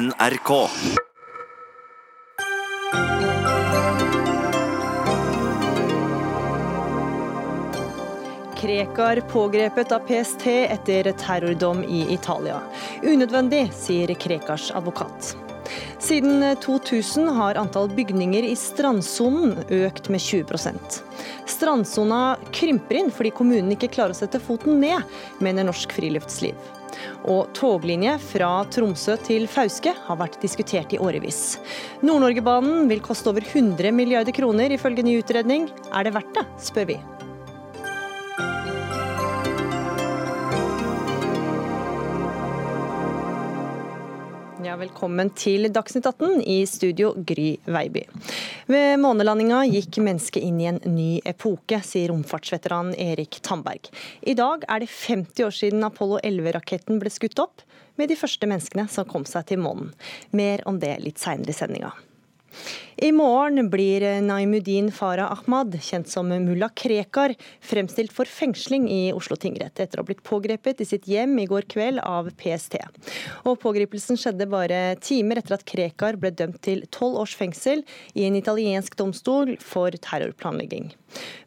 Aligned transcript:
NRK. 0.00 0.68
Krekar 8.56 9.20
pågrepet 9.20 9.92
av 9.92 9.98
PST 9.98 10.46
etter 10.46 11.12
terrordom 11.12 11.84
i 11.84 12.06
Italia. 12.14 12.60
Unødvendig, 13.02 13.66
sier 13.76 14.14
Krekars 14.14 14.70
advokat. 14.70 15.36
Siden 15.98 16.56
2000 16.64 17.28
har 17.36 17.60
antall 17.60 17.92
bygninger 17.92 18.48
i 18.48 18.56
strandsonen 18.56 19.58
økt 19.68 20.08
med 20.08 20.20
20% 20.20 21.02
Strandsona 21.46 22.38
krymper 22.56 23.02
inn 23.02 23.12
fordi 23.12 23.34
kommunen 23.36 23.76
ikke 23.76 23.92
klarer 23.92 24.16
å 24.16 24.20
sette 24.22 24.40
foten 24.40 24.80
ned, 24.80 25.04
mener 25.44 25.68
Norsk 25.68 25.92
Friluftsliv. 25.92 26.56
Og 27.30 27.52
toglinje 27.56 28.16
fra 28.22 28.50
Tromsø 28.72 29.16
til 29.26 29.46
Fauske 29.50 29.94
har 30.06 30.20
vært 30.20 30.40
diskutert 30.42 30.92
i 30.94 31.00
årevis. 31.00 31.58
Nord-Norgebanen 32.04 32.90
vil 32.90 33.04
koste 33.04 33.32
over 33.32 33.44
100 33.46 33.94
milliarder 33.94 34.34
kroner, 34.36 34.72
ifølge 34.72 35.06
ny 35.06 35.20
utredning. 35.22 35.70
Er 35.92 36.06
det 36.06 36.16
verdt 36.16 36.36
det, 36.36 36.46
spør 36.70 36.94
vi. 36.94 37.00
Ja, 44.70 44.76
velkommen 44.78 45.32
til 45.34 45.66
Dagsnytt 45.74 46.04
18 46.06 46.44
i 46.46 46.60
studio 46.70 47.08
Gry 47.26 47.56
Veiby. 47.66 48.04
Ved 48.70 49.00
månelandinga 49.02 49.64
gikk 49.66 49.96
mennesket 49.98 50.44
inn 50.46 50.60
i 50.62 50.68
en 50.70 50.78
ny 50.86 51.08
epoke, 51.26 51.80
sier 51.82 52.12
romfartsveteran 52.12 52.92
Erik 52.94 53.40
Tamberg. 53.42 53.88
I 54.22 54.36
dag 54.38 54.62
er 54.70 54.84
det 54.84 54.92
50 54.92 55.42
år 55.48 55.56
siden 55.58 55.82
Apollo 55.88 56.20
11-raketten 56.22 57.02
ble 57.02 57.10
skutt 57.10 57.42
opp, 57.42 57.64
med 57.98 58.12
de 58.12 58.20
første 58.20 58.46
menneskene 58.46 58.86
som 58.94 59.10
kom 59.10 59.26
seg 59.26 59.48
til 59.50 59.58
månen. 59.64 59.90
Mer 60.30 60.62
om 60.70 60.78
det 60.78 61.00
litt 61.02 61.18
seinere 61.18 61.50
i 61.50 61.58
sendinga. 61.58 61.90
I 63.00 63.12
morgen 63.16 63.70
blir 63.72 64.02
Naimuddin 64.20 64.90
Farah 64.92 65.30
Ahmad, 65.32 65.72
kjent 65.80 66.10
som 66.12 66.28
mulla 66.28 66.66
Krekar, 66.76 67.32
fremstilt 67.64 68.12
for 68.12 68.28
fengsling 68.28 68.90
i 68.92 68.98
Oslo 69.16 69.38
tingrett 69.40 69.80
etter 69.80 69.96
å 69.96 70.04
ha 70.04 70.08
blitt 70.10 70.20
pågrepet 70.20 70.82
i 70.84 70.86
sitt 70.90 71.08
hjem 71.08 71.38
i 71.40 71.46
går 71.48 71.64
kveld 71.72 72.02
av 72.04 72.28
PST. 72.36 72.76
Og 73.48 73.56
Pågripelsen 73.62 74.20
skjedde 74.20 74.44
bare 74.52 74.98
timer 75.00 75.40
etter 75.40 75.56
at 75.56 75.64
Krekar 75.64 76.20
ble 76.20 76.34
dømt 76.36 76.60
til 76.66 76.84
tolv 76.92 77.22
års 77.22 77.38
fengsel 77.40 77.86
i 78.12 78.26
en 78.28 78.36
italiensk 78.36 79.00
domstol 79.00 79.56
for 79.64 79.96
terrorplanlegging. 79.96 80.92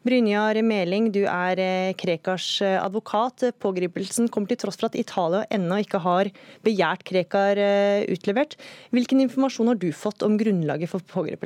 Brynjar 0.04 0.58
Meling, 0.66 1.06
du 1.14 1.22
er 1.22 1.62
eh, 1.62 1.94
Krekars 1.96 2.48
eh, 2.66 2.74
advokat. 2.82 3.46
Pågripelsen 3.62 4.26
kommer 4.28 4.50
til 4.50 4.58
tross 4.60 4.76
for 4.76 4.90
at 4.90 4.98
Italia 4.98 5.46
ennå 5.54 5.78
ikke 5.86 6.02
har 6.04 6.28
begjært 6.66 7.06
Krekar 7.08 7.62
eh, 7.62 8.02
utlevert. 8.12 8.58
Hvilken 8.92 9.22
informasjon 9.24 9.70
har 9.72 9.80
du 9.80 9.88
fått 9.96 10.26
om 10.26 10.36
grunnlaget 10.40 10.92
for 10.92 11.06
pågripelsen? 11.14 11.43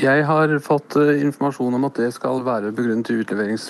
Jeg 0.00 0.24
har 0.24 0.52
fått 0.64 0.96
informasjon 0.96 1.76
om 1.76 1.84
at 1.90 1.98
det 2.00 2.08
skal 2.16 2.40
være 2.46 2.72
begrunnet 2.72 3.10
i 3.12 3.18
utleverings, 3.20 3.66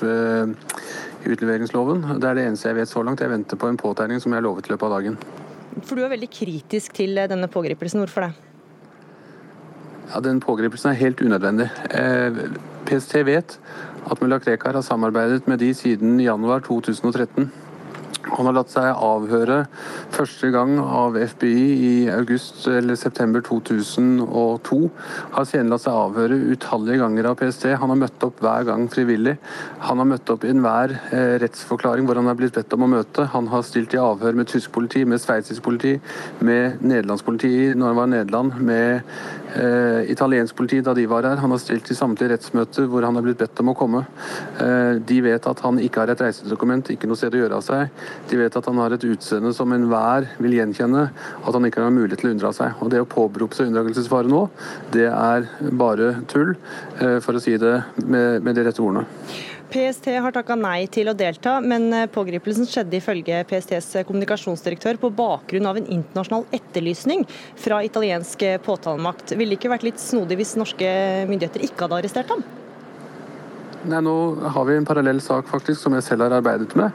utleveringsloven. 1.26 2.04
Det 2.22 2.28
er 2.28 2.38
det 2.38 2.44
eneste 2.46 2.70
jeg 2.70 2.78
vet 2.78 2.92
så 2.92 3.02
langt. 3.02 3.22
Jeg 3.24 3.32
venter 3.32 3.58
på 3.58 3.70
en 3.70 3.80
påtegning 3.80 4.22
som 4.22 4.36
jeg 4.36 4.46
lovet 4.46 4.68
i 4.68 4.74
løpet 4.74 4.86
av 4.86 4.94
dagen. 4.94 5.18
For 5.82 5.96
Du 5.98 6.04
er 6.04 6.12
veldig 6.12 6.30
kritisk 6.30 6.94
til 6.94 7.18
denne 7.18 7.48
pågripelsen. 7.50 8.02
Hvorfor 8.04 8.28
det? 8.28 8.32
Ja, 10.10 10.20
Den 10.20 10.40
pågripelsen 10.40 10.90
er 10.90 10.98
helt 10.98 11.20
unødvendig. 11.22 11.70
Eh, 11.90 12.38
PST 12.86 13.14
vet 13.26 13.58
at 14.10 14.20
mulla 14.20 14.40
Krekar 14.40 14.74
har 14.74 14.82
samarbeidet 14.82 15.46
med 15.46 15.58
de 15.58 15.74
siden 15.74 16.18
januar 16.20 16.60
2013. 16.66 17.50
Han 18.36 18.46
har 18.46 18.54
latt 18.54 18.72
seg 18.72 18.88
avhøre 18.94 19.64
første 20.14 20.50
gang 20.54 20.76
av 20.80 21.16
FBI 21.18 21.64
i 21.86 21.94
august 22.12 22.66
eller 22.70 22.98
september 22.98 23.42
2002. 23.46 24.78
Har 25.34 25.48
senere 25.48 25.74
latt 25.74 25.84
seg 25.84 25.96
avhøre 25.96 26.38
utallige 26.52 27.00
ganger 27.02 27.30
av 27.30 27.38
PST. 27.40 27.66
Han 27.80 27.92
har 27.92 28.00
møtt 28.04 28.26
opp 28.26 28.42
hver 28.44 28.66
gang 28.68 28.86
frivillig. 28.92 29.36
Han 29.86 30.02
har 30.02 30.10
møtt 30.12 30.30
opp 30.32 30.46
i 30.46 30.52
enhver 30.52 30.94
eh, 31.10 31.34
rettsforklaring 31.42 32.06
hvor 32.08 32.20
han 32.20 32.30
er 32.30 32.38
blitt 32.38 32.56
bedt 32.56 32.76
om 32.76 32.86
å 32.86 32.90
møte. 32.94 33.26
Han 33.34 33.50
har 33.52 33.66
stilt 33.66 33.96
i 33.96 34.02
avhør 34.02 34.38
med 34.38 34.50
tysk 34.50 34.72
politi, 34.74 35.04
med 35.08 35.22
sveitsisk 35.22 35.64
politi, 35.66 35.96
med 36.46 36.80
nederlandsk 36.84 37.26
politi 37.26 37.52
når 37.74 37.92
han 37.92 38.00
var 38.00 38.10
i 38.10 38.14
Nederland, 38.14 38.60
med 38.70 39.02
eh, 39.56 40.10
italiensk 40.12 40.56
politi 40.58 40.80
da 40.86 40.94
de 40.96 41.06
var 41.10 41.26
her. 41.28 41.42
Han 41.42 41.54
har 41.54 41.62
stilt 41.62 41.90
i 41.90 41.98
samtlige 41.98 42.34
rettsmøter 42.34 42.88
hvor 42.90 43.06
han 43.06 43.18
er 43.18 43.26
blitt 43.26 43.40
bedt 43.42 43.62
om 43.62 43.72
å 43.72 43.76
komme. 43.78 44.04
Eh, 44.62 45.00
de 45.06 45.20
vet 45.24 45.50
at 45.50 45.64
han 45.66 45.80
ikke 45.82 46.04
har 46.04 46.14
et 46.14 46.24
reisedokument, 46.24 46.92
ikke 46.94 47.10
noe 47.10 47.18
sted 47.18 47.34
å 47.34 47.42
gjøre 47.44 47.60
av 47.60 47.66
seg. 47.66 48.06
De 48.30 48.38
vet 48.38 48.56
at 48.56 48.66
han 48.70 48.78
har 48.78 48.94
et 48.94 49.04
utseende 49.08 49.50
som 49.56 49.72
enhver 49.74 50.28
vil 50.38 50.54
gjenkjenne, 50.54 51.06
at 51.10 51.56
han 51.56 51.66
ikke 51.66 51.82
har 51.82 51.94
mulighet 51.94 52.22
til 52.22 52.30
å 52.30 52.34
unndra 52.36 52.52
seg. 52.54 52.78
Og 52.78 52.92
Det 52.92 53.02
å 53.02 53.08
påberope 53.10 53.58
seg 53.58 53.70
unndragelsesfare 53.70 54.30
nå, 54.30 54.44
det 54.94 55.08
er 55.10 55.48
bare 55.80 56.12
tull, 56.30 56.54
eh, 57.00 57.18
for 57.24 57.34
å 57.34 57.42
si 57.42 57.56
det 57.58 57.80
med, 58.04 58.44
med 58.46 58.54
de 58.54 58.66
rette 58.68 58.82
ordene. 58.84 59.06
PST 59.70 60.08
har 60.18 60.34
takka 60.34 60.56
nei 60.58 60.88
til 60.90 61.10
å 61.10 61.14
delta, 61.14 61.56
men 61.62 61.90
eh, 61.94 62.06
pågripelsen 62.10 62.66
skjedde 62.70 62.98
ifølge 62.98 63.42
PSTs 63.50 64.00
kommunikasjonsdirektør 64.06 64.98
på 65.02 65.12
bakgrunn 65.18 65.66
av 65.70 65.78
en 65.78 65.90
internasjonal 65.98 66.46
etterlysning 66.54 67.26
fra 67.58 67.82
italiensk 67.86 68.46
påtalemakt. 68.66 69.34
Ville 69.34 69.54
det 69.54 69.60
ikke 69.60 69.74
vært 69.74 69.90
litt 69.90 70.02
snodig 70.02 70.38
hvis 70.42 70.56
norske 70.58 70.94
myndigheter 71.30 71.66
ikke 71.66 71.86
hadde 71.86 72.02
arrestert 72.02 72.34
ham? 72.34 72.46
Nei, 73.88 74.00
Nå 74.04 74.14
har 74.52 74.66
vi 74.68 74.74
en 74.76 74.84
parallell 74.84 75.22
sak 75.24 75.46
faktisk, 75.48 75.80
som 75.80 75.94
jeg 75.96 76.04
selv 76.04 76.26
har 76.26 76.34
arbeidet 76.36 76.74
med, 76.76 76.92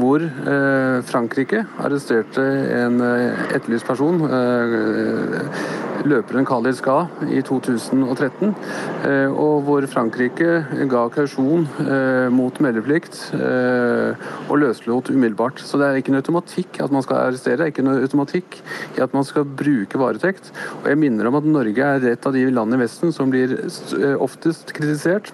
hvor 0.00 0.22
eh, 0.24 0.96
Frankrike 1.06 1.60
arresterte 1.78 2.42
en 2.74 2.98
eh, 3.06 3.44
etterlyst 3.54 3.86
person, 3.86 4.18
eh, 4.26 5.44
løperen 6.10 6.46
Khalid 6.48 6.74
Ska, 6.80 6.96
i 7.30 7.38
2013. 7.46 8.50
Eh, 9.06 9.30
og 9.30 9.62
hvor 9.68 9.86
Frankrike 9.90 10.64
ga 10.90 11.04
kausjon 11.14 11.68
eh, 11.84 12.26
mot 12.34 12.58
meldeplikt 12.66 13.20
eh, 13.38 14.26
og 14.48 14.58
løslot 14.64 15.12
umiddelbart. 15.14 15.62
Så 15.62 15.78
det 15.78 15.86
er 15.86 16.02
ikke 16.02 16.16
noe 16.16 16.24
automatikk 16.24 16.82
at 16.82 16.94
man 16.94 17.06
skal 17.06 17.28
arrestere, 17.28 17.60
det 17.62 17.68
er 17.68 17.74
ikke 17.76 17.86
noe 17.86 18.02
automatikk 18.02 18.58
i 18.98 19.06
at 19.06 19.14
man 19.14 19.26
skal 19.28 19.46
bruke 19.46 20.02
varetekt. 20.02 20.50
Og 20.82 20.90
jeg 20.90 21.02
minner 21.06 21.30
om 21.30 21.38
at 21.38 21.46
Norge 21.46 21.94
er 21.94 22.10
et 22.10 22.26
av 22.26 22.34
de 22.34 22.44
landene 22.50 22.82
i 22.82 22.86
Vesten 22.88 23.14
som 23.14 23.30
blir 23.30 23.54
oftest 24.18 24.74
kritisert 24.74 25.30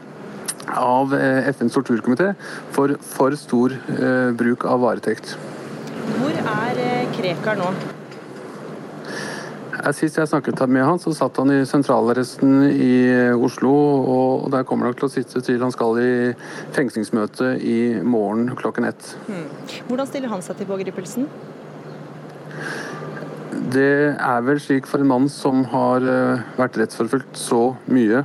av 0.76 1.14
eh, 1.14 1.48
FNs 1.52 1.76
torturkomité 1.76 2.32
for 2.74 2.96
for 3.00 3.36
stor 3.38 3.74
eh, 3.74 4.30
bruk 4.36 4.66
av 4.68 4.82
varetekt. 4.84 5.36
Hvor 6.18 6.36
er 6.36 6.82
eh, 6.82 7.08
Krekar 7.16 7.58
nå? 7.60 7.72
Sist 9.96 10.18
jeg 10.18 10.28
snakket 10.28 10.60
med 10.68 10.84
han, 10.84 10.98
så 11.00 11.14
satt 11.16 11.38
han 11.40 11.48
i 11.54 11.62
sentralarresten 11.64 12.66
i 12.68 12.92
Oslo. 13.32 13.70
og 14.12 14.50
Der 14.52 14.66
kommer 14.68 14.90
han 14.90 14.98
til 14.98 15.06
å 15.08 15.12
sitte 15.12 15.40
til 15.40 15.62
han 15.64 15.72
skal 15.72 15.96
i 16.02 16.10
fengslingsmøte 16.76 17.54
i 17.64 17.78
morgen 18.04 18.50
klokken 18.60 18.84
ett. 18.90 19.14
Hmm. 19.24 19.48
Hvordan 19.88 20.10
stiller 20.10 20.34
han 20.34 20.44
seg 20.44 20.60
til 20.60 20.68
pågripelsen? 20.68 21.30
Det 23.70 24.16
er 24.16 24.40
vel 24.42 24.58
slik 24.62 24.86
for 24.88 25.02
en 25.02 25.10
mann 25.10 25.26
som 25.30 25.60
har 25.70 26.02
eh, 26.08 26.40
vært 26.56 26.78
rettsforfulgt 26.80 27.36
så 27.38 27.74
mye, 27.92 28.22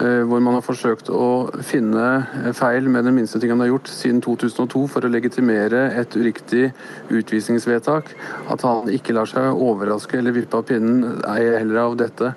eh, 0.00 0.20
hvor 0.24 0.40
man 0.40 0.54
har 0.56 0.64
forsøkt 0.64 1.10
å 1.12 1.50
finne 1.66 2.52
feil 2.56 2.86
med 2.92 3.04
den 3.04 3.16
minste 3.18 3.40
ting 3.42 3.50
han 3.52 3.60
har 3.64 3.72
gjort 3.72 3.90
siden 3.90 4.22
2002 4.24 4.84
for 4.92 5.04
å 5.04 5.10
legitimere 5.10 5.82
et 6.00 6.16
uriktig 6.16 6.70
utvisningsvedtak, 7.12 8.12
at 8.54 8.64
han 8.64 8.88
ikke 8.94 9.16
lar 9.16 9.28
seg 9.28 9.58
overraske 9.66 10.20
eller 10.20 10.36
vippe 10.38 10.62
av 10.62 10.64
pinnen, 10.70 11.18
ei 11.34 11.42
heller 11.58 11.82
av 11.82 11.98
dette. 12.00 12.32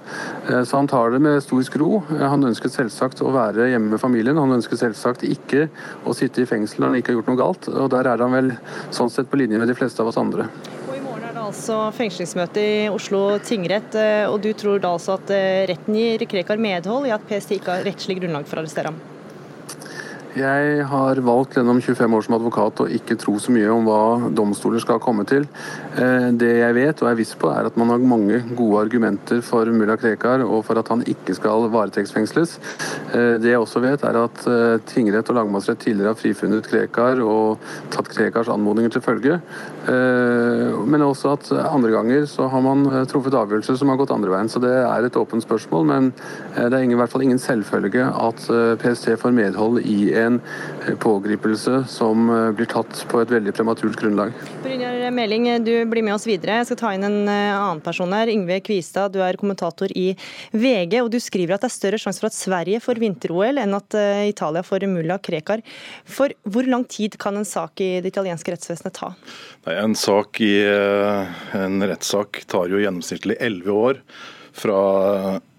Eh, 0.50 0.64
så 0.64 0.82
han 0.82 0.90
tar 0.92 1.16
det 1.16 1.22
med 1.24 1.40
stor 1.46 1.64
skro. 1.70 2.02
Han 2.18 2.50
ønsket 2.50 2.76
selvsagt 2.76 3.24
å 3.24 3.32
være 3.36 3.70
hjemme 3.72 3.94
med 3.94 4.04
familien. 4.04 4.42
Han 4.42 4.58
ønsket 4.58 4.82
selvsagt 4.82 5.24
ikke 5.30 5.70
å 6.04 6.18
sitte 6.18 6.44
i 6.44 6.50
fengsel 6.50 6.84
når 6.84 6.92
han 6.92 7.00
ikke 7.04 7.14
har 7.14 7.22
gjort 7.22 7.32
noe 7.32 7.44
galt, 7.46 7.72
og 7.72 7.94
der 7.96 8.12
er 8.12 8.26
han 8.26 8.36
vel 8.36 8.54
sånn 8.90 9.14
sett 9.14 9.32
på 9.32 9.40
linje 9.40 9.62
med 9.62 9.72
de 9.72 9.80
fleste 9.80 10.04
av 10.04 10.12
oss 10.12 10.20
andre 10.20 10.50
altså 11.50 11.78
fengslingsmøte 11.98 12.62
i 12.62 12.90
Oslo 12.92 13.24
tingrett, 13.46 13.96
eh, 13.98 14.26
og 14.30 14.42
du 14.44 14.52
tror 14.58 14.82
da 14.82 14.94
altså 14.96 15.18
at 15.18 15.32
eh, 15.34 15.66
retten 15.70 15.98
gir 15.98 16.26
Krekar 16.30 16.62
medhold 16.62 17.10
i 17.10 17.16
at 17.16 17.26
PST 17.30 17.58
ikke 17.58 17.78
har 17.78 17.88
rettslig 17.88 18.20
grunnlag 18.22 18.48
for 18.50 18.60
å 18.60 18.64
arrestere 18.64 18.92
ham? 18.92 19.19
Jeg 20.40 20.84
har 20.88 21.20
valgt 21.26 21.58
gjennom 21.58 21.82
25 21.82 22.14
år 22.16 22.24
som 22.24 22.36
advokat 22.38 22.80
å 22.84 22.86
ikke 22.96 23.18
tro 23.20 23.34
så 23.42 23.52
mye 23.52 23.68
om 23.74 23.88
hva 23.88 24.30
domstoler 24.36 24.80
skal 24.80 25.02
komme 25.04 25.26
til. 25.28 25.48
Eh, 26.00 26.30
det 26.40 26.52
jeg 26.62 26.76
vet 26.78 27.02
og 27.04 27.10
er 27.10 27.18
viss 27.20 27.34
på, 27.40 27.50
er 27.52 27.68
at 27.68 27.80
man 27.80 27.92
har 27.92 28.00
mange 28.00 28.40
gode 28.56 28.86
argumenter 28.86 29.42
for 29.44 29.68
mulla 29.74 29.98
Krekar 30.00 30.46
og 30.46 30.62
for 30.68 30.80
at 30.80 30.92
han 30.94 31.04
ikke 31.12 31.36
skal 31.36 31.68
varetektsfengsles. 31.74 32.56
Eh, 33.12 33.36
det 33.42 33.52
jeg 33.52 33.60
også 33.60 33.82
vet, 33.84 34.06
er 34.08 34.20
at 34.22 34.46
eh, 34.48 34.78
tingrett 34.88 35.32
og 35.34 35.40
lagmannsrett 35.42 35.82
tidligere 35.84 36.14
har 36.14 36.22
frifunnet 36.22 36.70
Krekar 36.70 37.20
og 37.26 37.60
tatt 37.92 38.12
Krekars 38.14 38.52
anmodninger 38.54 38.96
til 38.96 39.04
følge. 39.04 39.42
Men 39.90 41.02
også 41.02 41.32
at 41.34 41.48
andre 41.56 41.90
ganger 41.90 42.26
så 42.30 42.46
har 42.52 42.62
man 42.62 42.84
truffet 43.10 43.34
avgjørelser 43.34 43.78
som 43.80 43.90
har 43.90 43.98
gått 43.98 44.12
andre 44.14 44.30
veien. 44.30 44.50
Så 44.52 44.62
det 44.62 44.70
er 44.70 45.08
et 45.08 45.18
åpent 45.18 45.42
spørsmål, 45.42 45.88
men 45.90 46.12
det 46.54 46.78
er 46.78 46.86
i 46.86 46.98
hvert 47.00 47.10
fall 47.10 47.24
ingen 47.26 47.42
selvfølge 47.42 48.06
at 48.06 48.44
PST 48.84 49.16
får 49.18 49.34
medhold 49.34 49.80
i 49.82 50.12
en 50.20 50.29
pågripelse 51.02 51.84
som 51.90 52.30
eh, 52.30 52.52
blir 52.56 52.70
tatt 52.70 53.02
på 53.10 53.22
et 53.22 53.32
veldig 53.34 53.54
prematurt 53.58 53.98
grunnlag. 54.00 54.36
Brynjar 54.64 55.10
Meling, 55.16 55.48
du 55.66 55.74
blir 55.90 56.06
med 56.06 56.16
oss 56.16 56.28
videre. 56.30 56.60
Jeg 56.62 56.70
skal 56.70 56.80
ta 56.82 56.94
inn 56.96 57.08
en 57.08 57.20
annen 57.30 57.82
person 57.86 58.14
her. 58.16 58.32
Yngve 58.32 58.60
Kvistad, 58.66 59.14
du 59.16 59.22
er 59.26 59.40
kommentator 59.40 59.92
i 59.98 60.14
VG. 60.52 61.00
og 61.02 61.12
Du 61.14 61.20
skriver 61.24 61.58
at 61.58 61.66
det 61.66 61.72
er 61.72 61.76
større 61.76 62.02
sjanse 62.02 62.22
for 62.22 62.30
at 62.30 62.38
Sverige 62.38 62.82
får 62.84 63.02
vinter-OL 63.02 63.62
enn 63.64 63.78
at 63.78 63.98
Italia 64.30 64.64
får 64.66 64.88
mulla 64.92 65.20
Krekar. 65.24 65.64
For 66.06 66.34
hvor 66.46 66.68
lang 66.70 66.86
tid 66.90 67.18
kan 67.22 67.38
en 67.40 67.48
sak 67.48 67.82
i 67.84 67.92
det 68.04 68.14
italienske 68.14 68.54
rettsvesenet 68.54 68.98
ta? 69.00 69.14
Nei, 69.68 69.78
en, 69.80 69.96
sak 69.98 70.42
i, 70.46 70.54
en 71.58 71.82
rettssak 71.90 72.44
tar 72.52 72.70
jo 72.72 72.82
gjennomsnittlig 72.84 73.40
elleve 73.42 73.80
år 73.90 74.04
fra 74.60 74.80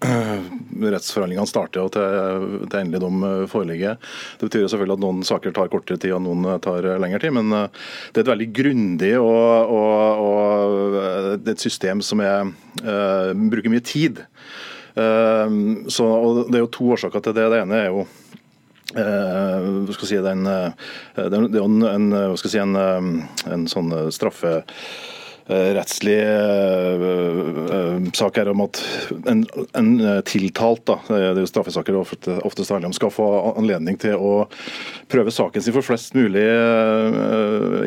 rettsforhandlingene 0.93 1.49
starter 1.49 1.83
og 1.85 1.91
til, 1.95 2.61
til 2.67 2.79
endelig 2.79 3.01
dom 3.03 3.25
foreligger. 3.51 3.99
Det 4.39 4.49
betyr 4.49 4.67
selvfølgelig 4.67 4.97
at 4.97 5.03
noen 5.03 5.23
saker 5.27 5.55
tar 5.55 5.71
kortere 5.73 6.01
tid 6.01 6.15
og 6.15 6.23
noen 6.25 6.47
tar 6.63 6.87
lengre 7.01 7.21
tid, 7.23 7.35
men 7.37 7.53
eh, 7.57 7.83
det 8.11 8.21
er 8.21 8.25
et 8.25 8.33
veldig 8.33 8.49
grundig 8.55 9.13
og, 9.19 9.75
og, 9.77 10.25
og 10.25 11.39
et 11.51 11.61
system 11.61 12.03
som 12.05 12.21
er, 12.23 12.51
uh, 12.83 13.31
bruker 13.51 13.71
mye 13.73 13.85
tid. 13.85 14.23
Uh, 14.95 15.87
så, 15.91 16.07
Det 16.49 16.59
er 16.59 16.65
jo 16.65 16.73
to 16.73 16.91
årsaker 16.97 17.23
til 17.23 17.37
det. 17.37 17.47
Det 17.53 17.63
ene 17.65 17.85
er 17.85 17.89
jo 17.91 18.07
Uh, 18.91 19.87
skal 19.95 20.09
si, 20.09 20.17
den, 20.19 20.41
er 20.51 21.35
jo 21.55 21.61
en, 21.63 21.83
en, 21.87 22.33
si, 22.35 22.57
en, 22.59 22.75
en 22.75 23.61
sånn 23.71 23.93
straffe 24.11 24.57
Eh, 25.51 25.73
rettslig 25.75 26.15
eh, 26.15 27.01
eh, 27.75 27.97
sak 28.15 28.37
her 28.39 28.49
om 28.53 28.61
at 28.63 28.79
en, 29.27 29.41
en 29.75 29.89
tiltalt, 30.23 30.85
da, 30.87 30.95
det 31.09 31.17
er 31.19 31.39
jo 31.41 31.49
straffesaker 31.49 31.97
ofte, 31.99 32.37
oftest 32.47 32.71
handler 32.71 32.87
om, 32.91 32.95
skal 32.95 33.11
få 33.11 33.27
anledning 33.59 33.99
til 33.99 34.15
å 34.15 34.31
prøve 35.11 35.33
saken 35.35 35.65
sin 35.65 35.75
for 35.75 35.83
flest 35.83 36.15
mulig 36.15 36.45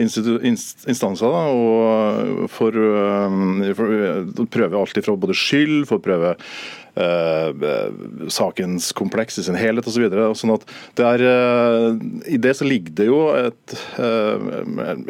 instanser. 0.04 1.24
Da, 1.24 1.44
og 1.56 2.44
for, 2.52 2.76
for 3.80 4.46
prøve 4.52 4.82
alt 4.82 5.04
fra 5.06 5.16
både 5.24 5.38
skyld, 5.38 5.86
for 5.88 6.02
å 6.02 6.04
prøve 6.04 6.36
sakens 8.30 8.92
kompleks 8.94 9.38
i 9.38 9.44
sin 9.46 9.58
helhet 9.58 9.86
osv. 9.88 10.06
Så 10.10 10.44
sånn 10.44 10.54
at 10.54 10.66
det 10.98 11.06
er, 11.08 11.24
eh, 11.26 12.34
I 12.34 12.38
det 12.38 12.54
så 12.56 12.66
ligger 12.66 12.94
det 13.00 13.06
jo 13.08 13.20
et, 13.34 13.74
eh, 13.98 14.46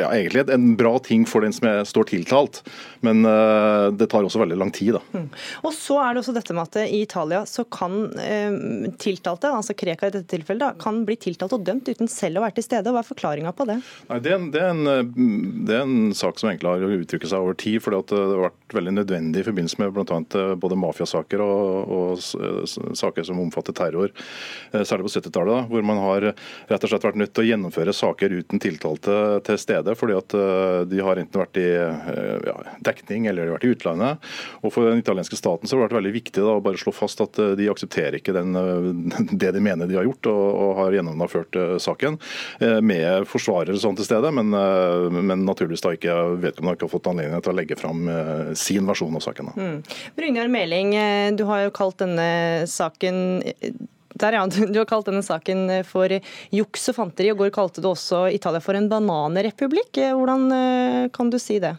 ja, 0.00 0.08
egentlig 0.10 0.48
en 0.54 0.76
bra 0.76 0.98
ting 0.98 1.26
for 1.28 1.44
den 1.44 1.52
som 1.52 1.69
står 1.84 2.08
tiltalt, 2.12 2.62
men 3.04 3.22
det 3.25 4.08
tar 4.10 4.25
også 4.25 4.40
veldig 4.40 4.58
lang 4.58 4.70
tid. 4.72 4.94
da. 4.96 5.00
Mm. 5.12 5.28
Og 5.64 5.72
så 5.76 5.98
er 6.00 6.14
det 6.14 6.22
også 6.22 6.34
dette 6.34 6.54
med 6.56 6.69
at 6.69 6.76
I 6.88 7.02
Italia 7.02 7.44
så 7.48 7.64
kan 7.69 8.12
eh, 8.19 8.90
tiltalte, 9.00 9.50
altså 9.50 9.76
Krekar 9.76 10.10
i 10.10 10.14
dette 10.16 10.30
tilfellet, 10.30 10.62
da, 10.64 10.72
kan 10.80 11.04
bli 11.04 11.16
tiltalt 11.20 11.52
og 11.56 11.64
dømt 11.66 11.88
uten 11.88 12.08
selv 12.10 12.40
å 12.40 12.44
være 12.44 12.58
til 12.58 12.69
stede. 12.69 12.92
Hva 12.94 13.02
er 13.02 13.08
forklaringa 13.08 13.52
på 13.56 13.66
det? 13.69 13.78
Nei, 14.10 14.20
det, 14.25 14.32
er 14.32 14.38
en, 14.38 14.50
det, 14.54 14.62
er 14.62 14.72
en, 14.72 15.64
det, 15.66 15.76
er 15.76 15.84
en, 15.84 16.12
sak 16.14 16.40
som 16.40 16.50
egentlig 16.50 16.70
har 16.70 17.04
uttrykket 17.04 17.32
seg 17.32 17.44
over 17.44 17.58
tid. 17.60 17.80
fordi 17.84 18.02
det 18.12 18.20
har 18.20 18.44
vært 18.48 18.78
veldig 18.78 18.96
nødvendig 19.00 19.42
i 19.42 19.48
forbindelse 19.48 19.82
med 19.82 19.94
bl.a. 19.96 20.46
både 20.60 20.80
mafiasaker 20.80 21.44
og 21.44 21.74
og, 21.75 22.94
saker 22.94 23.23
som 23.23 23.41
omfatter 23.41 23.73
terror, 23.73 24.12
eh, 24.73 24.82
særlig 24.82 25.09
på 25.09 25.21
70-tallet, 25.21 25.69
hvor 25.71 25.82
man 25.87 26.00
har 26.03 26.29
rett 26.71 26.85
og 26.85 26.91
slett 26.91 27.06
vært 27.06 27.19
nødt 27.21 27.35
til 27.35 27.44
å 27.44 27.49
gjennomføre 27.49 27.94
saker 27.97 28.35
uten 28.41 28.62
tiltalte 28.62 29.17
til 29.47 29.61
stede, 29.61 29.94
fordi 29.99 30.17
at 30.19 30.37
eh, 30.38 30.81
de 30.91 31.03
har 31.05 31.21
enten 31.21 31.43
vært 31.43 31.61
i 31.61 31.67
eh, 31.79 32.49
ja, 32.49 32.56
dekning 32.87 33.29
eller 33.31 33.55
vært 33.55 33.67
i 33.67 33.73
utlandet. 33.75 34.31
Og 34.62 34.73
For 34.75 34.91
den 34.91 35.03
italienske 35.03 35.38
staten 35.38 35.69
så 35.69 35.76
har 35.76 35.85
det 35.85 35.88
vært 35.88 36.00
veldig 36.00 36.15
viktig 36.15 36.43
da, 36.43 36.56
å 36.56 36.65
bare 36.65 36.81
slå 36.81 36.94
fast 36.94 37.23
at 37.25 37.38
de 37.59 37.71
aksepterer 37.71 38.19
ikke 38.19 38.35
den, 38.37 38.55
det 39.43 39.55
de 39.55 39.62
mener 39.62 39.91
de 39.91 39.99
har 39.99 40.09
gjort, 40.09 40.31
og, 40.32 40.44
og 40.65 40.73
har 40.82 40.99
gjennomført 40.99 41.59
saken 41.82 42.19
med 42.85 43.26
forsvarer 43.29 43.76
sånn 43.81 43.97
til 43.99 44.06
stede, 44.06 44.31
men, 44.35 44.53
men 45.15 45.44
naturligvis 45.47 45.82
da 45.85 45.93
ikke 45.94 46.15
vedkommende 46.43 46.75
har 46.75 46.79
ikke 46.79 46.91
fått 46.93 47.09
anledning 47.11 47.43
til 47.44 47.53
å 47.53 47.56
legge 47.59 47.79
fram 47.79 48.06
sin 48.59 48.87
versjon 48.88 49.17
av 49.19 49.25
saken. 49.25 49.53
Mm. 49.56 50.50
Meling, 50.55 50.94
du 51.38 51.44
har 51.49 51.63
jo 51.69 51.75
kalt 51.75 52.00
denne 52.02 52.28
saken 52.70 53.20
der, 54.14 54.37
ja. 54.37 54.44
Du 54.46 54.78
har 54.78 54.88
kalt 54.88 55.08
denne 55.11 55.25
saken 55.26 55.66
for 55.88 56.12
juks 56.55 56.88
og 56.93 56.99
fanteri, 57.00 57.32
og 57.32 57.40
går 57.43 57.55
kalte 57.55 57.82
du 57.82 57.90
også 57.90 58.28
Italia 58.34 58.62
for 58.62 58.78
en 58.78 58.90
bananrepublikk. 58.93 59.99
Hvordan 60.14 60.46
eh, 60.55 61.08
kan 61.14 61.32
du 61.32 61.40
si 61.43 61.58
det? 61.62 61.75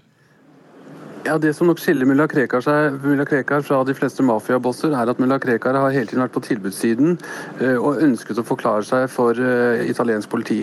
Ja, 1.25 1.39
Det 1.41 1.55
som 1.57 1.65
nok 1.65 1.79
skiller 1.81 2.05
mulla 2.05 2.27
Krekar, 2.29 2.61
seg, 2.61 2.99
mulla 3.01 3.23
Krekar 3.25 3.63
fra 3.65 3.79
de 3.87 3.95
fleste 3.97 4.21
mafiabosser, 4.21 4.91
er 4.93 5.09
at 5.09 5.17
mulla 5.17 5.39
Krekar 5.41 5.73
har 5.73 5.89
hele 5.89 6.05
tiden 6.05 6.21
vært 6.21 6.35
på 6.35 6.43
tilbudssiden 6.45 7.15
uh, 7.63 7.79
og 7.79 8.03
ønsket 8.05 8.37
å 8.37 8.43
forklare 8.45 8.85
seg 8.85 9.07
for 9.09 9.33
uh, 9.41 9.81
italiensk 9.89 10.29
politi. 10.29 10.59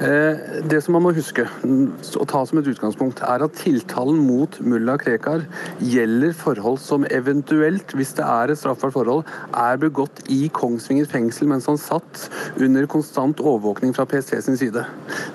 Uh, 0.00 0.42
det 0.66 0.80
som 0.82 0.96
man 0.96 1.04
må 1.06 1.12
huske 1.14 1.44
å 1.46 2.26
ta 2.26 2.40
som 2.48 2.58
et 2.58 2.70
utgangspunkt, 2.72 3.22
er 3.22 3.44
at 3.46 3.54
tiltalen 3.60 4.18
mot 4.26 4.58
mulla 4.66 4.96
Krekar 4.98 5.44
gjelder 5.78 6.34
forhold 6.34 6.82
som 6.82 7.06
eventuelt, 7.14 7.94
hvis 7.94 8.16
det 8.18 8.26
er 8.26 8.50
et 8.50 8.58
straffbart 8.58 8.96
forhold, 8.98 9.30
er 9.54 9.78
begått 9.84 10.24
i 10.26 10.48
Kongsvinger 10.50 11.06
fengsel 11.14 11.52
mens 11.52 11.70
han 11.70 11.78
satt 11.78 12.26
under 12.58 12.90
konstant 12.90 13.38
overvåkning 13.38 13.94
fra 13.94 14.08
PST 14.10 14.34
sin 14.48 14.58
side. 14.58 14.82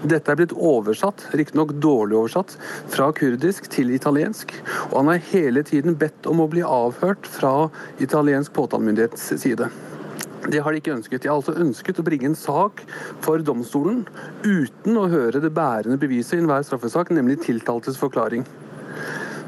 Dette 0.03 0.35
er 0.35 0.43
blitt 0.43 0.57
oversatt, 0.59 1.23
riktignok 1.39 1.71
dårlig 1.79 2.19
oversatt, 2.25 2.59
fra 2.91 3.13
kurdisk 3.15 3.71
til 3.71 3.95
italiensk. 3.95 4.56
Og 4.89 4.99
han 5.01 5.11
har 5.13 5.27
hele 5.31 5.63
tiden 5.67 5.97
bedt 5.99 6.27
om 6.29 6.43
å 6.43 6.49
bli 6.51 6.63
avhørt 6.65 7.27
fra 7.29 7.69
italiensk 8.03 8.53
påtalemyndighets 8.57 9.29
side. 9.41 9.69
Det 10.47 10.61
har 10.63 10.71
de 10.71 10.79
ikke 10.79 10.95
ønsket. 10.95 11.23
De 11.23 11.29
har 11.31 11.39
altså 11.39 11.57
ønsket 11.59 11.99
å 11.99 12.05
bringe 12.07 12.29
en 12.29 12.37
sak 12.37 12.83
for 13.25 13.41
domstolen 13.43 14.05
uten 14.45 14.99
å 14.99 15.09
høre 15.11 15.41
det 15.43 15.51
bærende 15.55 15.99
beviset 15.99 16.37
i 16.37 16.43
enhver 16.43 16.63
straffesak, 16.63 17.11
nemlig 17.11 17.41
tiltaltes 17.43 17.99
forklaring. 17.99 18.45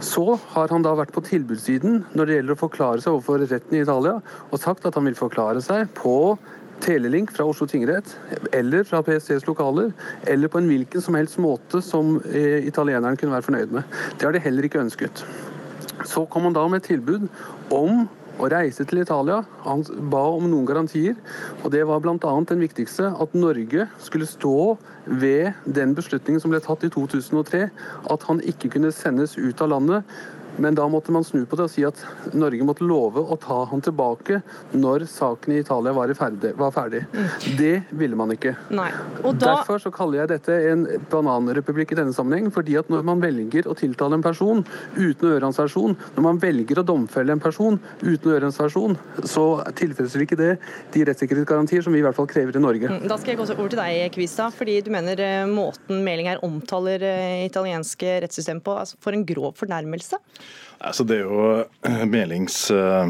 Så 0.04 0.40
har 0.54 0.72
han 0.72 0.84
da 0.84 0.94
vært 0.96 1.12
på 1.16 1.24
tilbudssiden 1.28 2.04
når 2.16 2.28
det 2.28 2.36
gjelder 2.38 2.56
å 2.56 2.62
forklare 2.62 3.04
seg 3.04 3.16
overfor 3.16 3.44
retten 3.44 3.76
i 3.76 3.84
Italia, 3.84 4.20
og 4.50 4.62
sagt 4.64 4.88
at 4.88 4.96
han 4.96 5.08
vil 5.08 5.18
forklare 5.20 5.64
seg 5.64 5.92
på 5.98 6.38
telelink 6.84 7.34
fra 7.36 7.46
Oslo 7.50 7.68
tingrett, 7.70 8.12
eller 8.56 8.84
fra 8.88 9.02
PSTs 9.06 9.48
lokaler, 9.48 9.92
eller 10.28 10.52
på 10.52 10.62
en 10.62 10.70
hvilken 10.72 11.04
som 11.04 11.18
helst 11.20 11.40
måte 11.42 11.82
som 11.86 12.18
italieneren 12.30 13.20
kunne 13.20 13.36
være 13.36 13.48
fornøyd 13.50 13.76
med. 13.80 14.00
Det 14.18 14.28
har 14.28 14.36
de 14.36 14.44
heller 14.44 14.68
ikke 14.68 14.82
ønsket. 14.84 15.24
Så 16.08 16.26
kom 16.32 16.48
han 16.48 16.56
da 16.56 16.68
med 16.68 16.84
et 16.84 16.92
tilbud 16.94 17.28
om 17.76 18.08
å 18.40 18.48
reise 18.52 18.86
til 18.88 19.02
Italia. 19.02 19.42
Han 19.66 19.84
ba 20.12 20.22
om 20.32 20.48
noen 20.50 20.68
garantier, 20.68 21.18
og 21.64 21.74
det 21.74 21.84
var 21.88 22.02
bl.a. 22.04 22.34
den 22.48 22.64
viktigste, 22.64 23.12
at 23.12 23.36
Norge 23.36 23.88
skulle 24.04 24.30
stå 24.30 24.78
ved 25.06 25.60
den 25.66 25.96
beslutningen 25.98 26.42
som 26.42 26.54
ble 26.54 26.62
tatt 26.64 26.86
i 26.88 26.92
2003, 26.94 27.66
at 28.14 28.28
han 28.30 28.44
ikke 28.48 28.72
kunne 28.76 28.94
sendes 28.96 29.36
ut 29.40 29.64
av 29.64 29.74
landet 29.74 30.20
men 30.60 30.76
da 30.76 30.88
måtte 30.92 31.14
man 31.16 31.26
snu 31.26 31.46
på 31.50 31.58
det 31.60 31.68
og 31.68 31.72
si 31.74 31.86
at 31.88 32.00
Norge 32.38 32.66
måtte 32.68 32.86
love 32.88 33.22
å 33.22 33.38
ta 33.40 33.62
han 33.72 33.84
tilbake 33.84 34.42
når 34.76 35.06
saken 35.10 35.56
i 35.56 35.60
Italia 35.64 35.94
var 35.96 36.12
ferdig. 36.18 36.54
Var 36.60 36.74
ferdig. 36.76 37.04
Det 37.58 37.76
ville 37.90 38.18
man 38.20 38.34
ikke. 38.36 38.56
Da... 38.70 38.90
Derfor 39.40 39.82
så 39.82 39.92
kaller 39.94 40.24
jeg 40.24 40.32
dette 40.34 40.58
en 40.72 40.86
bananrepublikk 41.12 41.94
i 41.94 42.00
denne 42.02 42.16
sammenheng. 42.16 42.50
fordi 42.54 42.78
at 42.80 42.90
når 42.92 43.06
man 43.08 43.22
velger 43.24 43.70
å 43.70 43.76
tiltale 43.78 44.18
en 44.18 44.26
person 44.26 44.64
uten 44.98 45.28
å 45.28 45.34
gjøre 45.34 45.48
hans 45.48 45.60
versjon, 45.62 45.96
når 46.16 46.26
man 46.26 46.42
velger 46.42 46.82
å 46.82 46.86
domfelle 46.86 47.36
en 47.36 47.44
person 47.44 47.80
uten 48.02 48.30
å 48.30 48.34
gjøre 48.36 48.50
hans 48.50 48.60
versjon, 48.60 48.98
så 49.24 49.46
tilfredsstiller 49.80 50.28
ikke 50.28 50.40
det 50.40 50.52
de 50.94 51.06
rettssikkerhetsgarantier 51.10 51.86
som 51.86 51.96
vi 51.96 52.02
i 52.02 52.06
hvert 52.06 52.18
fall 52.18 52.30
krever 52.30 52.58
i 52.58 52.64
Norge. 52.64 52.92
Mm, 52.92 53.08
da 53.10 53.20
skal 53.20 53.34
jeg 53.34 53.42
gå 53.42 53.48
over 53.56 53.72
til 53.72 53.82
deg, 53.82 54.10
Kvistad, 54.16 54.56
fordi 54.56 54.80
du 54.86 54.92
mener 54.94 55.24
eh, 55.24 55.50
måten 55.50 56.04
Meling 56.06 56.30
her 56.32 56.44
omtaler 56.46 57.04
eh, 57.06 57.46
italienske 57.48 58.20
rettssystem 58.26 58.62
på, 58.66 58.76
altså 58.84 59.00
for 59.04 59.16
en 59.16 59.26
grov 59.28 59.56
fornærmelse? 59.60 60.20
Altså, 60.80 61.04
det 61.04 61.20
er 61.20 61.26
jo 61.28 61.40
eh, 61.60 62.04
Melings 62.08 62.70
uh, 62.72 63.10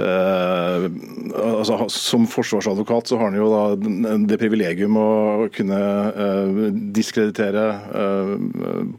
altså, 0.00 1.76
Som 1.92 2.26
forsvarsadvokat 2.28 3.10
så 3.10 3.18
har 3.20 3.30
han 3.30 3.36
jo 3.36 3.48
da 3.52 3.62
det 4.28 4.38
privilegium 4.40 4.96
å 5.00 5.48
kunne 5.52 5.80
uh, 6.16 6.60
diskreditere 6.96 7.64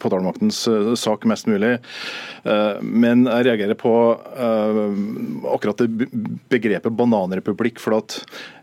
påtalemaktens 0.01 0.63
sak 0.99 1.25
mest 1.29 1.49
mulig. 1.49 1.77
men 2.81 3.25
jeg 3.27 3.45
reagerer 3.47 3.77
på 3.77 3.93
akkurat 5.53 5.81
det 5.81 6.09
begrepet 6.49 6.97
bananrepublikk. 6.97 7.79
for 7.79 7.97
at 7.97 8.17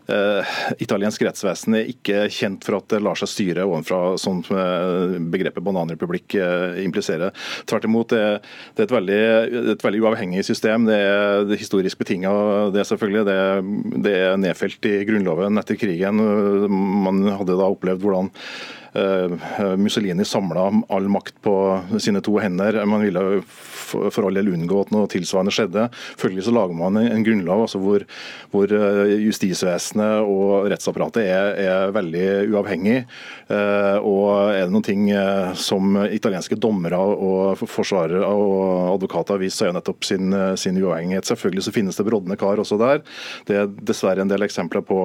Uh, 0.09 0.41
italiensk 0.81 1.21
rettsvesen 1.21 1.75
er 1.77 1.89
ikke 1.91 2.23
kjent 2.33 2.65
for 2.65 2.79
at 2.79 2.87
det 2.89 3.01
lar 3.05 3.19
seg 3.19 3.29
styre 3.29 3.65
ovenfra, 3.67 4.15
som 4.21 4.41
begrepet 5.29 5.65
bananrepublikk 5.65 6.37
uh, 6.41 6.79
impliserer. 6.81 7.35
Tvert 7.69 7.85
imot, 7.85 8.15
det, 8.15 8.39
det, 8.73 8.83
er 8.83 8.87
et 8.87 8.95
veldig, 8.95 9.19
et 9.75 9.85
veldig, 9.85 10.01
uavhengig 10.01 10.45
system. 10.47 10.87
Det 10.89 10.97
er 10.97 11.53
historisk 11.59 12.01
betinga, 12.01 12.33
det 12.73 12.87
selvfølgelig. 12.89 13.25
Det, 13.29 13.37
det, 14.07 14.17
er 14.17 14.41
nedfelt 14.41 14.89
i 14.89 14.97
Grunnloven 15.09 15.61
etter 15.61 15.77
krigen. 15.79 16.23
Man 17.05 17.23
hadde 17.29 17.59
da 17.59 17.69
opplevd 17.69 18.03
hvordan 18.03 18.33
Mussolini 19.77 20.25
samla 20.25 20.63
all 20.89 21.09
makt 21.13 21.35
på 21.45 21.53
sine 22.01 22.23
to 22.25 22.39
hender. 22.41 22.79
Man 22.89 23.05
ville 23.05 23.43
for 23.89 24.27
all 24.27 24.39
del 24.39 24.51
unngå 24.53 24.83
at 24.83 24.93
noe 24.93 25.09
tilsvarende 25.11 25.53
skjedde. 25.55 25.87
Følgelig 26.19 26.47
så 26.47 26.55
lager 26.55 26.77
man 26.77 26.99
en 27.01 27.25
grunnlov 27.25 27.65
altså 27.65 27.81
hvor, 27.81 28.05
hvor 28.53 28.71
justisvesenet 29.19 30.27
og 30.29 30.69
rettsapparatet 30.71 31.25
er, 31.25 31.53
er 31.63 31.95
veldig 31.95 32.25
uavhengig. 32.53 33.01
Og 33.49 34.27
er 34.53 34.65
det 34.65 34.73
noen 34.73 34.85
ting 34.85 35.07
som 35.59 35.97
italienske 36.05 36.57
dommere 36.59 36.99
og 36.99 37.59
forsvarere 37.69 38.27
og 38.29 38.95
advokater 38.95 39.35
har 39.35 39.43
vist, 39.43 39.59
så 39.59 39.69
er 39.69 39.75
nettopp 39.77 40.05
sin, 40.07 40.33
sin 40.59 40.77
uavhengighet. 40.81 41.27
Selvfølgelig 41.29 41.65
så 41.65 41.73
finnes 41.75 41.99
det 41.99 42.05
brodne 42.07 42.37
kar 42.39 42.61
også 42.61 42.77
der. 42.81 43.01
Det 43.47 43.57
er 43.57 43.71
dessverre 43.89 44.23
en 44.23 44.31
del 44.31 44.45
eksempler 44.45 44.83
på 44.85 45.01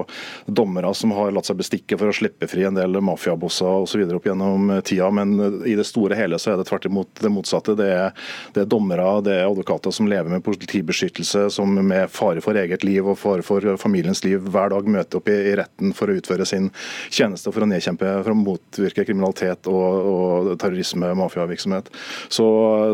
dommere 0.46 0.92
som 0.96 1.14
har 1.16 1.32
latt 1.34 1.48
seg 1.48 1.58
bestikke 1.60 1.98
for 2.00 2.10
å 2.10 2.16
slippe 2.16 2.48
fri 2.50 2.66
en 2.68 2.78
del 2.78 3.00
mafiabosser 3.04 3.84
osv. 3.84 4.04
opp 4.16 4.28
gjennom 4.28 4.72
tida, 4.86 5.10
men 5.14 5.62
i 5.66 5.76
det 5.78 5.86
store 5.88 6.18
hele 6.18 6.38
så 6.40 6.52
er 6.52 6.60
det 6.60 6.68
tvert 6.68 6.88
imot 6.90 7.22
det 7.22 7.32
motsatte. 7.32 7.76
Det 7.78 7.90
er, 7.90 8.28
det 8.54 8.64
er 8.64 8.70
dommere, 8.74 9.06
det 9.24 9.38
er 9.38 9.46
advokater 9.48 9.94
som 9.94 10.08
lever 10.10 10.32
med 10.32 10.44
politibeskyttelse, 10.44 11.46
som 11.54 11.72
med 11.74 12.10
fare 12.12 12.42
for 12.44 12.58
eget 12.58 12.84
liv 12.86 13.06
og 13.06 13.18
fare 13.20 13.44
for 13.46 13.64
familiens 13.80 14.24
liv 14.26 14.42
hver 14.50 14.72
dag 14.74 14.88
møter 14.90 15.20
opp 15.20 15.30
i, 15.30 15.36
i 15.52 15.54
retten 15.58 15.94
for 15.96 16.10
å 16.10 16.16
utføre 16.18 16.46
sin 16.48 16.70
tjeneste 17.12 17.52
for 17.54 17.64
å 17.64 17.68
nedkjempe, 17.70 18.10
for 18.24 18.34
å 18.34 18.38
motvirke 18.38 19.06
kriminalitet 19.06 19.68
og, 19.70 20.10
og 20.10 20.50
terrorisme, 20.60 21.12
mafiavirksomhet. 21.18 21.90
Så, 22.28 22.46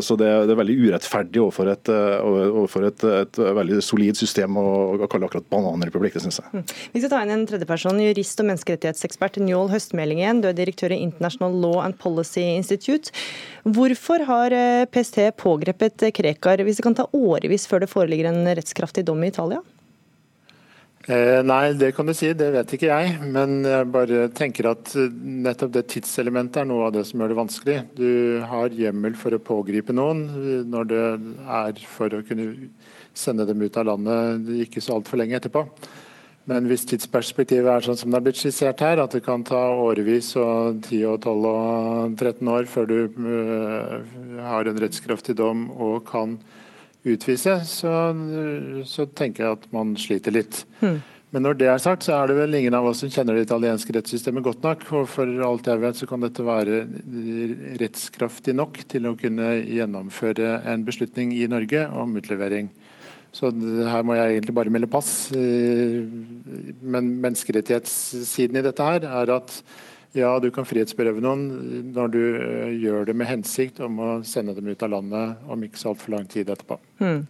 så 0.05 0.17
det, 0.19 0.29
det, 0.47 0.55
er 0.55 0.61
veldig 0.61 0.77
urettferdig 0.85 1.43
overfor 1.43 1.71
et, 1.73 1.91
overfor 1.91 2.87
et, 2.89 3.07
et 3.23 3.41
veldig 3.61 3.81
solid 3.85 4.19
system 4.19 4.59
å, 4.61 4.67
å 5.01 5.09
kalle 5.11 5.29
akkurat 5.29 5.49
bananrepublikk. 5.51 6.19
det 6.19 6.25
synes 6.27 6.41
jeg. 6.41 6.51
Mm. 6.53 6.65
Vi 6.93 7.03
skal 7.03 7.13
ta 7.13 7.23
inn 7.25 7.35
en 7.35 7.47
tredjeperson, 7.49 8.03
jurist 8.05 8.43
og 8.43 8.49
menneskerettighetsekspert 8.51 9.41
Njål 9.41 9.71
Høstmeldingen. 9.73 10.43
Du 10.43 10.51
er 10.51 10.57
direktør 10.57 10.93
i 10.93 11.01
International 11.01 11.55
Law 11.63 11.81
and 11.85 11.97
Policy 12.01 12.45
Institute. 12.57 13.13
Hvorfor 13.65 14.25
har 14.27 14.53
eh, 14.55 14.85
PST 14.91 15.19
pågrepet 15.37 15.60
Krekar 15.65 16.63
hvis 16.65 16.79
det 16.79 16.85
kan 16.85 16.97
ta 16.97 17.07
årevis 17.13 17.67
før 17.69 17.85
det 17.85 17.91
foreligger 17.91 18.31
en 18.31 18.43
rettskraftig 18.49 19.05
dom 19.07 19.23
i 19.23 19.31
Italia? 19.31 19.61
Eh, 21.09 21.39
nei, 21.41 21.73
det 21.73 21.95
kan 21.97 22.05
du 22.05 22.13
si, 22.13 22.29
det 22.37 22.51
vet 22.53 22.73
ikke 22.75 22.91
jeg. 22.91 23.15
Men 23.33 23.63
jeg 23.65 23.89
bare 23.93 24.27
tenker 24.37 24.69
at 24.69 24.93
eh, 24.99 25.09
nettopp 25.47 25.73
det 25.73 25.87
tidselementet 25.89 26.61
er 26.61 26.69
noe 26.69 26.89
av 26.89 26.93
det 26.93 27.07
som 27.09 27.21
gjør 27.21 27.33
det 27.33 27.39
vanskelig. 27.39 27.77
Du 27.97 28.11
har 28.51 28.77
hjemmel 28.77 29.17
for 29.17 29.33
å 29.33 29.41
pågripe 29.41 29.95
noen 29.97 30.27
når 30.69 30.91
det 30.91 31.03
er 31.57 31.81
for 31.89 32.13
å 32.13 32.21
kunne 32.27 32.51
sende 33.17 33.47
dem 33.49 33.65
ut 33.65 33.81
av 33.81 33.89
landet 33.89 34.53
ikke 34.67 34.83
så 34.83 34.99
altfor 34.99 35.19
lenge 35.19 35.39
etterpå. 35.39 35.65
Men 36.49 36.65
hvis 36.69 36.87
tidsperspektivet 36.89 37.69
er 37.69 37.85
sånn 37.85 37.99
som 37.99 38.11
det 38.13 38.17
er 38.17 38.25
blitt 38.25 38.39
skissert 38.39 38.81
her, 38.81 39.01
at 39.03 39.13
det 39.13 39.21
kan 39.25 39.43
ta 39.45 39.59
årevis 39.77 40.33
og 40.41 40.81
10 40.87 41.03
og 41.11 41.19
12 41.21 41.45
og 41.51 42.15
13 42.17 42.49
år 42.55 42.69
før 42.71 42.89
du 42.89 42.97
uh, 43.13 44.41
har 44.41 44.69
en 44.69 44.81
rettskraftig 44.81 45.37
dom 45.37 45.67
og 45.75 46.01
kan 46.09 46.39
utvise, 47.05 47.55
så, 47.65 47.93
så, 48.85 49.07
tenker 49.17 49.45
jeg 49.45 49.57
at 49.57 49.71
man 49.73 49.95
sliter 49.97 50.33
litt. 50.33 50.63
Mm. 50.81 50.99
Men 51.31 51.45
når 51.47 51.57
det 51.61 51.69
er 51.71 51.79
sagt, 51.79 52.03
så 52.03 52.17
er 52.17 52.27
det 52.27 52.35
vel 52.41 52.57
ingen 52.59 52.75
av 52.75 52.89
oss 52.89 53.01
som 53.01 53.11
kjenner 53.11 53.37
det 53.37 53.45
italienske 53.45 53.93
rettssystemet 53.95 54.43
godt 54.43 54.65
nok. 54.65 54.83
Og 54.99 55.05
for 55.09 55.29
alt 55.47 55.69
jeg 55.69 55.79
vet, 55.79 55.97
så 55.97 56.07
kan 56.09 56.25
dette 56.25 56.43
være 56.43 56.81
rettskraftig 57.79 58.57
nok 58.57 58.81
til 58.91 59.07
å 59.07 59.15
kunne 59.17 59.53
gjennomføre 59.63 60.57
en 60.67 60.83
beslutning 60.85 61.31
i 61.37 61.47
Norge 61.49 61.85
om 61.87 62.19
utlevering. 62.19 62.67
Så 63.31 63.51
her 63.51 64.03
må 64.03 64.17
jeg 64.17 64.35
egentlig 64.35 64.55
bare 64.55 64.73
melde 64.73 64.91
pass. 64.91 65.31
Eh, 65.31 66.03
men 66.81 67.15
menneskerettighetssiden 67.23 68.59
i 68.59 68.65
dette 68.65 68.91
her 68.91 69.07
er 69.07 69.33
at 69.37 69.61
ja, 70.11 70.33
du 70.43 70.49
kan 70.51 70.65
frihetsberøve 70.67 71.23
noen 71.23 71.45
når 71.95 72.11
du 72.11 72.19
eh, 72.19 72.73
gjør 72.83 73.07
det 73.07 73.15
med 73.15 73.29
hensikt 73.29 73.79
om 73.85 74.01
å 74.03 74.09
sende 74.27 74.57
dem 74.57 74.67
ut 74.67 74.83
av 74.83 74.91
landet 74.91 75.47
om 75.47 75.63
ikke 75.63 75.79
så 75.79 75.93
altfor 75.93 76.17
lang 76.17 76.27
tid 76.31 76.51
etterpå. 76.51 76.75
Hmm. 76.99 77.23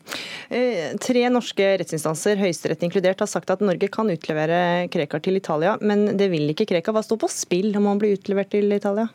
Tre 1.05 1.21
norske 1.31 1.67
rettsinstanser, 1.79 2.41
Høyesterett 2.41 2.81
inkludert, 2.83 3.21
har 3.21 3.29
sagt 3.29 3.53
at 3.53 3.61
Norge 3.63 3.87
kan 3.93 4.09
utlevere 4.11 4.89
Krekar 4.91 5.21
til 5.23 5.37
Italia, 5.37 5.77
men 5.79 6.17
det 6.17 6.31
vil 6.33 6.49
ikke 6.51 6.67
Krekar. 6.73 6.97
Hva 6.97 7.05
står 7.05 7.21
på 7.21 7.29
spill 7.31 7.69
om 7.77 7.87
han 7.87 8.01
blir 8.01 8.17
utlevert 8.17 8.51
til 8.51 8.73
Italia? 8.73 9.07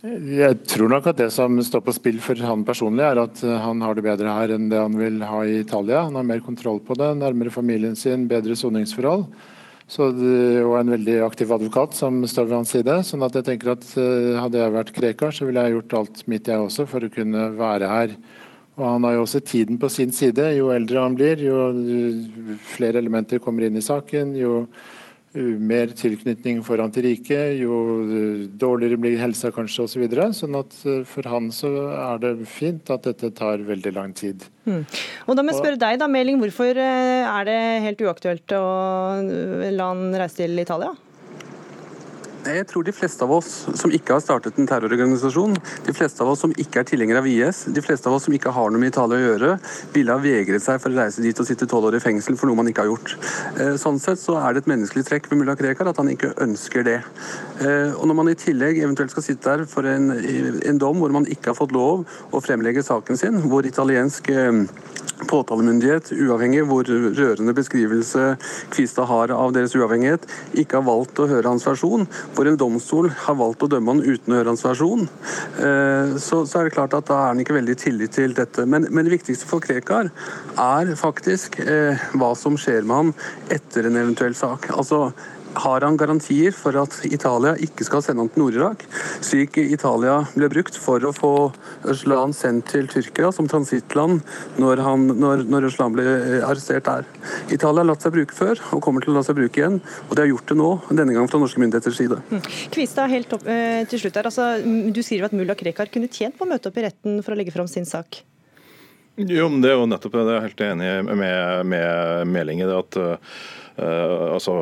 Jeg 0.00 0.62
tror 0.64 0.88
nok 0.88 1.10
at 1.10 1.18
det 1.18 1.26
som 1.34 1.58
står 1.60 1.82
på 1.84 1.92
spill 1.92 2.20
for 2.24 2.38
han 2.48 2.62
personlig, 2.64 3.04
er 3.04 3.18
at 3.20 3.42
eh, 3.44 3.56
han 3.60 3.82
har 3.84 3.96
det 3.96 4.04
bedre 4.06 4.32
her 4.32 4.54
enn 4.54 4.70
det 4.70 4.78
han 4.80 4.94
vil 4.96 5.18
ha 5.28 5.42
i 5.44 5.58
Italia. 5.60 6.06
Han 6.06 6.16
har 6.16 6.24
mer 6.24 6.40
kontroll 6.40 6.80
på 6.80 6.96
det, 6.96 7.10
nærmere 7.20 7.52
familien 7.52 7.98
sin, 7.98 8.24
bedre 8.30 8.56
soningsforhold. 8.56 9.26
og 9.98 10.76
en 10.78 10.94
veldig 10.94 11.18
aktiv 11.26 11.52
advokat 11.52 11.94
som 11.98 12.24
står 12.24 12.44
ved 12.46 12.56
hans 12.56 12.70
side. 12.70 13.02
sånn 13.04 13.26
at 13.26 13.34
jeg 13.34 13.44
tenker 13.44 13.72
at 13.72 13.84
uh, 13.98 14.40
Hadde 14.40 14.58
jeg 14.58 14.72
vært 14.72 14.92
Krekar, 14.94 15.32
så 15.32 15.44
ville 15.44 15.60
jeg 15.60 15.74
gjort 15.74 15.96
alt 15.98 16.22
mitt 16.28 16.48
jeg 16.48 16.58
også 16.58 16.86
for 16.86 17.04
å 17.04 17.12
kunne 17.12 17.50
være 17.58 17.88
her. 17.90 18.16
Og 18.78 18.84
Han 18.86 19.04
har 19.04 19.18
jo 19.18 19.26
også 19.26 19.40
tiden 19.44 19.76
på 19.76 19.90
sin 19.90 20.12
side. 20.12 20.54
Jo 20.56 20.70
eldre 20.72 21.02
han 21.04 21.14
blir, 21.14 21.44
jo 21.44 21.74
eh, 21.76 22.56
flere 22.72 23.02
elementer 23.02 23.38
kommer 23.38 23.66
inn 23.66 23.76
i 23.76 23.84
saken. 23.84 24.32
jo 24.38 24.64
mer 25.38 25.92
tilknytning 25.94 26.58
foran 26.66 26.90
til 26.90 27.04
riket, 27.06 27.60
jo 27.60 27.76
dårligere 28.58 28.98
blir 28.98 29.18
helsa 29.20 29.52
kanskje 29.54 29.84
osv. 29.84 29.92
Så 29.92 30.02
videre. 30.02 30.30
sånn 30.34 30.56
at 30.58 30.74
eh, 30.86 31.04
for 31.06 31.28
han 31.30 31.50
så 31.54 31.70
er 31.94 32.22
det 32.22 32.32
fint 32.50 32.90
at 32.90 33.06
dette 33.06 33.30
tar 33.38 33.62
veldig 33.66 33.92
lang 33.94 34.14
tid. 34.16 34.42
Mm. 34.66 34.82
Og 35.26 35.36
da 35.36 35.44
må 35.44 35.52
jeg 35.52 35.60
spørre 35.60 35.80
deg, 35.80 36.00
da, 36.02 36.08
Meling, 36.10 36.40
hvorfor 36.42 36.74
eh, 36.74 37.22
er 37.22 37.46
det 37.46 37.60
helt 37.86 38.02
uaktuelt 38.06 38.56
å 38.58 38.64
eh, 39.22 39.70
la 39.74 39.92
han 39.92 40.10
reise 40.18 40.42
til 40.42 40.58
Italia? 40.58 40.90
Jeg 42.40 42.64
tror 42.70 42.84
de 42.86 42.92
fleste 42.94 43.24
av 43.26 43.32
oss 43.36 43.48
som 43.76 43.92
ikke 43.92 44.14
har 44.14 44.22
startet 44.24 44.56
en 44.56 44.68
terrororganisasjon, 44.68 45.58
de 45.84 45.92
fleste 45.92 46.22
av 46.24 46.30
oss 46.32 46.40
som 46.44 46.54
ikke 46.56 46.80
er 46.80 46.86
tilhengere 46.88 47.20
av 47.20 47.28
IS, 47.28 47.66
de 47.68 47.82
fleste 47.84 48.08
av 48.08 48.16
oss 48.16 48.24
som 48.28 48.36
ikke 48.36 48.52
har 48.56 48.72
noe 48.72 48.80
med 48.80 48.94
Italia 48.94 49.18
å 49.18 49.26
gjøre, 49.26 49.50
ville 49.92 50.16
ha 50.16 50.22
vegret 50.24 50.64
seg 50.64 50.80
for 50.80 50.88
å 50.88 51.02
reise 51.02 51.20
dit 51.24 51.36
og 51.36 51.48
sitte 51.48 51.68
tolv 51.68 51.90
år 51.90 51.98
i 51.98 52.02
fengsel 52.02 52.38
for 52.40 52.48
noe 52.48 52.56
man 52.62 52.70
ikke 52.70 52.86
har 52.86 52.90
gjort. 52.90 53.14
Eh, 53.60 53.74
sånn 53.80 54.00
sett 54.00 54.22
så 54.22 54.38
er 54.40 54.56
det 54.56 54.64
et 54.64 54.72
menneskelig 54.72 55.04
trekk 55.10 55.28
ved 55.28 55.42
mulla 55.42 55.56
Krekar 55.60 55.92
at 55.92 56.00
han 56.00 56.08
ikke 56.12 56.32
ønsker 56.40 56.86
det. 56.88 56.98
Eh, 57.60 57.92
og 57.92 58.08
når 58.08 58.20
man 58.22 58.32
i 58.32 58.38
tillegg 58.40 58.80
eventuelt 58.80 59.12
skal 59.12 59.26
sitte 59.26 59.58
der 59.58 59.68
for 59.68 59.88
en, 59.90 60.08
en 60.16 60.80
dom 60.80 61.02
hvor 61.02 61.12
man 61.12 61.28
ikke 61.28 61.52
har 61.52 61.60
fått 61.60 61.76
lov 61.76 62.06
å 62.32 62.40
fremlegge 62.40 62.86
saken 62.86 63.20
sin, 63.20 63.42
hvor 63.52 63.68
italiensk 63.68 64.32
eh, 64.32 64.64
påtalemyndighet, 65.28 66.12
uavhengig 66.16 66.64
hvor 66.68 66.88
rørende 66.88 67.54
beskrivelse 67.56 68.34
Kvistad 68.72 69.08
har 69.10 69.32
av 69.34 69.54
deres 69.56 69.74
uavhengighet, 69.76 70.26
ikke 70.60 70.78
har 70.78 70.86
valgt 70.86 71.20
å 71.20 71.28
høre 71.30 71.52
hans 71.52 71.66
versjon, 71.68 72.06
hvor 72.36 72.48
en 72.48 72.58
domstol 72.60 73.10
har 73.26 73.38
valgt 73.40 73.64
å 73.66 73.70
dømme 73.70 73.96
han 73.96 74.04
uten 74.04 74.34
å 74.34 74.38
høre 74.40 74.54
hans 74.54 74.64
versjon, 74.64 75.06
eh, 75.60 76.16
så, 76.20 76.44
så 76.46 76.60
er 76.60 76.68
det 76.68 76.76
klart 76.76 76.96
at 76.96 77.10
da 77.10 77.18
er 77.18 77.34
han 77.34 77.42
ikke 77.42 77.58
veldig 77.58 77.76
tillit 77.80 78.16
til 78.16 78.36
dette. 78.36 78.66
Men, 78.66 78.88
men 78.90 79.06
det 79.06 79.16
viktigste 79.18 79.48
for 79.50 79.64
Krekar 79.64 80.12
er 80.60 80.94
faktisk 80.98 81.60
eh, 81.64 82.00
hva 82.16 82.32
som 82.38 82.58
skjer 82.60 82.86
med 82.86 82.96
han 83.00 83.12
etter 83.52 83.88
en 83.88 84.00
eventuell 84.00 84.36
sak. 84.38 84.70
Altså, 84.76 85.10
har 85.54 85.84
han 85.86 85.96
garantier 85.96 86.54
for 86.54 86.76
at 86.80 87.00
Italia 87.08 87.54
ikke 87.62 87.86
skal 87.86 88.04
sende 88.04 88.24
han 88.24 88.30
til 88.32 88.44
Nord-Irak, 88.44 88.84
slik 89.24 89.58
Italia 89.62 90.20
ble 90.34 90.50
brukt 90.52 90.76
for 90.78 91.02
å 91.06 91.12
få 91.16 91.32
Øslan 91.90 92.34
sendt 92.36 92.70
til 92.74 92.88
Tyrkia 92.90 93.32
som 93.34 93.48
transittland 93.50 94.20
når, 94.60 94.84
han, 94.84 95.08
når, 95.20 95.44
når 95.50 95.68
Øslan 95.70 95.96
ble 95.96 96.06
eh, 96.06 96.46
arrestert 96.46 96.86
der. 96.86 97.08
Italia 97.50 97.82
har 97.82 97.90
latt 97.90 98.06
seg 98.06 98.14
bruke 98.14 98.36
før 98.36 98.60
og 98.76 98.84
kommer 98.84 99.04
til 99.04 99.14
å 99.14 99.18
la 99.18 99.24
seg 99.26 99.38
bruke 99.38 99.62
igjen, 99.62 99.80
og 100.08 100.16
de 100.16 100.24
har 100.24 100.32
gjort 100.32 100.52
det 100.52 100.58
nå, 100.60 100.70
denne 100.90 101.16
gang 101.16 101.30
fra 101.30 101.42
norske 101.42 101.62
myndigheters 101.62 102.00
side. 102.02 102.20
Kvista, 102.30 102.70
Kvistad, 102.74 103.12
helt 103.12 103.32
opp, 103.36 103.46
eh, 103.46 103.84
til 103.90 104.02
slutt 104.02 104.16
her. 104.18 104.26
Altså, 104.30 104.50
du 104.64 105.02
skriver 105.02 105.28
at 105.28 105.36
mulla 105.36 105.54
Krekar 105.58 105.90
kunne 105.92 106.10
tjent 106.10 106.36
på 106.38 106.46
å 106.46 106.50
møte 106.50 106.70
opp 106.70 106.78
i 106.80 106.84
retten 106.88 107.22
for 107.22 107.34
å 107.34 107.38
legge 107.38 107.54
fram 107.54 107.68
sin 107.70 107.86
sak. 107.88 108.22
Jo, 109.20 109.48
men 109.48 109.60
Det 109.60 109.70
er 109.70 109.76
jo 109.76 109.86
nettopp 109.86 110.12
det. 110.16 110.24
Jeg 110.24 110.36
er 110.36 110.46
helt 110.46 110.62
enig 110.64 111.16
med, 111.18 111.66
med 111.66 112.28
Meling 112.30 112.62
i 112.62 112.68
det. 112.68 112.78
at 112.78 112.96
Uh, 113.00 113.16
altså, 113.80 114.54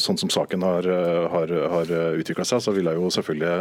sånn 0.00 0.18
som 0.20 0.30
saken 0.32 0.64
har, 0.64 0.86
har, 1.32 1.52
har 1.72 1.92
utvikla 2.20 2.46
seg, 2.48 2.62
så 2.64 2.72
ville 2.74 2.94
jo 2.96 3.10
selvfølgelig 3.12 3.52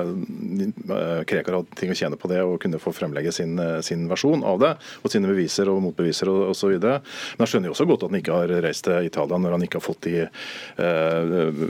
uh, 0.89 1.22
Krekar 1.27 1.57
hatt 1.60 1.74
ting 1.79 1.91
å 1.91 1.98
tjene 1.98 2.19
på 2.19 2.29
det 2.31 2.41
og 2.43 2.60
kunne 2.63 2.79
få 2.81 2.93
fremlegge 2.95 3.33
sin, 3.36 3.57
sin 3.86 4.05
versjon 4.12 4.43
av 4.48 4.62
det, 4.62 4.72
og 5.01 5.12
sine 5.12 5.29
beviser 5.29 5.69
og 5.72 5.81
motbeviser 5.86 6.31
og 6.31 6.53
osv. 6.53 6.75
Men 6.79 7.45
jeg 7.45 7.51
skjønner 7.53 7.72
jo 7.72 7.75
også 7.75 7.88
godt 7.89 8.05
at 8.05 8.13
han 8.13 8.22
ikke 8.22 8.39
har 8.39 8.53
reist 8.65 8.86
til 8.88 9.10
Italia 9.10 9.39
når 9.41 9.57
han 9.57 9.65
ikke 9.67 9.79
har 9.79 9.86
fått 9.86 10.07
de 10.07 10.25
uh, 10.27 11.63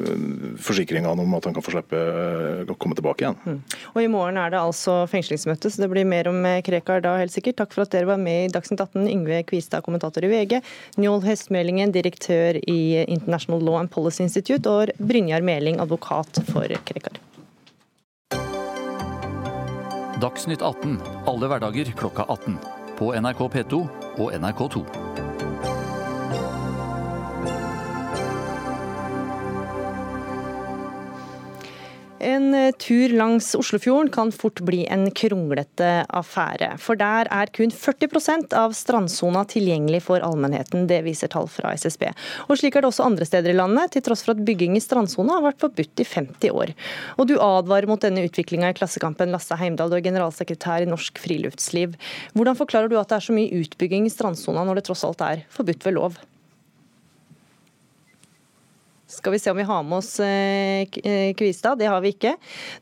forsikringene 0.63 1.25
om 1.25 1.38
at 1.38 1.50
han 1.50 1.58
kan 1.58 1.66
få 1.66 1.75
slippe 1.75 2.04
å 2.70 2.78
komme 2.80 2.98
tilbake 2.98 3.25
igjen. 3.25 3.40
Mm. 3.44 3.60
Og 3.94 4.00
I 4.04 4.12
morgen 4.12 4.40
er 4.42 4.54
det 4.54 4.62
altså 4.62 5.04
fengslingsmøte, 5.12 5.72
så 5.72 5.84
det 5.84 5.92
blir 5.94 6.08
mer 6.08 6.30
om 6.32 6.40
Krekar 6.66 7.04
da 7.04 7.16
helt 7.22 7.34
sikkert. 7.34 7.60
Takk 7.62 7.75
for 7.75 7.86
at 7.86 7.94
dere 7.94 8.10
var 8.10 8.22
med 8.22 8.48
i 8.48 8.52
Dagsnytt 8.54 8.82
18, 8.84 9.08
Yngve 9.10 9.42
Kvistad, 9.50 9.84
kommentator 9.86 10.25
i 10.25 10.32
VG, 10.32 10.60
Njål 11.02 11.24
Hestmeldingen, 11.28 11.94
direktør 11.96 12.60
i 12.70 13.04
International 13.24 13.63
Law 13.63 13.80
and 13.80 13.92
Policy 13.92 14.27
Institute, 14.27 14.68
og 14.70 14.92
Brynjar 15.00 15.42
Meling, 15.42 15.80
advokat 15.80 16.44
for 16.51 16.68
Krekar. 16.86 17.20
Dagsnytt 20.24 20.62
18 20.63 21.00
alle 21.27 21.48
hverdager 21.51 21.92
klokka 22.00 22.24
18. 22.30 22.58
På 22.96 23.12
NRK 23.15 23.48
P2 23.56 23.82
og 24.22 24.32
NRK2. 24.32 25.33
En 32.24 32.53
eh, 32.56 32.72
tur 32.80 33.12
langs 33.18 33.50
Oslofjorden 33.56 34.12
kan 34.13 34.32
fort 34.32 34.62
bli 34.63 34.86
en 34.92 35.10
kronglete 35.12 35.89
affære. 36.08 36.74
For 36.80 37.00
der 37.00 37.27
er 37.34 37.51
kun 37.56 37.74
40% 37.74 38.56
av 38.56 38.75
strandsona 38.77 39.44
tilgjengelig 39.51 40.06
for 40.08 40.24
allmennheten. 40.24 40.88
Det 40.88 41.01
viser 41.03 41.32
tall 41.34 41.50
fra 41.51 41.74
SSB. 41.75 42.08
Og 42.48 42.56
slik 42.60 42.77
er 42.77 42.86
det 42.86 42.92
også 42.94 43.08
andre 43.10 43.27
steder 43.27 43.51
i 43.51 43.58
landet, 43.58 43.92
til 43.94 44.06
tross 44.08 44.24
for 44.24 44.38
at 44.38 44.44
bygging 44.48 44.77
i 44.80 44.84
strandsona 44.84 45.38
har 45.38 45.48
vært 45.50 45.62
forbudt 45.65 46.03
i 46.03 46.08
50 46.08 46.56
år. 46.63 46.74
Og 47.20 47.27
du 47.30 47.36
advarer 47.38 47.89
mot 47.92 48.01
denne 48.01 48.24
utviklinga 48.27 48.72
i 48.72 48.77
Klassekampen, 48.80 49.34
Lasse 49.36 49.60
Heimdal, 49.60 49.92
du 49.92 50.00
er 50.00 50.08
generalsekretær 50.08 50.86
i 50.86 50.89
Norsk 50.89 51.20
Friluftsliv. 51.24 51.98
Hvordan 52.38 52.60
forklarer 52.60 52.92
du 52.92 53.00
at 53.01 53.12
det 53.12 53.20
er 53.20 53.27
så 53.27 53.36
mye 53.36 53.63
utbygging 53.63 54.08
i 54.08 54.13
strandsona 54.13 54.63
når 54.63 54.80
det 54.80 54.88
tross 54.92 55.03
alt 55.08 55.25
er 55.27 55.44
forbudt 55.51 55.84
ved 55.89 56.00
lov? 56.00 56.24
Skal 59.13 59.36
vi 59.36 59.41
se 59.41 59.51
om 59.51 59.60
vi 59.60 59.65
har 59.67 59.84
med 59.86 60.00
oss 60.00 60.15
eh, 60.24 60.88
eh, 61.03 61.34
Kvistad. 61.38 61.77
Det 61.79 61.89
har 61.89 62.01
vi 62.03 62.13
ikke. 62.15 62.34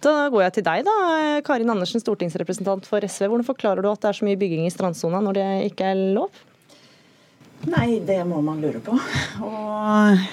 Da 0.03 0.29
går 0.31 0.45
jeg 0.45 0.55
til 0.57 0.67
deg, 0.67 0.85
da. 0.87 0.95
Karin 1.47 1.73
Andersen, 1.73 2.03
stortingsrepresentant 2.03 2.87
for 2.87 3.03
SV. 3.03 3.27
Hvordan 3.27 3.47
forklarer 3.47 3.83
du 3.83 3.91
at 3.91 4.01
det 4.03 4.11
er 4.11 4.19
så 4.21 4.27
mye 4.27 4.39
bygging 4.39 4.65
i 4.67 4.73
strandsona 4.73 5.21
når 5.23 5.39
det 5.39 5.49
ikke 5.71 5.91
er 5.91 6.05
lov? 6.15 6.41
Nei, 7.69 7.99
det 8.05 8.21
må 8.25 8.39
man 8.45 8.61
lure 8.63 8.81
på. 8.81 8.95
Og 9.45 10.23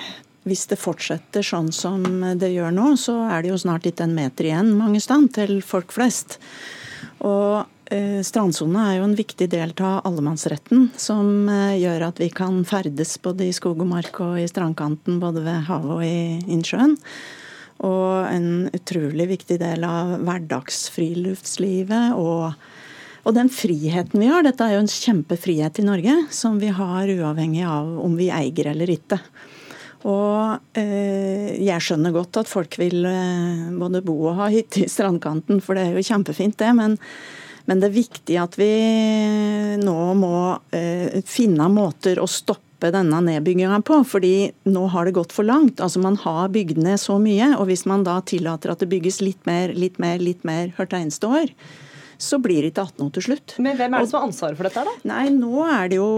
hvis 0.48 0.64
det 0.70 0.78
fortsetter 0.80 1.44
sånn 1.44 1.68
som 1.74 2.04
det 2.40 2.54
gjør 2.54 2.72
nå, 2.72 2.92
så 3.00 3.18
er 3.28 3.44
det 3.44 3.52
jo 3.52 3.60
snart 3.60 3.88
ikke 3.88 4.06
en 4.06 4.16
meter 4.16 4.48
igjen 4.48 4.72
mange 4.78 5.02
steder 5.04 5.34
til 5.42 5.58
folk 5.66 5.92
flest. 5.92 6.38
Og 7.26 7.66
Eh, 7.88 8.20
strandsone 8.20 8.82
er 8.84 8.98
jo 8.98 9.06
en 9.06 9.16
viktig 9.16 9.46
del 9.48 9.70
av 9.80 10.02
allemannsretten, 10.04 10.90
som 11.00 11.48
eh, 11.48 11.78
gjør 11.80 12.10
at 12.10 12.18
vi 12.20 12.28
kan 12.28 12.60
ferdes 12.68 13.14
både 13.24 13.46
i 13.48 13.54
skog 13.56 13.80
og 13.80 13.88
mark 13.88 14.18
og 14.20 14.36
i 14.42 14.48
strandkanten, 14.50 15.16
både 15.22 15.40
ved 15.46 15.64
havet 15.70 15.94
og 15.94 16.02
i 16.04 16.36
innsjøen. 16.52 16.98
Og 17.88 18.26
en 18.28 18.68
utrolig 18.74 19.28
viktig 19.30 19.56
del 19.62 19.86
av 19.88 20.18
hverdagsfriluftslivet 20.26 22.18
og, 22.18 22.52
og 23.22 23.36
den 23.38 23.48
friheten 23.54 24.20
vi 24.20 24.28
har. 24.28 24.44
Dette 24.44 24.66
er 24.66 24.76
jo 24.76 24.82
en 24.82 24.92
kjempefrihet 24.92 25.80
i 25.80 25.86
Norge, 25.86 26.18
som 26.34 26.60
vi 26.60 26.74
har 26.74 27.08
uavhengig 27.08 27.64
av 27.64 27.96
om 28.04 28.20
vi 28.20 28.28
eier 28.34 28.74
eller 28.74 28.92
ikke. 28.98 29.22
Og 30.04 30.76
eh, 30.78 31.56
jeg 31.64 31.88
skjønner 31.88 32.12
godt 32.14 32.42
at 32.44 32.52
folk 32.52 32.76
vil 32.82 33.00
eh, 33.08 33.66
både 33.80 34.04
bo 34.04 34.20
og 34.28 34.42
ha 34.42 34.52
hytte 34.52 34.84
i 34.84 34.92
strandkanten, 34.92 35.64
for 35.64 35.78
det 35.78 35.88
er 35.88 35.96
jo 35.96 36.08
kjempefint, 36.12 36.60
det. 36.60 36.74
men 36.76 37.00
men 37.68 37.82
det 37.82 37.90
er 37.90 37.98
viktig 37.98 38.38
at 38.40 38.56
vi 38.56 38.70
nå 39.82 39.98
må 40.16 40.38
eh, 40.74 41.20
finne 41.28 41.68
måter 41.68 42.20
å 42.20 42.28
stoppe 42.30 42.92
denne 42.94 43.20
nedbygginga 43.26 43.82
på, 43.84 44.00
fordi 44.08 44.50
nå 44.70 44.86
har 44.94 45.04
det 45.04 45.16
gått 45.18 45.34
for 45.34 45.44
langt. 45.44 45.82
Altså 45.84 46.00
Man 46.00 46.16
har 46.22 46.48
bygd 46.54 46.80
ned 46.80 47.00
så 47.02 47.18
mye, 47.20 47.50
og 47.58 47.68
hvis 47.68 47.84
man 47.90 48.06
da 48.06 48.20
tillater 48.24 48.72
at 48.72 48.80
det 48.80 48.88
bygges 48.92 49.20
litt 49.20 49.44
mer, 49.50 49.74
litt 49.76 50.00
mer, 50.00 50.22
litt 50.22 50.46
mer 50.48 50.72
hvert 50.78 50.96
eneste 50.96 51.28
år, 51.28 51.52
så 52.18 52.40
blir 52.42 52.64
det 52.64 52.72
ikke 52.72 52.84
18 52.88 53.04
år 53.04 53.10
til 53.14 53.24
slutt. 53.28 53.52
Men 53.62 53.76
hvem 53.78 53.94
er 53.94 54.02
det 54.02 54.10
som 54.10 54.18
har 54.18 54.26
ansvaret 54.26 54.58
for 54.58 54.66
dette? 54.66 54.82
da? 54.88 54.94
Nei, 55.06 55.24
Nå 55.30 55.62
er 55.62 55.90
det 55.92 56.00
jo 56.00 56.08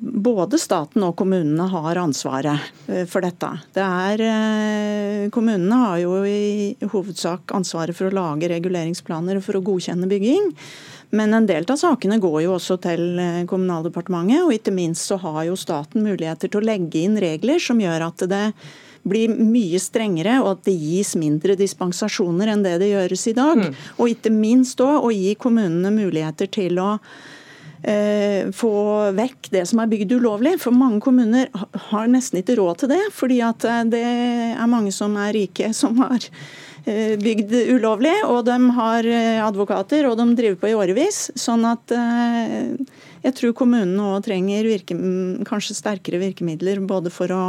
både 0.00 0.60
staten 0.60 1.04
og 1.04 1.12
kommunene 1.20 1.66
har 1.72 2.00
ansvaret 2.00 2.70
eh, 2.88 3.04
for 3.10 3.24
dette. 3.24 3.50
Det 3.76 3.84
er, 3.84 4.24
eh, 4.28 5.28
Kommunene 5.32 5.82
har 5.84 5.98
jo 6.00 6.16
i 6.26 6.72
hovedsak 6.94 7.52
ansvaret 7.54 7.96
for 7.96 8.08
å 8.08 8.16
lage 8.16 8.48
reguleringsplaner 8.50 9.38
og 9.38 9.44
for 9.44 9.60
å 9.60 9.64
godkjenne 9.66 10.08
bygging. 10.10 10.50
Men 11.12 11.36
en 11.36 11.46
del 11.46 11.66
av 11.68 11.76
sakene 11.76 12.16
går 12.20 12.38
jo 12.46 12.54
også 12.56 12.78
til 12.86 13.20
eh, 13.20 13.42
Kommunaldepartementet, 13.48 14.46
og 14.46 14.56
ikke 14.56 14.72
minst 14.72 15.04
så 15.10 15.20
har 15.20 15.44
jo 15.50 15.58
staten 15.60 16.00
muligheter 16.06 16.48
til 16.48 16.62
å 16.62 16.68
legge 16.70 17.04
inn 17.04 17.20
regler 17.20 17.60
som 17.60 17.82
gjør 17.82 18.08
at 18.08 18.24
det 18.32 18.46
blir 19.08 19.32
mye 19.34 19.80
strengere, 19.82 20.38
og 20.42 20.56
at 20.56 20.64
det 20.68 20.76
gis 20.78 21.14
mindre 21.18 21.56
dispensasjoner 21.58 22.52
enn 22.52 22.64
det 22.64 22.78
det 22.82 22.92
gjøres 22.92 23.28
i 23.30 23.36
dag. 23.36 23.62
Mm. 23.62 23.78
Og 23.98 24.14
ikke 24.14 24.32
minst 24.34 24.82
òg 24.82 25.08
å 25.08 25.12
gi 25.14 25.34
kommunene 25.40 25.92
muligheter 25.94 26.50
til 26.52 26.78
å 26.82 26.90
eh, 27.82 28.50
få 28.54 28.74
vekk 29.16 29.52
det 29.54 29.66
som 29.70 29.82
er 29.82 29.90
bygd 29.92 30.16
ulovlig. 30.18 30.56
For 30.62 30.74
mange 30.74 31.02
kommuner 31.04 31.50
har 31.90 32.10
nesten 32.10 32.42
ikke 32.42 32.58
råd 32.60 32.84
til 32.84 32.94
det, 32.94 33.04
fordi 33.14 33.42
at 33.44 33.66
eh, 33.68 33.86
det 33.92 34.04
er 34.54 34.70
mange 34.70 34.94
som 34.94 35.16
er 35.20 35.34
rike 35.38 35.72
som 35.76 35.98
har 36.02 36.30
Eh, 36.82 37.12
bygd 37.14 37.52
ulovlig, 37.70 38.16
og 38.26 38.40
de 38.48 38.56
har 38.74 39.06
advokater, 39.46 40.02
og 40.08 40.16
de 40.18 40.24
driver 40.34 40.56
på 40.58 40.70
i 40.72 40.74
årevis. 40.74 41.28
Sånn 41.38 41.62
at 41.68 41.94
jeg 43.22 43.36
tror 43.38 43.54
kommunene 43.54 44.08
òg 44.16 44.24
trenger 44.26 44.66
virke, 44.66 44.96
kanskje 45.46 45.76
sterkere 45.78 46.18
virkemidler 46.18 46.82
både 46.82 47.12
for 47.14 47.30
å 47.30 47.44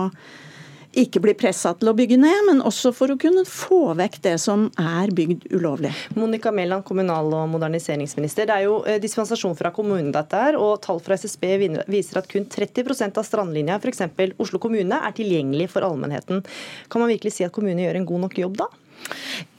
ikke 0.93 1.21
bli 1.23 1.33
pressa 1.37 1.73
til 1.77 1.89
å 1.89 1.95
bygge 1.97 2.17
ned, 2.21 2.39
men 2.49 2.61
også 2.65 2.91
for 2.95 3.13
å 3.13 3.17
kunne 3.19 3.45
få 3.49 3.95
vekk 3.97 4.19
det 4.25 4.35
som 4.41 4.67
er 4.79 5.13
bygd 5.15 5.47
ulovlig. 5.53 5.93
Monica 6.17 6.51
Mæland, 6.53 6.85
kommunal- 6.87 7.33
og 7.33 7.49
moderniseringsminister. 7.55 8.47
Det 8.49 8.57
er 8.57 8.67
jo 8.67 8.77
dispensasjon 9.01 9.57
fra 9.57 9.73
kommunen 9.75 10.11
dette 10.13 10.43
her, 10.45 10.59
og 10.59 10.81
tall 10.85 11.01
fra 11.03 11.17
SSB 11.17 11.49
viser 11.89 12.21
at 12.21 12.29
kun 12.29 12.45
30% 12.45 13.17
av 13.17 13.27
strandlinja, 13.27 13.79
f.eks. 13.81 14.05
Oslo 14.37 14.61
kommune, 14.61 15.01
er 15.01 15.17
tilgjengelig 15.17 15.71
for 15.73 15.85
allmennheten. 15.87 16.43
Kan 16.89 17.03
man 17.03 17.11
virkelig 17.11 17.37
si 17.37 17.47
at 17.47 17.53
kommunene 17.55 17.87
gjør 17.87 18.01
en 18.01 18.09
god 18.13 18.25
nok 18.27 18.41
jobb 18.45 18.61
da? 18.63 18.69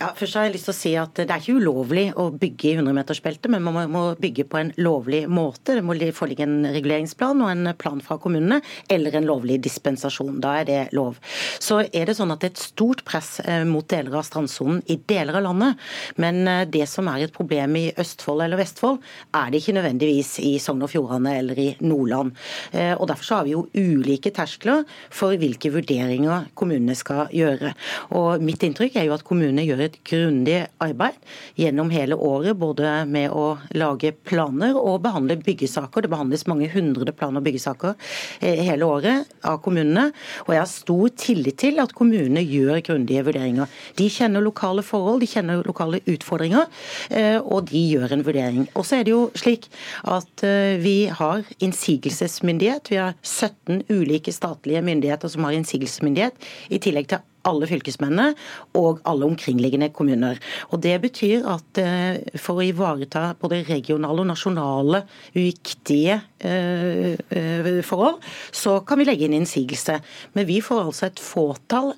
Ja, 0.01 0.11
først 0.17 0.37
har 0.37 0.47
jeg 0.47 0.55
lyst 0.57 0.67
til 0.69 0.73
å 0.73 0.77
si 0.77 0.93
at 0.99 1.17
Det 1.17 1.31
er 1.31 1.41
ikke 1.41 1.61
ulovlig 1.61 2.05
å 2.21 2.27
bygge 2.35 2.71
i 2.71 2.75
100-metersbeltet, 2.79 3.49
men 3.53 3.63
man 3.65 3.91
må 3.93 4.03
bygge 4.21 4.47
på 4.51 4.59
en 4.61 4.73
lovlig 4.81 5.23
måte. 5.31 5.77
Det 5.77 5.85
må 5.87 5.97
foreligge 6.17 6.47
en 6.47 6.67
reguleringsplan 6.75 7.43
og 7.45 7.51
en 7.51 7.71
plan 7.79 8.01
fra 8.05 8.19
kommunene, 8.21 8.61
eller 8.91 9.17
en 9.17 9.29
lovlig 9.29 9.61
dispensasjon. 9.65 10.41
Da 10.45 10.57
er 10.61 10.69
det 10.69 10.81
lov. 10.97 11.21
Så 11.63 11.83
er 11.87 12.09
det 12.09 12.17
sånn 12.19 12.33
at 12.35 12.43
det 12.43 12.51
er 12.51 12.55
et 12.55 12.65
stort 12.65 13.05
press 13.07 13.39
eh, 13.45 13.63
mot 13.69 13.87
deler 13.91 14.19
av 14.19 14.27
strandsonen 14.27 14.83
i 14.91 14.99
deler 14.99 15.39
av 15.39 15.47
landet. 15.47 15.81
Men 16.21 16.43
eh, 16.51 16.65
det 16.69 16.89
som 16.91 17.09
er 17.13 17.27
et 17.27 17.35
problem 17.35 17.79
i 17.81 17.87
Østfold 18.01 18.45
eller 18.45 18.61
Vestfold, 18.61 19.01
er 19.37 19.53
det 19.53 19.63
ikke 19.63 19.77
nødvendigvis 19.79 20.35
i 20.45 20.55
Sogn 20.63 20.85
og 20.85 20.93
Fjordane 20.93 21.37
eller 21.41 21.61
i 21.61 21.69
Nordland. 21.85 22.35
Eh, 22.73 22.93
og 22.95 23.09
Derfor 23.13 23.39
har 23.39 23.49
vi 23.49 23.55
jo 23.55 23.67
ulike 23.75 24.35
terskler 24.35 24.85
for 25.15 25.37
hvilke 25.39 25.73
vurderinger 25.75 26.51
kommunene 26.59 26.97
skal 26.99 27.31
gjøre. 27.35 27.75
Og 28.19 28.43
Mitt 28.45 28.65
inntrykk 28.67 28.99
er 28.99 29.09
jo 29.09 29.15
at 29.17 29.23
kommunene 29.25 29.34
kommunene 29.35 29.65
gjør 29.67 29.83
et 29.89 29.97
grundig 30.07 30.61
arbeid 30.83 31.17
gjennom 31.59 31.91
hele 31.91 32.15
året, 32.15 32.55
både 32.59 33.03
med 33.11 33.33
å 33.35 33.57
lage 33.75 34.13
planer 34.27 34.77
og 34.79 35.03
behandle 35.05 35.37
byggesaker. 35.43 36.05
Det 36.05 36.13
behandles 36.13 36.47
mange 36.51 36.69
hundre 36.71 37.11
plan- 37.17 37.35
og 37.35 37.43
byggesaker 37.47 37.97
eh, 38.41 38.63
hele 38.69 38.87
året 38.87 39.33
av 39.43 39.59
kommunene. 39.65 40.11
Og 40.47 40.55
jeg 40.55 40.63
har 40.63 40.71
stor 40.71 41.15
tillit 41.19 41.59
til 41.65 41.83
at 41.83 41.95
kommunene 41.97 42.45
gjør 42.45 42.83
grundige 42.87 43.27
vurderinger. 43.27 43.71
De 43.99 44.09
kjenner 44.13 44.45
lokale 44.45 44.85
forhold, 44.87 45.23
de 45.25 45.31
kjenner 45.31 45.67
lokale 45.67 46.03
utfordringer, 46.15 46.71
eh, 47.11 47.41
og 47.43 47.71
de 47.73 47.83
gjør 47.95 48.15
en 48.15 48.25
vurdering. 48.27 48.69
Og 48.75 48.87
så 48.87 49.01
er 49.01 49.09
det 49.09 49.15
jo 49.17 49.27
slik 49.39 49.67
at 50.15 50.47
eh, 50.47 50.79
vi 50.85 50.97
har 51.11 51.43
innsigelsesmyndighet. 51.59 52.95
Vi 52.95 53.03
har 53.03 53.19
17 53.23 53.87
ulike 53.91 54.35
statlige 54.35 54.85
myndigheter 54.85 55.33
som 55.33 55.49
har 55.49 55.59
innsigelsesmyndighet, 55.59 56.39
i 56.71 56.79
tillegg 56.83 57.11
til 57.11 57.23
alle 57.49 57.69
fylkesmennene 57.69 58.33
og 58.79 59.03
alle 59.09 59.29
omkringliggende 59.29 59.91
kommuner. 59.95 60.41
Og 60.73 60.81
Det 60.85 60.97
betyr 61.03 61.47
at 61.49 61.81
eh, 61.81 62.39
for 62.41 62.61
å 62.61 62.67
ivareta 62.67 63.35
både 63.41 63.63
regionale 63.69 64.25
og 64.25 64.31
nasjonale 64.31 65.05
viktige 65.35 66.21
eh, 66.39 67.15
eh, 67.15 67.71
forhold, 67.85 68.21
så 68.53 68.79
kan 68.87 69.01
vi 69.01 69.09
legge 69.09 69.29
inn 69.29 69.37
innsigelse. 69.41 69.99
Men 70.35 70.49
vi 70.49 70.61
får 70.65 70.87
altså 70.87 71.09
et 71.09 71.21
fåtall 71.23 71.93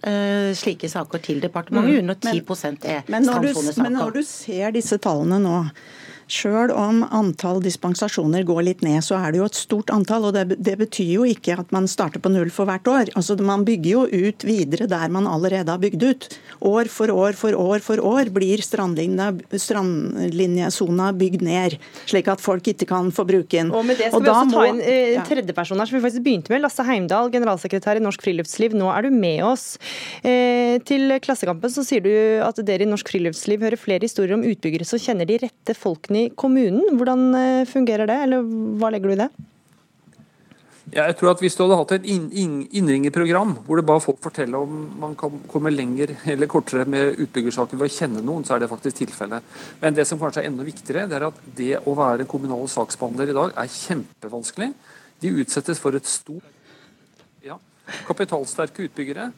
slike 0.56 0.88
saker 0.90 1.22
til 1.22 1.40
departementet. 1.42 1.96
Mm. 1.96 2.00
Under 2.04 2.18
10 2.20 2.30
er 2.32 3.04
strandsonesaker. 3.06 3.82
Men 3.82 3.98
når 3.98 4.18
du 4.18 4.22
ser 4.26 4.74
disse 4.74 4.98
tallene 5.02 5.40
nå, 5.42 5.56
Sjøl 6.26 6.72
om 6.74 7.04
antall 7.14 7.60
dispensasjoner 7.62 8.42
går 8.46 8.62
litt 8.66 8.80
ned, 8.82 8.98
så 9.06 9.14
er 9.22 9.30
det 9.30 9.38
jo 9.38 9.44
et 9.46 9.54
stort 9.54 9.90
antall. 9.94 10.24
og 10.26 10.34
det, 10.34 10.58
det, 10.58 10.74
betyr 10.80 11.12
jo 11.20 11.24
ikke 11.28 11.54
at 11.62 11.70
man 11.74 11.86
starter 11.86 12.18
på 12.22 12.28
null 12.34 12.50
for 12.50 12.64
hvert 12.66 12.86
år. 12.90 13.04
Altså 13.14 13.36
Man 13.38 13.64
bygger 13.66 13.90
jo 13.92 14.06
ut 14.10 14.44
videre 14.46 14.86
der 14.90 15.08
man 15.12 15.26
allerede 15.30 15.70
har 15.70 15.78
bygd 15.78 16.02
ut. 16.02 16.38
År 16.66 16.84
for 16.90 17.10
år 17.14 17.32
for 17.38 17.54
år 17.54 17.78
for 17.84 18.00
år 18.02 18.30
blir 18.34 18.58
strandlinjesona 18.64 21.12
bygd 21.14 21.42
ned, 21.46 21.78
slik 22.10 22.28
at 22.32 22.40
folk 22.42 22.66
ikke 22.74 22.86
kan 22.90 23.12
få 23.14 23.22
bruke 23.28 23.54
den. 23.54 23.70
Og 23.70 23.86
med 23.86 23.96
det 24.02 24.10
skal 24.10 24.22
vi 24.24 24.28
også 24.32 24.50
ta 24.50 24.66
inn 24.72 24.80
eh, 24.82 25.22
tredjeperson 25.28 25.78
her, 25.78 25.86
som 25.86 25.98
vi 25.98 26.04
faktisk 26.08 26.24
begynte 26.26 26.50
med. 26.50 26.62
Lasse 26.64 26.82
Heimdal, 26.90 27.30
generalsekretær 27.30 27.94
i 28.00 28.02
Norsk 28.02 28.22
Friluftsliv. 28.26 28.70
Nå 28.74 28.90
er 28.90 29.00
du 29.06 29.10
med 29.14 29.46
oss. 29.46 29.78
Eh, 30.26 30.82
til 30.90 31.06
Klassekampen 31.22 31.70
så 31.70 31.86
sier 31.86 32.02
du 32.02 32.10
at 32.42 32.58
dere 32.66 32.82
i 32.82 32.90
Norsk 32.90 33.06
Friluftsliv 33.14 33.62
hører 33.62 33.78
flere 33.78 34.02
historier 34.08 34.34
om 34.34 34.42
utbyggere 34.46 34.84
som 34.88 34.98
kjenner 34.98 35.26
de 35.30 35.38
rette 35.46 35.74
folkene 35.78 36.15
i 36.16 36.30
kommunen. 36.34 36.96
Hvordan 36.98 37.28
eh, 37.38 37.66
fungerer 37.68 38.08
det, 38.08 38.16
eller 38.26 38.46
hva 38.80 38.90
legger 38.92 39.12
du 39.12 39.16
i 39.16 39.22
det? 39.24 39.30
Jeg 40.94 41.16
tror 41.18 41.32
at 41.32 41.40
Hvis 41.42 41.56
du 41.58 41.64
hadde 41.64 41.78
hatt 41.80 41.92
et 41.96 42.06
innringerprogram 42.06 43.56
hvor 43.66 43.80
det 43.80 43.86
ba 43.88 43.96
folk 43.98 44.20
fortelle 44.22 44.58
om 44.62 44.76
man 45.00 45.16
kan 45.18 45.40
komme 45.50 45.72
lenger 45.74 46.12
eller 46.30 46.46
kortere 46.46 46.86
med 46.86 47.18
utbyggersaker 47.24 47.80
ved 47.80 47.90
å 47.90 47.96
kjenne 47.96 48.22
noen, 48.22 48.46
så 48.46 48.54
er 48.54 48.62
det 48.62 48.70
faktisk 48.70 49.00
tilfellet. 49.02 49.42
Men 49.82 49.96
det 49.96 50.06
som 50.06 50.20
kanskje 50.20 50.44
er 50.44 50.50
enda 50.52 50.66
viktigere, 50.66 51.08
det 51.10 51.18
er 51.18 51.26
at 51.26 51.40
det 51.58 51.72
å 51.82 51.96
være 51.98 52.28
kommunal 52.30 52.70
saksbehandler 52.70 53.32
i 53.32 53.36
dag 53.36 53.58
er 53.58 53.72
kjempevanskelig. 53.74 54.70
De 55.24 55.34
utsettes 55.42 55.82
for 55.82 55.98
et 55.98 56.06
stort 56.06 56.46
ja, 57.42 57.58
kapitalsterke 58.06 58.86
utbyggere 58.86 59.32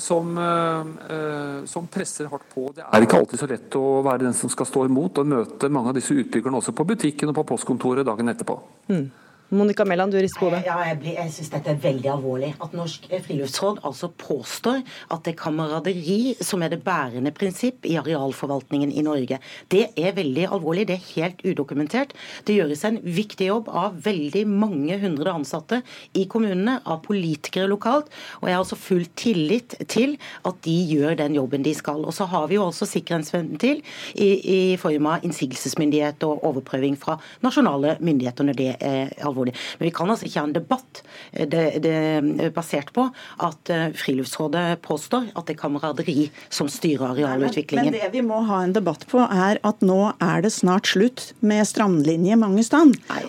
som, 0.00 0.38
eh, 0.38 1.64
som, 1.68 1.86
presser 1.86 2.28
hardt 2.32 2.46
på. 2.54 2.68
Det 2.74 2.84
er 2.86 3.04
ikke 3.04 3.18
alltid 3.20 3.42
så 3.42 3.48
lett 3.50 3.76
å 3.76 4.02
være 4.06 4.24
den 4.24 4.36
som 4.36 4.52
skal 4.52 4.68
stå 4.68 4.84
imot 4.88 5.20
og 5.20 5.32
møte 5.32 5.68
mange 5.72 5.92
av 5.92 5.98
disse 5.98 6.16
utbyggerne 6.16 6.60
også 6.60 6.72
på 6.76 6.86
butikken 6.88 7.32
og 7.32 7.36
på 7.40 7.46
postkontoret 7.52 8.06
dagen 8.08 8.32
etterpå. 8.32 8.56
Mm. 8.88 9.04
Monica 9.50 9.84
Mæland, 9.84 10.12
du 10.12 10.18
rister 10.22 10.38
på 10.38 10.46
hodet. 10.46 10.62
Ja, 10.68 10.76
jeg, 10.86 10.98
blir, 11.02 11.16
jeg 11.18 11.30
syns 11.34 11.48
dette 11.50 11.72
er 11.72 11.78
veldig 11.82 12.10
alvorlig. 12.12 12.52
At 12.62 12.74
Norsk 12.76 13.08
friluftsråd 13.24 13.80
altså 13.88 14.06
påstår 14.14 14.84
at 15.10 15.24
det 15.26 15.32
er 15.32 15.40
kameraderi 15.40 16.36
som 16.38 16.62
er 16.62 16.70
det 16.70 16.84
bærende 16.86 17.32
prinsipp 17.34 17.88
i 17.90 17.96
arealforvaltningen 17.98 18.92
i 18.94 19.02
Norge. 19.02 19.40
Det 19.74 19.88
er 19.98 20.14
veldig 20.14 20.44
alvorlig. 20.54 20.84
Det 20.86 20.94
er 20.94 21.08
helt 21.16 21.42
udokumentert. 21.42 22.14
Det 22.46 22.60
gjøres 22.60 22.84
en 22.86 23.00
viktig 23.02 23.48
jobb 23.48 23.72
av 23.74 23.96
veldig 24.04 24.44
mange 24.46 25.00
hundre 25.02 25.34
ansatte 25.34 25.80
i 26.14 26.28
kommunene, 26.30 26.76
av 26.86 27.02
politikere 27.08 27.66
lokalt. 27.72 28.06
Og 28.38 28.46
jeg 28.46 28.54
har 28.54 28.62
altså 28.62 28.78
full 28.78 29.10
tillit 29.18 29.74
til 29.90 30.14
at 30.46 30.62
de 30.62 30.76
gjør 30.92 31.18
den 31.24 31.40
jobben 31.40 31.66
de 31.66 31.74
skal. 31.74 32.06
Og 32.06 32.14
så 32.14 32.28
har 32.30 32.46
vi 32.46 32.60
jo 32.60 32.68
også 32.68 32.86
sikkerhetsventil 32.92 33.82
i, 34.14 34.30
i 34.30 34.60
form 34.78 35.10
av 35.10 35.26
innsigelsesmyndighet 35.26 36.22
og 36.30 36.46
overprøving 36.52 36.94
fra 37.02 37.18
nasjonale 37.42 37.98
myndigheter 37.98 38.46
når 38.46 38.62
det 38.62 38.70
er 38.78 39.10
alvorlig 39.18 39.39
alvorlig. 39.40 39.56
Men 39.78 39.88
vi 39.88 39.94
kan 39.94 40.10
altså 40.10 40.26
ikke 40.26 40.40
ha 40.40 40.48
en 40.48 40.56
debatt 40.56 41.02
eh, 41.32 41.48
det, 41.48 41.64
det, 41.84 42.50
basert 42.54 42.92
på 42.96 43.08
at 43.40 43.70
eh, 43.70 43.88
Friluftsrådet 43.96 44.80
påstår 44.82 45.30
at 45.34 45.46
det 45.46 45.56
er 45.56 45.60
kameraderi 45.60 46.30
som 46.48 46.68
styrer 46.70 47.14
arealutviklingen. 47.14 47.90
Men, 47.90 47.98
men, 47.98 48.10
det 48.10 48.12
vi 48.14 48.24
må 48.26 48.42
ha 48.48 48.62
en 48.64 48.74
debatt 48.76 49.06
på, 49.10 49.22
er 49.24 49.60
at 49.66 49.84
nå 49.84 50.12
er 50.20 50.44
det 50.44 50.52
snart 50.54 50.90
slutt 50.90 51.30
med 51.40 51.66
strandlinje 51.68 52.38
mange 52.40 52.64
steder. 52.66 52.70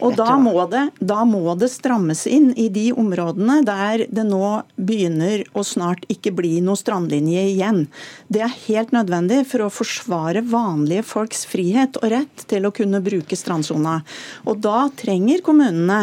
Og 0.03 0.15
da 0.19 0.35
må, 0.39 0.53
det, 0.71 0.87
da 0.99 1.23
må 1.27 1.55
det 1.59 1.71
strammes 1.73 2.25
inn 2.29 2.51
i 2.59 2.67
de 2.73 2.89
områdene 2.93 3.61
der 3.67 4.05
det 4.11 4.25
nå 4.27 4.61
begynner 4.75 5.43
å 5.57 5.63
snart 5.65 6.05
ikke 6.11 6.33
bli 6.35 6.59
noe 6.63 6.79
strandlinje 6.79 7.45
igjen. 7.53 7.83
Det 8.31 8.43
er 8.45 8.57
helt 8.67 8.93
nødvendig 8.95 9.43
for 9.49 9.65
å 9.65 9.71
forsvare 9.73 10.43
vanlige 10.51 11.03
folks 11.07 11.43
frihet 11.49 11.99
og 12.01 12.11
rett 12.13 12.45
til 12.51 12.67
å 12.67 12.73
kunne 12.75 13.01
bruke 13.03 13.37
strandsona. 13.37 13.99
Og 14.47 14.61
da 14.63 14.85
trenger 14.97 15.43
kommunene 15.45 16.00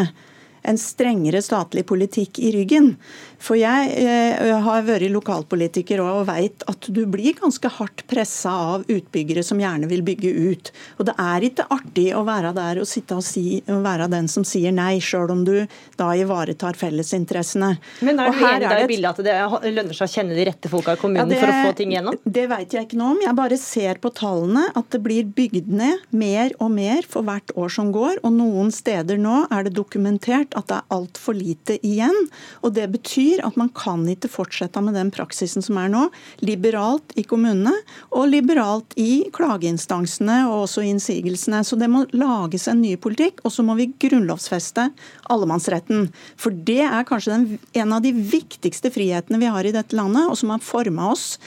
en 0.61 0.77
strengere 0.77 1.41
statlig 1.41 1.85
politikk 1.89 2.39
i 2.39 2.51
ryggen. 2.55 2.93
For 3.39 3.55
jeg 3.59 3.93
eh, 4.03 4.51
har 4.63 4.85
vært 4.87 5.07
lokalpolitiker 5.13 6.01
og 6.03 6.25
veit 6.27 6.63
at 6.69 6.89
du 6.91 7.01
blir 7.09 7.37
ganske 7.39 7.71
hardt 7.79 8.03
pressa 8.09 8.51
av 8.75 8.85
utbyggere 8.91 9.43
som 9.45 9.61
gjerne 9.61 9.87
vil 9.89 10.03
bygge 10.05 10.31
ut. 10.51 10.71
Og 10.99 11.07
det 11.07 11.15
er 11.23 11.45
ikke 11.47 11.67
artig 11.71 12.09
å 12.15 12.25
være 12.27 12.51
der 12.57 12.81
og 12.83 12.89
sitte 12.89 13.17
og 13.19 13.23
si, 13.25 13.61
være 13.65 14.09
den 14.11 14.27
som 14.31 14.45
sier 14.47 14.75
nei, 14.75 14.99
sjøl 15.03 15.31
om 15.31 15.45
du 15.47 15.55
da 15.99 16.09
ivaretar 16.19 16.77
fellesinteressene. 16.79 17.71
Men 18.05 18.19
er 18.19 18.33
du 18.33 18.43
enig 18.43 18.67
i 18.67 18.81
et... 18.83 18.89
bildet 18.91 19.23
at 19.23 19.23
det 19.25 19.73
lønner 19.77 19.95
seg 19.95 20.09
å 20.09 20.13
kjenne 20.17 20.35
de 20.37 20.47
rette 20.49 20.71
folka 20.71 20.97
i 20.97 21.01
kommunen 21.01 21.23
ja, 21.23 21.29
det, 21.31 21.39
for 21.39 21.53
å 21.53 21.69
få 21.69 21.77
ting 21.79 21.95
gjennom? 21.95 22.19
Det 22.39 22.45
veit 22.51 22.75
jeg 22.75 22.89
ikke 22.89 22.99
noe 22.99 23.15
om. 23.15 23.23
Jeg 23.23 23.37
bare 23.39 23.59
ser 23.61 24.03
på 24.03 24.11
tallene 24.19 24.67
at 24.75 24.91
det 24.93 25.01
blir 25.05 25.31
bygd 25.39 25.71
ned 25.79 26.03
mer 26.11 26.53
og 26.59 26.73
mer 26.75 27.07
for 27.07 27.27
hvert 27.27 27.55
år 27.55 27.71
som 27.71 27.93
går. 27.95 28.19
Og 28.27 28.35
noen 28.35 28.73
steder 28.75 29.19
nå 29.21 29.45
er 29.47 29.67
det 29.67 29.75
dokumentert 29.79 30.55
at 30.59 30.67
det 30.69 30.81
er 30.81 30.97
altfor 30.99 31.37
lite 31.37 31.79
igjen. 31.85 32.27
Og 32.65 32.75
det 32.75 32.89
betyr 32.91 33.28
betyr 33.29 33.45
at 33.45 33.57
man 33.57 33.69
kan 33.69 34.05
ikke 34.09 34.29
fortsette 34.31 34.81
med 34.81 34.95
den 34.97 35.11
praksisen 35.11 35.61
som 35.61 35.77
er 35.77 35.89
nå. 35.91 36.07
Liberalt 36.41 37.13
i 37.19 37.23
kommunene 37.23 37.73
og 38.11 38.29
liberalt 38.29 38.93
i 38.97 39.29
klageinstansene 39.33 40.47
og 40.49 40.65
også 40.65 40.83
innsigelsene. 40.87 41.63
Så 41.63 41.77
det 41.79 41.89
må 41.89 42.05
lages 42.11 42.67
en 42.67 42.81
ny 42.81 42.95
politikk, 42.97 43.43
og 43.43 43.53
så 43.53 43.63
må 43.63 43.75
vi 43.77 43.91
grunnlovfeste 43.99 44.89
allemannsretten. 45.29 46.09
For 46.39 46.51
det 46.51 46.83
er 46.87 47.07
kanskje 47.07 47.35
den, 47.35 47.47
en 47.73 47.93
av 47.93 48.03
de 48.03 48.13
viktigste 48.13 48.91
frihetene 48.93 49.39
vi 49.41 49.51
har 49.51 49.65
i 49.65 49.75
dette 49.75 49.95
landet, 49.97 50.29
og 50.29 50.37
som 50.39 50.53
har 50.53 50.63
forma 50.63 51.11
oss 51.13 51.37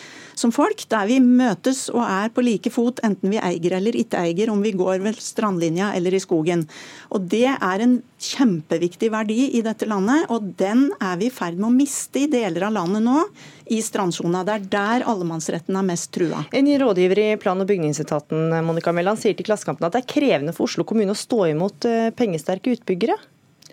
som 0.43 0.53
folk, 0.55 0.85
der 0.91 1.09
vi 1.09 1.19
møtes 1.23 1.87
og 1.93 2.03
er 2.05 2.33
på 2.35 2.45
like 2.45 2.73
fot, 2.75 3.01
enten 3.07 3.33
vi 3.33 3.41
eier 3.41 3.79
eller 3.79 3.97
ikke 3.99 4.21
eier, 4.27 4.51
om 4.53 4.63
vi 4.65 4.75
går 4.77 5.03
ved 5.05 5.21
strandlinja 5.23 5.93
eller 5.97 6.17
i 6.17 6.23
skogen. 6.23 6.67
Og 7.15 7.29
Det 7.33 7.47
er 7.49 7.85
en 7.85 8.01
kjempeviktig 8.23 9.11
verdi 9.13 9.39
i 9.57 9.63
dette 9.65 9.87
landet, 9.89 10.27
og 10.31 10.53
den 10.59 10.91
er 11.03 11.17
vi 11.21 11.31
i 11.31 11.33
ferd 11.35 11.59
med 11.59 11.71
å 11.71 11.75
miste 11.75 12.25
i 12.25 12.31
deler 12.31 12.69
av 12.69 12.77
landet 12.77 13.05
nå, 13.07 13.23
i 13.73 13.81
strandsona. 13.83 14.43
Det 14.45 14.55
er 14.55 14.69
der 14.75 15.07
allemannsretten 15.09 15.79
er 15.79 15.87
mest 15.87 16.11
trua. 16.15 16.45
En 16.53 16.67
ny 16.67 16.77
rådgiver 16.83 17.23
i 17.23 17.29
plan- 17.41 17.63
og 17.63 17.71
bygningsetaten 17.71 18.53
Monica 18.67 18.93
Melland, 18.93 19.23
sier 19.23 19.37
til 19.39 19.47
Klassekampen 19.49 19.89
at 19.89 19.97
det 19.97 20.05
er 20.05 20.13
krevende 20.13 20.55
for 20.57 20.69
Oslo 20.69 20.85
kommune 20.89 21.15
å 21.15 21.19
stå 21.19 21.47
imot 21.53 21.89
eh, 21.89 22.11
pengesterke 22.17 22.75
utbyggere? 22.77 23.17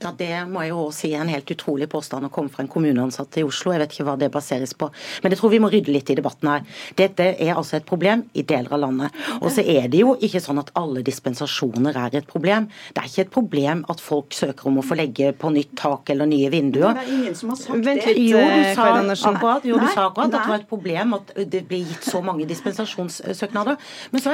Ja, 0.01 0.11
Det 0.15 0.31
må 0.47 0.61
jeg 0.63 0.71
jo 0.71 0.79
også 0.85 0.99
si 0.99 1.09
er 1.13 1.21
en 1.23 1.31
helt 1.31 1.49
utrolig 1.51 1.89
påstand 1.91 2.27
å 2.27 2.31
komme 2.31 2.51
fra 2.53 2.63
en 2.63 2.69
kommuneansatt 2.71 3.37
i 3.39 3.43
Oslo. 3.43 3.73
Jeg 3.73 3.81
vet 3.83 3.95
ikke 3.95 4.05
hva 4.07 4.15
det 4.19 4.29
baseres 4.31 4.73
på. 4.73 4.87
Men 5.23 5.33
jeg 5.33 5.39
tror 5.41 5.51
vi 5.51 5.59
må 5.59 5.69
rydde 5.71 5.91
litt 5.91 6.09
i 6.13 6.15
debatten 6.15 6.47
her. 6.51 6.63
Dette 6.99 7.25
er 7.35 7.55
altså 7.55 7.77
et 7.79 7.87
problem 7.87 8.23
i 8.33 8.43
deler 8.47 8.71
av 8.75 8.79
landet. 8.85 9.15
Og 9.41 9.49
så 9.51 9.63
er 9.63 9.89
det 9.91 9.99
jo 10.03 10.13
ikke 10.15 10.41
sånn 10.43 10.61
at 10.61 10.71
alle 10.79 11.03
dispensasjoner 11.03 11.97
er 11.99 12.15
et 12.21 12.27
problem. 12.29 12.69
Det 12.95 13.03
er 13.03 13.09
ikke 13.11 13.25
et 13.27 13.33
problem 13.33 13.83
at 13.91 14.03
folk 14.03 14.35
søker 14.35 14.69
om 14.71 14.79
å 14.79 14.85
få 14.85 14.97
legge 14.99 15.33
på 15.39 15.51
nytt 15.55 15.75
tak 15.79 16.13
eller 16.13 16.29
nye 16.31 16.51
vinduer. 16.53 16.95
Det 16.95 17.05
er 17.05 17.13
ingen 17.17 17.35
som 17.35 17.51
har 17.53 17.59
sagt 17.59 17.83
det. 17.89 18.15
Jo, 18.19 18.39
du 18.39 18.63
sa 18.75 18.87
akkurat, 19.33 19.67
jo, 19.67 19.79
du 19.79 19.87
sa 19.87 20.07
akkurat 20.07 20.29
at 20.29 20.37
det 20.37 20.45
var 20.47 20.61
et 20.63 20.69
problem 20.69 21.17
at 21.19 21.33
det 21.55 21.65
ble 21.67 21.81
gitt 21.83 22.07
så 22.07 22.23
mange 22.23 22.47
dispensasjonssøknader. 22.49 23.75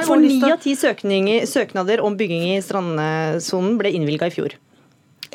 For 0.06 0.20
ni 0.22 0.38
av 0.46 0.60
ti 0.62 0.76
søknader 0.78 2.04
om 2.06 2.16
bygging 2.18 2.46
i 2.54 2.62
strandsonen 2.62 3.76
ble 3.80 3.92
innvilga 3.96 4.30
i 4.30 4.34
fjor. 4.34 4.56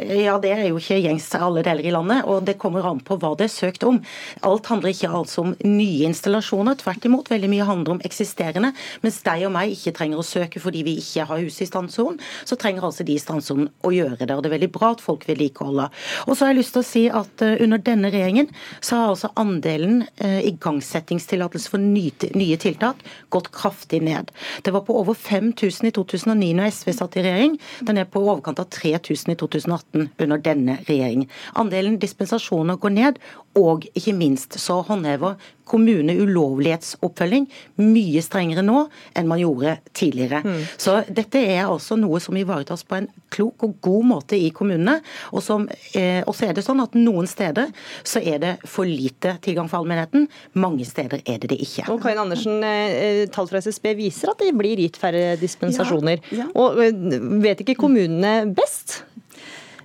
Ja, 0.02 0.40
Det 0.42 0.50
er 0.50 0.64
jo 0.70 0.80
ikke 0.80 0.98
gjengs 0.98 1.28
alle 1.38 1.62
deler 1.66 1.86
i 1.86 1.92
landet, 1.94 2.26
og 2.26 2.46
det 2.48 2.58
kommer 2.58 2.86
an 2.90 3.02
på 3.06 3.18
hva 3.22 3.36
det 3.38 3.46
er 3.46 3.54
søkt 3.54 3.84
om. 3.86 4.00
Alt 4.48 4.70
handler 4.72 4.90
ikke 4.90 5.12
altså 5.14 5.44
om 5.44 5.52
nye 5.62 6.08
installasjoner, 6.08 6.80
tvert 6.80 7.06
imot. 7.06 7.30
Veldig 7.30 7.50
mye 7.52 7.68
handler 7.68 7.96
om 7.96 8.02
eksisterende. 8.08 8.72
Mens 9.04 9.20
deg 9.26 9.46
og 9.46 9.54
meg 9.54 9.76
ikke 9.76 9.94
trenger 10.00 10.22
å 10.22 10.26
søke 10.26 10.62
fordi 10.64 10.82
vi 10.88 10.96
ikke 11.02 11.28
har 11.30 11.44
hus 11.44 11.60
i 11.62 11.68
strandsonen, 11.70 12.18
så 12.48 12.58
trenger 12.58 12.88
altså 12.88 13.06
de 13.06 13.14
i 13.14 13.22
strandsonen 13.22 13.70
å 13.86 13.92
gjøre 13.94 14.26
det. 14.26 14.34
Og 14.34 14.42
det 14.42 14.50
er 14.50 14.56
veldig 14.56 14.72
bra 14.74 14.94
at 14.96 15.04
folk 15.06 15.28
vedlikeholder. 15.30 15.94
Og 16.26 16.34
så 16.34 16.48
har 16.48 16.54
jeg 16.54 16.62
lyst 16.64 16.76
til 16.78 16.82
å 16.82 16.90
si 16.90 17.06
at 17.22 17.46
uh, 17.46 17.54
under 17.62 17.86
denne 17.86 18.10
regjeringen 18.14 18.50
så 18.80 18.98
har 18.98 19.14
altså 19.14 19.32
andelen 19.40 20.02
uh, 20.24 20.42
igangsettingstillatelse 20.42 21.76
for 21.76 21.82
nye 21.82 22.58
tiltak 22.62 23.06
gått 23.30 23.52
kraftig 23.54 24.02
ned. 24.08 24.34
Det 24.66 24.74
var 24.74 24.88
på 24.88 24.98
over 24.98 25.14
5000 25.14 25.92
i 25.92 25.94
2009 25.94 26.52
når 26.58 26.74
SV 26.74 26.94
satt 26.98 27.20
i 27.20 27.26
regjering. 27.28 27.60
Den 27.86 28.02
er 28.02 28.10
på 28.10 28.24
overkant 28.26 28.62
av 28.64 28.72
3000 28.74 29.36
i 29.36 29.40
2018 29.40 29.91
under 29.94 30.42
denne 30.42 30.78
regjeringen. 30.88 31.30
Andelen 31.60 32.00
dispensasjoner 32.02 32.80
går 32.82 32.96
ned, 32.96 33.20
og 33.60 33.88
ikke 33.96 34.16
minst 34.16 34.56
så 34.60 34.80
håndhever 34.88 35.36
kommune 35.72 36.16
ulovlighetsoppfølging 36.20 37.48
mye 37.80 38.22
strengere 38.24 38.64
nå 38.66 38.86
enn 39.18 39.30
man 39.30 39.40
gjorde 39.42 39.78
tidligere. 39.98 40.42
Mm. 40.44 40.64
Så 40.82 40.98
dette 41.08 41.40
er 41.40 41.64
altså 41.64 41.98
noe 42.00 42.20
som 42.24 42.38
ivaretas 42.40 42.84
på 42.88 42.98
en 43.00 43.10
klok 43.32 43.66
og 43.68 43.78
god 43.84 44.08
måte 44.10 44.40
i 44.40 44.50
kommunene. 44.56 44.98
Og 45.32 45.44
så 45.46 45.62
eh, 45.98 46.24
er 46.24 46.56
det 46.58 46.66
sånn 46.66 46.84
at 46.84 46.98
noen 46.98 47.30
steder 47.30 47.72
så 48.08 48.20
er 48.20 48.42
det 48.44 48.54
for 48.68 48.88
lite 48.88 49.38
tilgang 49.46 49.70
for 49.72 49.82
allmennheten, 49.82 50.28
mange 50.60 50.88
steder 50.88 51.24
er 51.24 51.40
det 51.42 51.52
det 51.54 51.60
ikke. 51.64 51.88
Og 51.94 52.02
Karin 52.04 52.24
Andersen, 52.24 52.60
eh, 52.68 53.24
Tall 53.32 53.48
fra 53.52 53.62
SSB 53.64 53.94
viser 54.00 54.34
at 54.34 54.44
det 54.44 54.52
blir 54.58 54.80
gitt 54.82 55.00
færre 55.00 55.36
dispensasjoner. 55.40 56.20
Ja, 56.32 56.44
ja. 56.44 56.50
Og 56.60 56.82
eh, 56.84 57.22
vet 57.44 57.64
ikke 57.64 57.80
kommunene 57.80 58.52
best? 58.58 59.02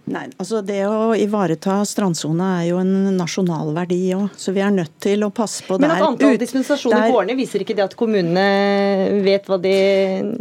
Nei, 0.07 0.27
altså 0.39 0.61
Det 0.63 0.79
å 0.87 1.15
ivareta 1.19 1.81
strandsona 1.89 2.51
er 2.61 2.69
jo 2.69 2.79
en 2.79 3.17
nasjonal 3.17 3.73
verdi 3.75 3.99
òg, 4.15 4.29
så 4.39 4.55
vi 4.55 4.63
er 4.63 4.75
nødt 4.75 4.95
til 5.03 5.25
å 5.27 5.33
passe 5.35 5.65
på 5.67 5.81
Men 5.83 5.95
at 5.97 6.05
antall 6.07 6.39
dispensasjoner 6.39 7.11
går 7.11 7.27
ned, 7.31 7.39
viser 7.41 7.65
ikke 7.65 7.75
det 7.75 7.87
at 7.89 7.97
kommunene 7.99 9.23
vet 9.27 9.51
hva 9.51 9.59
de 9.63 9.75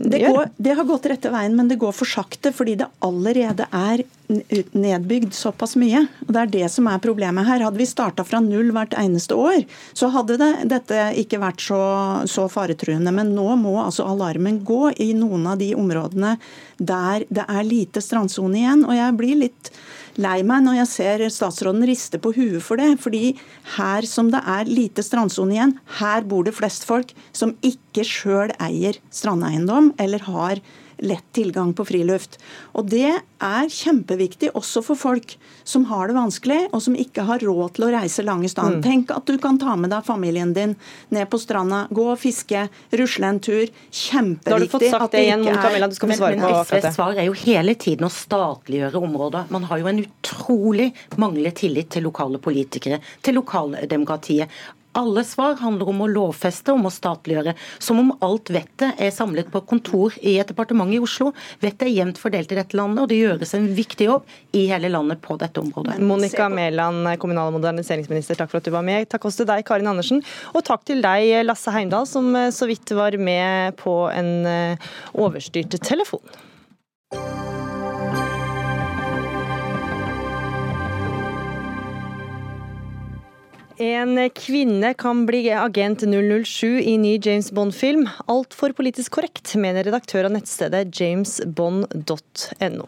det 0.06 0.21
gjør? 0.21 0.38
Går, 0.38 0.51
det 0.67 0.78
har 0.78 0.89
gått 0.89 1.10
rette 1.10 1.34
veien, 1.34 1.58
men 1.58 1.71
det 1.71 1.80
går 1.82 1.95
for 1.97 2.10
sakte 2.10 2.54
fordi 2.56 2.78
det 2.84 2.89
allerede 3.06 3.65
er 3.73 4.06
nedbygd 4.27 5.33
såpass 5.33 5.75
mye. 5.79 6.05
og 6.25 6.31
Det 6.33 6.41
er 6.41 6.53
det 6.53 6.69
som 6.73 6.88
er 6.89 7.01
problemet 7.03 7.47
her. 7.47 7.63
Hadde 7.65 7.81
vi 7.81 7.88
starta 7.89 8.25
fra 8.27 8.41
null 8.43 8.71
hvert 8.75 8.95
eneste 8.99 9.38
år, 9.38 9.65
så 9.93 10.09
hadde 10.13 10.39
det, 10.41 10.51
dette 10.71 11.01
ikke 11.21 11.41
vært 11.43 11.63
så, 11.63 11.81
så 12.29 12.47
faretruende. 12.51 13.13
Men 13.15 13.35
nå 13.38 13.47
må 13.61 13.77
altså 13.83 14.07
alarmen 14.09 14.63
gå 14.65 14.93
i 15.01 15.11
noen 15.17 15.47
av 15.51 15.59
de 15.61 15.73
områdene 15.77 16.35
der 16.77 17.23
det 17.31 17.45
er 17.47 17.67
lite 17.67 18.01
strandsone 18.03 18.59
igjen. 18.59 18.83
og 18.85 18.95
jeg 18.95 19.15
blir 19.19 19.38
litt 19.45 19.71
lei 20.21 20.39
meg 20.47 20.63
når 20.63 20.79
jeg 20.79 20.91
ser 20.91 21.23
statsråden 21.31 21.83
riste 21.88 22.19
på 22.21 22.31
huet 22.35 22.63
for 22.63 22.79
det. 22.79 22.95
fordi 22.99 23.35
her 23.75 24.07
som 24.07 24.31
det 24.31 24.41
er 24.47 24.69
lite 24.69 25.03
strandsone 25.03 25.55
igjen, 25.55 25.77
her 25.99 26.23
bor 26.23 26.43
det 26.43 26.55
flest 26.55 26.88
folk 26.88 27.13
som 27.35 27.55
ikke 27.61 28.05
sjøl 28.07 28.53
eier 28.59 28.99
strandeiendom 29.11 29.93
eller 29.99 30.23
har 30.27 30.63
lett 31.03 31.25
tilgang 31.36 31.73
på 31.75 31.86
friluft. 31.88 32.39
Og 32.73 32.89
Det 32.89 33.12
er 33.45 33.67
kjempeviktig 33.69 34.51
også 34.55 34.81
for 34.86 34.97
folk 34.97 35.36
som 35.67 35.86
har 35.89 36.08
det 36.08 36.15
vanskelig, 36.15 36.60
og 36.73 36.81
som 36.81 36.95
ikke 36.97 37.25
har 37.27 37.43
råd 37.43 37.75
til 37.75 37.88
å 37.88 37.91
reise 37.93 38.23
lange 38.25 38.49
stand. 38.49 38.79
Mm. 38.79 38.84
Tenk 38.86 39.12
at 39.15 39.25
du 39.27 39.38
kan 39.41 39.58
ta 39.62 39.75
med 39.79 39.91
deg 39.93 40.05
familien 40.08 40.53
din 40.55 40.75
ned 41.13 41.29
på 41.29 41.39
stranda, 41.41 41.86
gå 41.89 42.05
og 42.13 42.19
fiske, 42.21 42.67
rusle 42.95 43.31
en 43.31 43.41
tur. 43.43 43.65
Kjempeviktig. 43.89 44.45
Da 44.45 44.55
har 44.55 44.65
du 44.65 44.71
fått 44.71 44.88
sagt 44.93 45.17
det 45.17 45.25
igjen, 45.25 45.45
Camilla, 45.45 45.89
du 45.89 45.97
skal 45.97 46.13
få 46.13 46.19
svare 46.21 46.39
på 46.39 46.51
akkurat 46.51 46.88
det. 46.88 46.93
svar 46.95 47.19
er 47.19 47.29
jo 47.29 47.36
hele 47.43 47.75
tiden 47.81 48.08
å 48.08 48.12
statliggjøre 48.13 49.01
områder. 49.10 49.49
Man 49.53 49.67
har 49.69 49.81
jo 49.81 49.91
en 49.91 50.03
utrolig 50.05 50.91
manglende 51.17 51.55
tillit 51.58 51.91
til 51.95 52.05
lokale 52.08 52.41
politikere, 52.41 53.01
til 53.25 53.39
lokaldemokratiet 53.39 54.62
Alle 54.95 55.25
svar 55.27 55.58
handler 55.60 55.89
om 55.91 56.03
å 56.05 56.08
lovfeste, 56.08 56.71
om 56.71 56.88
å 56.88 56.93
statliggjøre. 56.93 57.55
Som 57.84 57.99
om 57.99 58.13
alt 58.23 58.51
vettet 58.53 59.01
er 59.01 59.12
samlet 59.12 59.49
på 59.51 59.62
kontor 59.67 60.15
i 60.21 60.38
et 60.39 60.47
departement 60.47 60.93
i 60.95 61.01
Oslo. 61.03 61.34
Vettet 61.63 61.89
er 61.89 61.93
jevnt 61.93 62.21
fordelt 62.21 62.53
i 62.53 62.60
dette 62.60 62.79
landet, 62.79 63.03
og 63.03 63.12
det 63.12 63.19
gjøres 63.19 63.51
en 63.58 63.67
viktig 63.75 64.08
jobb 64.08 64.55
i 64.55 64.65
hele 64.71 64.91
landet 64.93 65.19
på 65.25 65.36
dette 65.41 65.60
området. 65.60 65.99
Monica 65.99 66.47
Mæland, 66.51 67.12
kommunal- 67.19 67.51
og 67.51 67.60
moderniseringsminister, 67.60 68.39
takk 68.39 68.53
for 68.53 68.63
at 68.63 68.69
du 68.69 68.71
var 68.75 68.88
med. 68.88 69.10
Takk 69.12 69.27
også 69.27 69.43
til 69.43 69.51
deg, 69.51 69.65
Karin 69.67 69.91
Andersen. 69.91 70.23
Og 70.55 70.63
takk 70.63 70.88
til 70.88 71.03
deg, 71.03 71.41
Lasse 71.45 71.75
Heimdal, 71.75 72.08
som 72.08 72.31
eh, 72.36 72.51
så 72.55 72.69
vidt 72.71 72.95
var 72.95 73.19
med 73.19 73.75
på 73.81 74.05
en 74.15 74.34
eh, 74.47 74.91
overstyrt 75.19 75.75
telefon. 75.84 76.23
En 83.77 84.29
kvinne 84.29 84.93
kan 84.93 85.25
bli 85.27 85.49
agent 85.51 86.01
007 86.01 86.79
i 86.79 86.97
ny 86.97 87.19
James 87.19 87.51
Bond-film. 87.51 88.05
Altfor 88.31 88.71
politisk 88.71 89.17
korrekt, 89.17 89.51
mener 89.59 89.83
redaktør 89.83 90.29
av 90.29 90.31
nettstedet 90.31 90.95
jamesbond.no. 90.95 92.85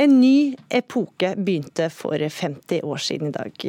En 0.00 0.14
ny 0.16 0.56
epoke 0.72 1.34
begynte 1.36 1.90
for 1.92 2.16
50 2.16 2.80
år 2.88 3.02
siden 3.04 3.28
i 3.28 3.34
dag, 3.34 3.66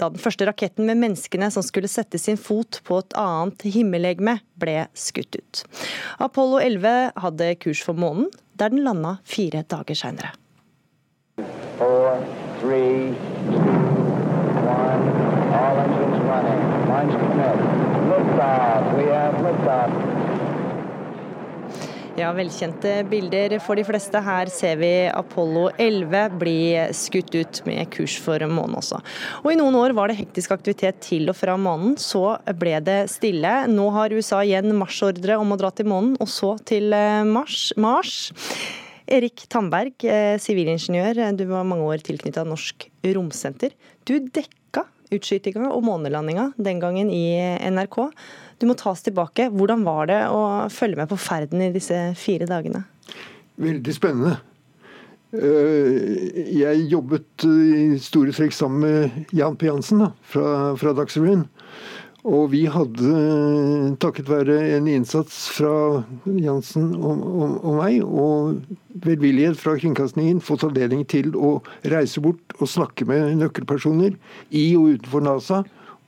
da 0.00 0.08
den 0.08 0.22
første 0.22 0.46
raketten 0.48 0.88
med 0.88 1.02
menneskene 1.02 1.50
som 1.52 1.66
skulle 1.66 1.90
sette 1.90 2.16
sin 2.16 2.40
fot 2.40 2.80
på 2.88 3.02
et 3.02 3.16
annet 3.20 3.66
himmellegeme, 3.74 4.38
ble 4.56 4.86
skutt 4.96 5.36
ut. 5.36 5.64
Apollo 6.16 6.62
11 6.64 7.12
hadde 7.26 7.50
kurs 7.60 7.84
for 7.84 7.98
månen, 7.98 8.30
der 8.56 8.72
den 8.72 8.86
landa 8.88 9.18
fire 9.28 9.66
dager 9.68 10.00
seinere. 10.00 10.32
Ja, 22.20 22.32
velkjente 22.36 22.90
bilder 23.08 23.54
for 23.64 23.78
de 23.78 23.84
fleste. 23.86 24.20
Her 24.20 24.50
ser 24.52 24.76
vi 24.80 24.90
Apollo 25.08 25.70
11 25.80 26.34
bli 26.40 26.58
skutt 26.96 27.32
ut 27.32 27.60
med 27.64 27.88
kurs 27.94 28.18
for 28.20 28.42
månen 28.50 28.76
også. 28.80 28.98
Og 29.44 29.52
I 29.52 29.56
noen 29.60 29.78
år 29.78 29.94
var 29.96 30.10
det 30.10 30.18
hektisk 30.18 30.52
aktivitet 30.52 31.00
til 31.06 31.30
og 31.32 31.38
fra 31.38 31.54
månen, 31.60 31.96
så 32.00 32.36
ble 32.60 32.76
det 32.84 32.98
stille. 33.14 33.54
Nå 33.72 33.88
har 33.96 34.12
USA 34.12 34.42
igjen 34.44 34.74
marsjordre 34.76 35.38
om 35.40 35.54
å 35.54 35.60
dra 35.60 35.72
til 35.72 35.88
månen, 35.92 36.18
og 36.20 36.28
så 36.28 36.56
til 36.68 36.92
eh, 36.96 37.24
Mars. 37.24 37.70
Mars. 37.80 38.14
Erik 39.10 39.46
Tandberg, 39.50 39.96
eh, 40.04 40.36
sivilingeniør, 40.42 41.24
du 41.38 41.46
var 41.48 41.66
mange 41.66 41.88
år 41.88 42.04
tilknytta 42.04 42.44
Norsk 42.46 42.90
Romsenter. 43.16 43.72
Du 44.04 44.18
dekker 44.20 44.59
utskytinga 45.14 45.70
og 45.70 45.84
månelandinga 45.86 46.50
den 46.58 46.80
gangen 46.82 47.10
i 47.12 47.24
NRK. 47.70 47.98
Du 48.60 48.68
må 48.68 48.76
tas 48.78 49.02
tilbake. 49.06 49.48
Hvordan 49.54 49.84
var 49.86 50.10
det 50.10 50.20
å 50.30 50.68
følge 50.72 51.00
med 51.00 51.10
på 51.10 51.18
ferden 51.20 51.64
i 51.64 51.72
disse 51.74 51.98
fire 52.20 52.48
dagene? 52.50 52.84
Veldig 53.60 53.96
spennende. 53.96 54.38
Eh, 55.30 56.46
jeg 56.58 56.86
jobbet 56.90 57.46
i 57.46 57.98
store 58.02 58.34
trekk 58.34 58.54
sammen 58.56 58.82
med 58.82 59.34
Jan 59.36 59.58
P. 59.58 59.68
Jansen 59.68 60.08
fra, 60.26 60.74
fra 60.80 60.94
Dagsrevyen. 60.98 61.46
Og 62.28 62.50
vi 62.52 62.66
hadde, 62.68 63.10
takket 64.02 64.28
være 64.28 64.58
en 64.76 64.88
innsats 64.92 65.46
fra 65.54 66.02
Jansen 66.28 66.90
og, 66.98 67.22
og, 67.24 67.54
og, 67.64 67.78
meg, 67.78 68.02
og 68.04 69.00
velvillighet 69.06 69.56
fra 69.56 69.78
kringkastingen, 69.80 70.42
fått 70.44 70.66
anledning 70.68 71.06
til 71.08 71.32
å 71.32 71.54
reise 71.88 72.20
bort 72.20 72.56
og 72.58 72.68
snakke 72.68 73.08
med 73.08 73.38
nøkkelpersoner 73.40 74.18
i 74.52 74.66
og 74.76 74.98
utenfor 74.98 75.24
NASA 75.24 75.62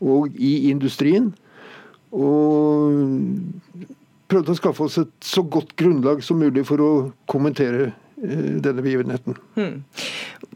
og 0.05 0.37
i 0.37 0.53
industrien. 0.69 1.33
Og 2.13 2.93
prøvde 4.29 4.53
å 4.53 4.61
skaffe 4.61 4.85
oss 4.85 5.01
et 5.01 5.17
så 5.25 5.45
godt 5.49 5.73
grunnlag 5.81 6.21
som 6.25 6.41
mulig 6.45 6.67
for 6.69 6.85
å 6.85 6.93
kommentere 7.31 7.89
eh, 8.21 8.61
denne 8.61 8.85
begivenheten. 8.85 9.41
Hmm. 9.57 9.81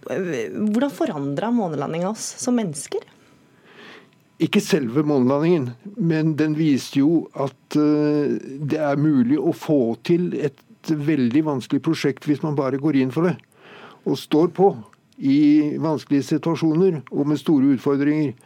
Hvordan 0.07 0.93
forandra 0.93 1.49
månelandinga 1.55 2.13
oss 2.13 2.35
som 2.45 2.61
mennesker? 2.61 3.16
Ikke 4.43 4.61
selve 4.61 5.01
månelandingen, 5.07 5.71
men 5.97 6.35
den 6.37 6.59
viste 6.59 7.01
jo 7.01 7.23
at 7.41 7.77
uh, 7.81 8.37
det 8.37 8.81
er 8.85 9.01
mulig 9.01 9.39
å 9.41 9.55
få 9.57 9.97
til 10.05 10.29
et 10.37 10.61
veldig 10.87 11.43
vanskelig 11.47 11.81
prosjekt 11.83 12.29
hvis 12.29 12.43
man 12.45 12.59
bare 12.59 12.81
går 12.83 12.99
inn 13.01 13.15
for 13.15 13.31
det. 13.31 13.39
Og 14.05 14.21
står 14.21 14.53
på 14.57 14.75
i 15.17 15.79
vanskelige 15.81 16.29
situasjoner 16.35 17.01
og 17.09 17.33
med 17.33 17.41
store 17.41 17.73
utfordringer. 17.79 18.37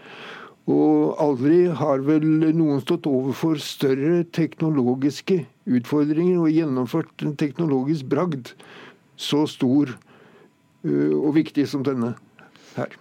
Og 0.71 1.19
aldri 1.19 1.65
har 1.75 2.07
vel 2.07 2.29
noen 2.55 2.79
stått 2.85 3.11
overfor 3.11 3.59
større 3.59 4.23
teknologiske 4.31 5.43
utfordringer 5.67 6.39
og 6.39 6.55
gjennomført 6.55 7.27
en 7.27 7.35
teknologisk 7.41 8.07
bragd 8.13 8.55
så 9.19 9.43
stor 9.51 9.91
uh, 9.91 11.15
og 11.19 11.35
viktig 11.43 11.67
som 11.67 11.83
denne 11.83 12.15
her. 12.79 13.01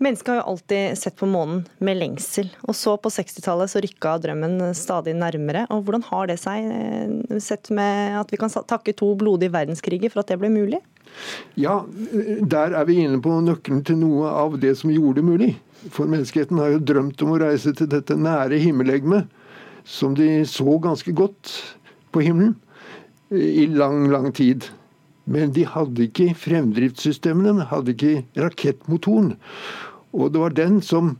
Mennesket 0.00 0.30
har 0.32 0.38
jo 0.38 0.44
alltid 0.54 0.98
sett 0.98 1.16
på 1.20 1.26
månen 1.28 1.66
med 1.84 1.98
lengsel. 2.00 2.48
Og 2.64 2.72
så 2.76 2.94
på 2.96 3.10
60-tallet 3.12 3.68
så 3.68 3.82
rykka 3.84 4.14
drømmen 4.24 4.70
stadig 4.76 5.12
nærmere. 5.12 5.66
Og 5.68 5.84
hvordan 5.84 6.06
har 6.08 6.30
det 6.30 6.38
seg, 6.40 6.70
eh, 6.72 7.40
sett 7.44 7.68
med 7.68 8.16
at 8.16 8.32
vi 8.32 8.38
kan 8.40 8.48
takke 8.48 8.96
to 8.96 9.12
blodige 9.20 9.52
verdenskriger 9.52 10.08
for 10.08 10.22
at 10.22 10.32
det 10.32 10.38
ble 10.40 10.48
mulig? 10.54 10.80
Ja, 11.60 11.82
der 12.40 12.72
er 12.72 12.88
vi 12.88 13.02
inne 13.02 13.20
på 13.20 13.34
nøkkelen 13.44 13.84
til 13.84 14.00
noe 14.00 14.32
av 14.32 14.56
det 14.62 14.72
som 14.80 14.92
gjorde 14.94 15.20
det 15.20 15.26
mulig. 15.28 15.50
For 15.92 16.08
menneskeheten 16.08 16.56
har 16.60 16.72
jo 16.74 16.80
drømt 16.92 17.20
om 17.24 17.34
å 17.34 17.42
reise 17.44 17.74
til 17.76 17.88
dette 17.90 18.16
nære 18.16 18.56
himmellegemet, 18.56 19.28
som 19.84 20.16
de 20.16 20.46
så 20.48 20.78
ganske 20.80 21.12
godt 21.12 21.52
på 22.12 22.24
himmelen 22.24 22.56
i 23.30 23.66
lang, 23.68 24.08
lang 24.08 24.32
tid. 24.32 24.64
Men 25.30 25.52
de 25.54 25.66
hadde 25.68 26.08
ikke 26.08 26.32
fremdriftssystemene, 26.40 27.68
hadde 27.70 27.94
ikke 27.94 28.24
rakettmotoren. 28.40 29.34
Og 30.16 30.32
det 30.34 30.42
var 30.42 30.54
den 30.56 30.80
som, 30.84 31.16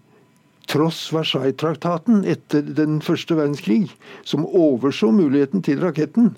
tross 0.71 1.09
Versailles-traktaten 1.11 2.23
etter 2.29 2.63
den 2.63 3.01
første 3.03 3.35
verdenskrig, 3.35 3.89
som 4.23 4.47
overså 4.47 5.11
muligheten 5.15 5.65
til 5.67 5.81
raketten, 5.83 6.35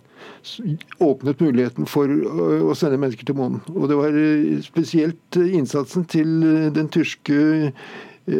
åpnet 1.03 1.43
muligheten 1.43 1.88
for 1.91 2.09
å 2.09 2.75
sende 2.79 3.01
mennesker 3.01 3.29
til 3.29 3.37
månen. 3.37 3.61
Og 3.75 3.91
det 3.91 3.99
var 3.99 4.17
spesielt 4.65 5.38
innsatsen 5.43 6.07
til 6.09 6.33
den 6.73 6.88
tyske 6.95 7.37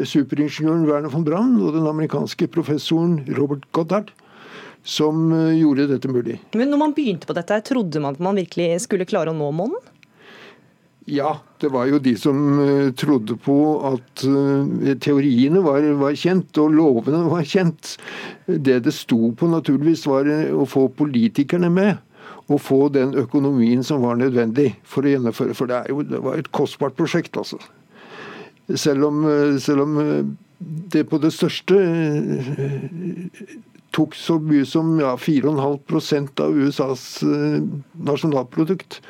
superingeniøren 0.07 0.87
Werner 0.87 1.13
von 1.13 1.27
Braun 1.27 1.57
og 1.61 1.75
den 1.75 1.89
amerikanske 1.91 2.47
professoren 2.55 3.19
Robert 3.37 3.67
Goddard 3.75 4.13
som 4.83 5.31
gjorde 5.55 5.89
dette 5.91 6.11
mulig. 6.11 6.39
Men 6.59 6.71
når 6.73 6.81
man 6.81 6.95
begynte 6.95 7.29
på 7.29 7.37
dette, 7.37 7.59
trodde 7.67 8.03
man 8.03 8.17
at 8.17 8.23
man 8.23 8.39
virkelig 8.39 8.85
skulle 8.87 9.07
klare 9.09 9.35
å 9.35 9.37
nå 9.37 9.51
månen? 9.55 9.91
Ja, 11.05 11.41
det 11.59 11.69
var 11.69 11.89
jo 11.91 11.99
de 11.99 12.13
som 12.19 12.37
uh, 12.61 12.93
trodde 12.95 13.35
på 13.43 13.57
at 13.89 14.23
uh, 14.23 14.93
teoriene 15.03 15.63
var, 15.65 15.83
var, 15.99 16.15
kjent 16.15 16.59
og 16.63 16.77
lovene 16.77 17.25
var 17.27 17.43
kjent. 17.49 17.97
Det 18.47 18.79
det 18.87 18.95
sto 18.95 19.33
på 19.35 19.51
naturligvis 19.51 20.07
var 20.07 20.31
uh, 20.31 20.55
å 20.55 20.67
få 20.69 20.87
politikerne 20.95 21.73
med. 21.75 21.99
Og 22.53 22.61
få 22.63 22.87
den 22.95 23.17
økonomien 23.19 23.83
som 23.87 24.03
var 24.05 24.19
nødvendig 24.21 24.73
for 24.87 25.07
å 25.07 25.11
gjennomføre. 25.11 25.57
For 25.59 25.71
det, 25.71 25.83
jo, 25.91 26.03
det 26.07 26.23
var 26.23 26.39
et 26.39 26.51
kostbart 26.55 26.95
prosjekt, 26.99 27.39
altså. 27.39 27.59
Selv 28.79 29.09
om, 29.09 29.25
selv 29.61 29.83
om 29.83 29.97
det 30.93 31.03
på 31.11 31.19
det 31.23 31.33
største 31.35 31.79
tok 33.93 34.15
så 34.17 34.37
mye 34.41 34.67
som 34.69 34.93
ja, 35.03 35.17
4,5% 35.19 36.43
av 36.45 36.59
USAs 36.63 37.07
nasjonalprodukt. 38.07 39.01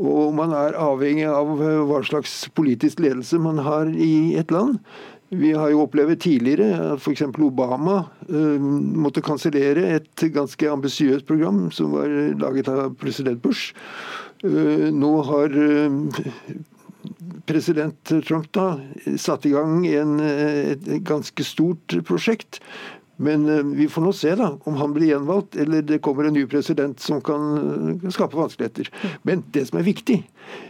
Og 0.00 0.32
man 0.36 0.54
er 0.56 0.76
avhengig 0.80 1.26
av 1.28 1.60
eh, 1.60 1.82
hva 1.88 2.00
slags 2.04 2.46
politisk 2.56 3.00
ledelse 3.04 3.40
man 3.40 3.60
har 3.64 3.90
i 3.92 4.36
et 4.40 4.52
land. 4.52 4.80
Vi 5.28 5.50
har 5.52 5.72
jo 5.72 5.82
opplevd 5.82 6.20
tidligere 6.22 6.92
at 6.92 7.02
f.eks. 7.02 7.24
Obama 7.42 7.98
uh, 8.30 8.62
måtte 8.62 9.24
kansellere 9.26 9.96
et 9.96 10.26
ganske 10.34 10.70
ambisiøst 10.70 11.26
program 11.26 11.66
som 11.74 11.96
var 11.96 12.12
laget 12.38 12.70
av 12.70 12.94
president 13.00 13.42
Bush. 13.42 13.74
Uh, 14.44 14.86
nå 14.94 15.12
har 15.26 15.50
uh, 15.50 16.20
president 17.46 18.14
Trump 18.26 18.52
da 18.54 18.76
satt 19.18 19.46
i 19.46 19.54
gang 19.54 19.82
en, 19.86 20.20
et 20.22 20.86
ganske 21.06 21.46
stort 21.46 21.98
prosjekt. 22.06 22.60
Men 23.16 23.46
vi 23.78 23.86
får 23.88 24.04
nå 24.04 24.10
se 24.12 24.34
da, 24.36 24.50
om 24.68 24.74
han 24.76 24.92
blir 24.92 25.14
gjenvalgt, 25.14 25.56
eller 25.56 25.84
det 25.86 26.02
kommer 26.04 26.26
en 26.28 26.34
ny 26.36 26.42
president 26.50 27.00
som 27.00 27.22
kan 27.24 28.10
skape 28.12 28.36
vanskeligheter. 28.36 28.90
Men 29.24 29.40
det 29.54 29.62
som 29.70 29.78
er 29.80 29.86
viktig, 29.86 30.18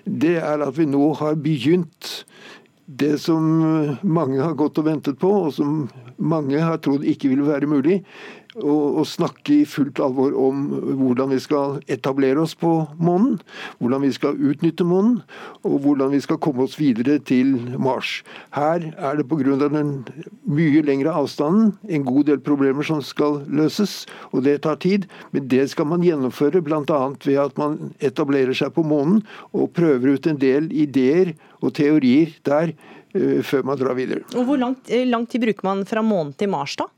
det 0.06 0.36
er 0.38 0.62
at 0.62 0.76
vi 0.78 0.86
nå 0.86 1.08
har 1.18 1.40
begynt 1.42 2.12
det 2.86 3.18
som 3.18 3.46
mange 4.02 4.38
har 4.40 4.54
gått 4.54 4.78
og 4.78 4.86
ventet 4.86 5.18
på, 5.18 5.30
og 5.46 5.54
som 5.54 5.86
mange 6.22 6.60
har 6.62 6.78
trodd 6.82 7.04
ikke 7.06 7.32
ville 7.32 7.46
være 7.46 7.68
mulig, 7.70 8.00
å, 8.62 9.04
snakke 9.06 9.60
i 9.60 9.66
fullt 9.68 10.00
alvor 10.02 10.34
om 10.38 10.64
hvordan 11.00 11.32
vi 11.34 11.38
skal 11.42 11.78
etablere 11.92 12.40
oss 12.42 12.54
på 12.58 12.70
månen, 12.96 13.38
hvordan 13.80 14.04
vi 14.06 14.12
skal 14.14 14.38
utnytte 14.38 14.86
månen, 14.86 15.20
og 15.66 15.78
hvordan 15.84 16.14
vi 16.14 16.20
skal 16.24 16.40
komme 16.42 16.64
oss 16.66 16.78
videre 16.80 17.18
til 17.18 17.54
Mars. 17.78 18.22
Her 18.56 18.88
er 18.96 19.20
det 19.20 19.28
pga. 19.28 19.56
den 19.68 19.92
mye 20.44 20.82
lengre 20.82 21.12
avstanden 21.12 21.74
en 21.88 22.04
god 22.06 22.26
del 22.30 22.40
problemer 22.40 22.86
som 22.86 23.02
skal 23.04 23.42
løses, 23.48 24.06
og 24.32 24.44
det 24.44 24.62
tar 24.62 24.80
tid. 24.82 25.06
Men 25.32 25.48
det 25.48 25.68
skal 25.70 25.88
man 25.90 26.04
gjennomføre 26.04 26.62
bl.a. 26.64 27.00
ved 27.24 27.40
at 27.40 27.56
man 27.58 27.94
etablerer 28.00 28.56
seg 28.56 28.72
på 28.74 28.84
månen 28.86 29.22
og 29.52 29.72
prøver 29.76 30.16
ut 30.16 30.26
en 30.26 30.40
del 30.40 30.70
ideer 30.72 31.34
og 31.60 31.74
teorier 31.76 32.34
der 32.46 32.72
uh, 32.72 33.40
før 33.46 33.66
man 33.66 33.80
drar 33.80 33.96
videre. 33.98 34.24
Og 34.36 34.48
Hvor 34.48 34.60
eh, 34.60 35.06
lang 35.08 35.26
tid 35.28 35.44
bruker 35.44 35.66
man 35.66 35.84
fra 35.88 36.04
månen 36.04 36.34
til 36.38 36.52
Mars, 36.52 36.76
da? 36.78 36.88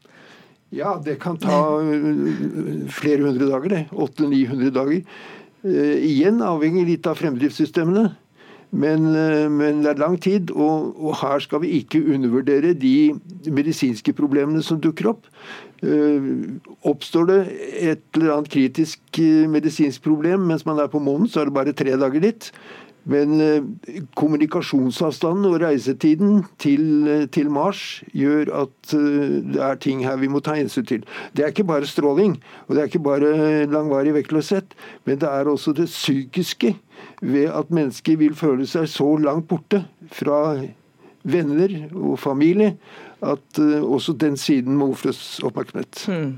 Ja, 0.74 0.98
det 1.04 1.16
kan 1.22 1.38
ta 1.40 1.80
eh, 1.80 2.88
flere 2.92 3.24
hundre 3.24 3.48
dager, 3.48 3.68
det. 3.72 3.84
800-900 3.92 4.72
dager. 4.76 5.20
Eh, 5.64 5.94
igjen 6.04 6.42
avhengig 6.44 6.86
litt 6.90 7.08
av 7.08 7.20
fremdriftssystemene. 7.20 8.10
Men, 8.68 9.06
uh, 9.16 9.48
men, 9.48 9.78
det 9.80 9.94
er 9.94 10.00
lang 10.02 10.18
tid, 10.20 10.50
og, 10.52 10.90
og, 11.00 11.14
her 11.22 11.40
skal 11.40 11.62
vi 11.62 11.70
ikke 11.78 12.02
undervurdere 12.12 12.74
de 12.76 13.14
medisinske 13.48 14.12
problemene 14.12 14.60
som 14.60 14.76
dukker 14.84 15.08
opp. 15.14 15.30
Uh, 15.80 16.60
oppstår 16.84 17.30
det 17.30 17.38
et 17.80 18.02
eller 18.18 18.34
annet 18.34 18.52
kritisk 18.52 19.22
medisinsk 19.48 20.02
problem 20.04 20.44
mens 20.50 20.66
man 20.68 20.82
er 20.82 20.90
på 20.92 21.00
månen, 21.00 21.30
så 21.30 21.40
er 21.40 21.48
det 21.48 21.56
bare 21.56 21.72
tre 21.72 21.96
dager 21.96 22.20
dit. 22.20 22.50
Men 23.08 23.40
eh, 23.40 23.62
kommunikasjonsavstanden 24.18 25.46
og 25.48 25.60
reisetiden 25.62 26.42
til, 26.60 26.82
eh, 27.08 27.26
til, 27.32 27.50
Mars 27.50 28.02
gjør 28.12 28.50
at 28.64 28.94
eh, 28.96 29.38
det 29.54 29.62
er 29.64 29.80
ting 29.80 30.02
her 30.04 30.18
vi 30.20 30.28
må 30.28 30.42
ta 30.44 30.56
hensyn 30.58 30.86
til. 30.88 31.06
Det 31.36 31.44
er 31.44 31.54
ikke 31.54 31.68
bare 31.68 31.88
stråling, 31.88 32.36
og 32.66 32.74
det 32.74 32.82
er 32.82 32.90
ikke 32.90 33.04
bare 33.06 33.66
langvarig 33.70 34.12
vektløshet, 34.18 34.76
men 35.04 35.20
det 35.22 35.30
er 35.30 35.48
også 35.48 35.72
det 35.72 35.88
psykiske 35.88 36.74
ved 37.22 37.48
at 37.48 37.70
mennesker 37.70 38.18
vil 38.20 38.36
føle 38.36 38.66
seg 38.68 38.88
så 38.90 39.08
langt 39.16 39.48
borte 39.48 39.84
fra 40.12 40.58
venner 41.28 41.74
og 41.94 42.18
familie 42.20 42.76
at 43.24 43.58
også 43.58 44.14
den 44.20 44.36
siden 44.38 44.76
må 44.78 44.92
ofres 44.92 45.40
oppmerksomhet. 45.46 46.04
Hmm. 46.06 46.36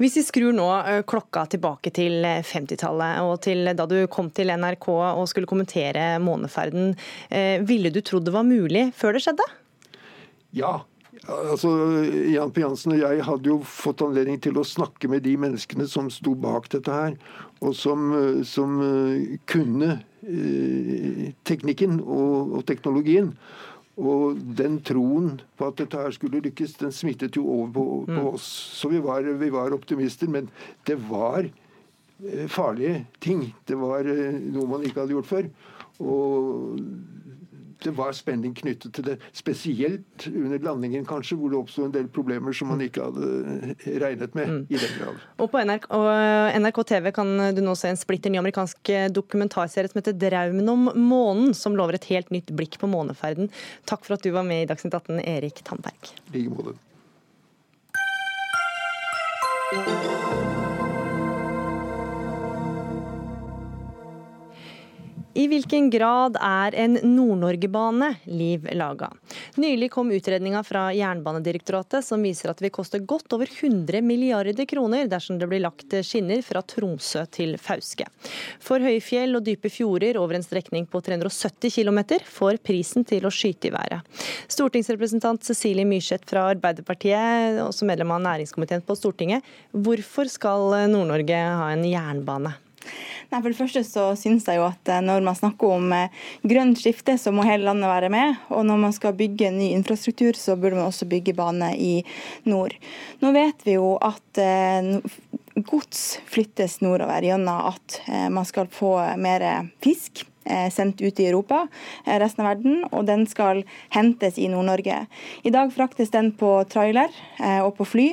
Hvis 0.00 0.16
vi 0.18 0.24
skrur 0.26 0.54
nå 0.56 0.68
eh, 0.80 1.00
klokka 1.08 1.44
tilbake 1.52 1.92
til 1.94 2.24
50-tallet 2.24 3.18
eh, 3.18 3.26
og 3.26 3.40
til 3.44 3.72
da 3.78 3.86
du 3.88 3.98
kom 4.12 4.30
til 4.34 4.52
NRK 4.54 4.88
og 4.92 5.26
skulle 5.30 5.50
kommentere 5.50 6.16
måneferden, 6.22 6.94
eh, 7.30 7.58
ville 7.66 7.92
du 7.92 8.00
trodd 8.04 8.26
det 8.28 8.34
var 8.34 8.48
mulig 8.48 8.88
før 8.98 9.16
det 9.16 9.26
skjedde? 9.26 9.48
Ja. 10.56 10.80
Altså, 11.28 11.68
Jan 12.32 12.50
P. 12.50 12.64
Jansen 12.64 12.96
og 12.96 13.02
jeg 13.02 13.22
hadde 13.22 13.50
jo 13.50 13.58
fått 13.68 14.02
anledning 14.02 14.40
til 14.42 14.56
å 14.58 14.66
snakke 14.66 15.10
med 15.12 15.22
de 15.22 15.36
menneskene 15.38 15.86
som 15.86 16.08
sto 16.10 16.32
bak 16.34 16.66
dette 16.72 16.90
her, 16.90 17.14
og 17.62 17.76
som, 17.78 18.10
som 18.48 18.80
kunne 19.46 20.00
teknikken 21.46 22.00
og, 22.00 22.56
og 22.58 22.66
teknologien. 22.66 23.30
Og 24.02 24.38
den 24.58 24.80
troen 24.82 25.36
på 25.58 25.68
at 25.70 25.78
dette 25.78 26.00
her 26.00 26.14
skulle 26.14 26.42
lykkes, 26.42 26.74
den 26.80 26.94
smittet 26.94 27.38
jo 27.38 27.44
over 27.46 27.72
på, 27.74 27.84
på 28.08 28.18
mm. 28.18 28.30
oss. 28.32 28.46
Så 28.80 28.90
vi 28.90 29.02
var, 29.02 29.26
vi 29.38 29.50
var, 29.54 29.74
optimister. 29.76 30.30
Men 30.32 30.50
det 30.88 30.98
var 31.06 31.46
eh, 31.46 32.48
farlige 32.50 33.04
ting. 33.22 33.46
Det 33.68 33.78
var 33.78 34.08
eh, 34.10 34.40
noe 34.42 34.66
man 34.74 34.86
ikke 34.86 35.04
hadde 35.04 35.14
gjort 35.14 35.30
før. 35.30 35.50
Og 36.02 36.82
det 37.84 37.94
var 37.96 38.14
spenning 38.16 38.54
knyttet 38.56 38.94
til 38.96 39.06
det. 39.06 39.16
Spesielt 39.36 40.26
under 40.28 40.62
landingen, 40.62 41.06
kanskje, 41.08 41.36
hvor 41.38 41.52
det 41.52 41.58
oppsto 41.60 41.86
en 41.86 41.94
del 41.94 42.08
problemer 42.12 42.54
som 42.56 42.72
man 42.72 42.82
ikke 42.84 43.06
hadde 43.08 43.74
regnet 44.02 44.36
med. 44.38 44.52
Mm. 44.52 44.62
i 44.68 44.78
den 44.78 44.94
grad. 44.98 45.22
Og 45.38 45.50
På 45.52 45.62
NRK, 45.62 45.88
og 45.96 46.60
NRK, 46.62 46.82
TV 46.92 47.10
kan 47.14 47.32
du 47.56 47.62
nå 47.64 47.74
se 47.78 47.92
en 47.92 48.00
splitter 48.00 48.32
ny 48.32 48.40
amerikansk 48.42 48.92
dokumentarserie 49.14 49.90
som 49.92 50.00
heter 50.00 50.16
'Draumen 50.18 50.68
om 50.68 50.88
månen', 50.96 51.54
som 51.54 51.76
lover 51.76 51.94
et 51.94 52.10
helt 52.12 52.30
nytt 52.30 52.50
blikk 52.56 52.78
på 52.78 52.90
måneferden. 52.90 53.50
Takk 53.86 54.04
for 54.04 54.14
at 54.14 54.22
du 54.22 54.30
var 54.30 54.46
med 54.46 54.64
i 54.64 54.70
Dagsnytt 54.70 54.94
18, 54.94 55.20
Erik 55.20 55.64
Tandberg. 55.64 56.14
I 56.32 56.38
like 56.38 56.50
måte. 56.50 56.78
I 65.34 65.46
hvilken 65.48 65.86
grad 65.90 66.34
er 66.36 66.74
en 66.76 66.98
Nord-Norge-bane 67.00 68.10
liv 68.28 68.66
laga? 68.76 69.08
Nylig 69.56 69.88
kom 69.94 70.10
utredninga 70.12 70.60
fra 70.62 70.90
Jernbanedirektoratet 70.92 72.04
som 72.04 72.20
viser 72.20 72.50
at 72.50 72.58
det 72.60 72.66
vil 72.66 72.74
koste 72.76 73.00
godt 73.00 73.32
over 73.32 73.48
100 73.48 74.02
milliarder 74.04 74.66
kroner 74.68 75.08
dersom 75.08 75.38
det 75.40 75.48
blir 75.48 75.62
lagt 75.64 75.94
skinner 76.04 76.42
fra 76.44 76.60
Tromsø 76.60 77.24
til 77.32 77.56
Fauske. 77.56 78.04
For 78.60 78.84
høyfjell 78.84 79.38
og 79.38 79.46
dype 79.46 79.72
fjorder 79.72 80.18
over 80.20 80.36
en 80.36 80.44
strekning 80.44 80.84
på 80.84 81.00
370 81.00 81.78
km 81.78 82.02
får 82.28 82.60
prisen 82.60 83.08
til 83.08 83.24
å 83.24 83.32
skyte 83.32 83.70
i 83.70 83.72
været. 83.72 84.04
Stortingsrepresentant 84.52 85.48
Cecilie 85.48 85.88
Myrseth 85.88 86.28
fra 86.28 86.50
Arbeiderpartiet, 86.52 87.62
også 87.64 87.88
medlem 87.88 88.12
av 88.12 88.20
næringskomiteen 88.26 88.84
på 88.84 88.98
Stortinget. 89.00 89.48
Hvorfor 89.72 90.28
skal 90.28 90.92
Nord-Norge 90.92 91.40
ha 91.40 91.72
en 91.72 91.88
jernbane? 91.88 92.52
Nei, 93.32 93.40
for 93.40 93.48
det 93.48 93.56
første 93.56 93.82
så 93.86 94.06
synes 94.18 94.44
jeg 94.48 94.58
jo 94.58 94.66
at 94.66 94.90
eh, 94.92 95.00
Når 95.04 95.24
man 95.24 95.38
snakker 95.38 95.76
om 95.78 95.92
eh, 95.96 96.24
grønt 96.44 96.80
skifte, 96.80 97.16
så 97.16 97.32
må 97.32 97.46
hele 97.48 97.64
landet 97.64 97.88
være 97.88 98.10
med. 98.12 98.42
Og 98.52 98.66
når 98.68 98.82
man 98.82 98.96
skal 98.96 99.16
bygge 99.16 99.52
ny 99.54 99.70
infrastruktur, 99.72 100.36
så 100.36 100.56
burde 100.56 100.76
man 100.76 100.90
også 100.90 101.08
bygge 101.08 101.36
bane 101.38 101.72
i 101.76 101.94
nord. 102.44 102.76
Nå 103.22 103.32
vet 103.32 103.64
vi 103.64 103.78
jo 103.78 103.94
at 104.04 104.42
eh, 104.42 104.92
gods 105.64 106.04
flyttes 106.28 106.80
nordover 106.84 107.24
gjennom 107.24 107.72
at 107.72 107.98
man 108.32 108.46
skal 108.48 108.70
få 108.72 108.94
mer 109.20 109.44
fisk 109.84 110.24
sendt 110.70 111.00
ut 111.00 111.20
i 111.20 111.26
Europa, 111.26 111.68
eh, 112.04 112.18
resten 112.18 112.44
av 112.44 112.56
verden, 112.56 112.84
og 112.90 113.06
den 113.06 113.26
skal 113.26 113.62
hentes 113.94 114.38
i 114.38 114.48
Nord-Norge. 114.48 115.06
I 115.42 115.50
dag 115.50 115.72
fraktes 115.72 116.10
den 116.10 116.32
på 116.32 116.64
trailer 116.70 117.10
eh, 117.40 117.60
og 117.62 117.76
på 117.76 117.86
fly, 117.86 118.08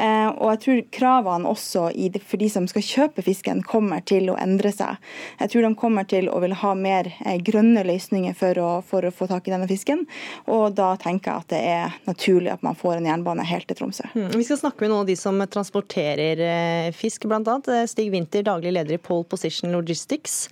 og 0.00 0.46
jeg 0.52 0.60
tror 0.64 0.80
kravene 0.94 1.48
også 1.48 1.88
for 2.26 2.40
de 2.40 2.48
som 2.50 2.66
skal 2.70 2.84
kjøpe 2.84 3.22
fisken, 3.24 3.62
kommer 3.66 4.00
til 4.06 4.30
å 4.30 4.36
endre 4.40 4.72
seg. 4.72 4.98
Jeg 5.40 5.52
tror 5.52 5.66
de 5.66 5.70
kommer 5.78 6.06
til 6.08 6.28
å 6.30 6.38
vil 6.42 6.54
ha 6.56 6.72
mer 6.74 7.10
grønne 7.44 7.82
løsninger 7.86 8.36
for 8.36 8.58
å, 8.60 8.68
for 8.86 9.06
å 9.06 9.12
få 9.14 9.28
tak 9.30 9.48
i 9.48 9.54
denne 9.54 9.68
fisken, 9.70 10.06
og 10.50 10.76
da 10.78 10.92
tenker 11.00 11.30
jeg 11.30 11.44
at 11.44 11.52
det 11.52 11.60
er 11.74 11.98
naturlig 12.08 12.52
at 12.54 12.64
man 12.66 12.78
får 12.78 12.98
en 12.98 13.08
jernbane 13.10 13.46
helt 13.48 13.68
til 13.68 13.80
Tromsø. 13.80 14.08
Mm. 14.14 14.30
Vi 14.36 14.46
skal 14.46 14.60
snakke 14.62 14.84
med 14.84 14.92
noen 14.92 15.04
av 15.04 15.10
de 15.10 15.18
som 15.18 15.40
transporterer 15.50 16.92
fisk, 16.96 17.26
bl.a. 17.28 17.58
Stig 17.90 18.10
Winther, 18.14 18.44
daglig 18.46 18.74
leder 18.76 18.96
i 18.96 19.02
Pole 19.02 19.28
Position 19.28 19.72
Logistics. 19.74 20.46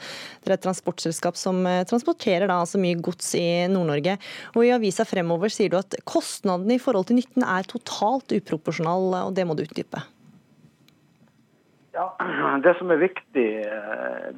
Dere 0.45 0.57
er 0.57 0.61
et 0.61 0.67
transportselskap 0.67 1.18
selskap 1.19 1.37
som 1.37 1.67
transporterer 1.91 2.47
da 2.49 2.61
altså 2.63 2.79
mye 2.79 2.99
gods 3.03 3.35
i 3.35 3.67
Nord-Norge. 3.69 4.19
Og 4.55 4.65
I 4.65 4.75
avisa 4.77 5.05
fremover 5.05 5.51
sier 5.51 5.71
du 5.71 5.79
at 5.79 5.99
kostnadene 6.07 6.77
i 6.77 6.83
forhold 6.83 7.09
til 7.09 7.19
nytten 7.19 7.43
er 7.43 7.67
totalt 7.67 8.31
uproporsjonal, 8.31 9.27
og 9.27 9.35
det 9.35 9.47
må 9.47 9.55
du 9.59 9.65
utdype. 9.67 10.05
Ja, 11.95 12.15
Det 12.63 12.77
som 12.79 12.91
er 12.91 13.03
viktig, 13.03 13.49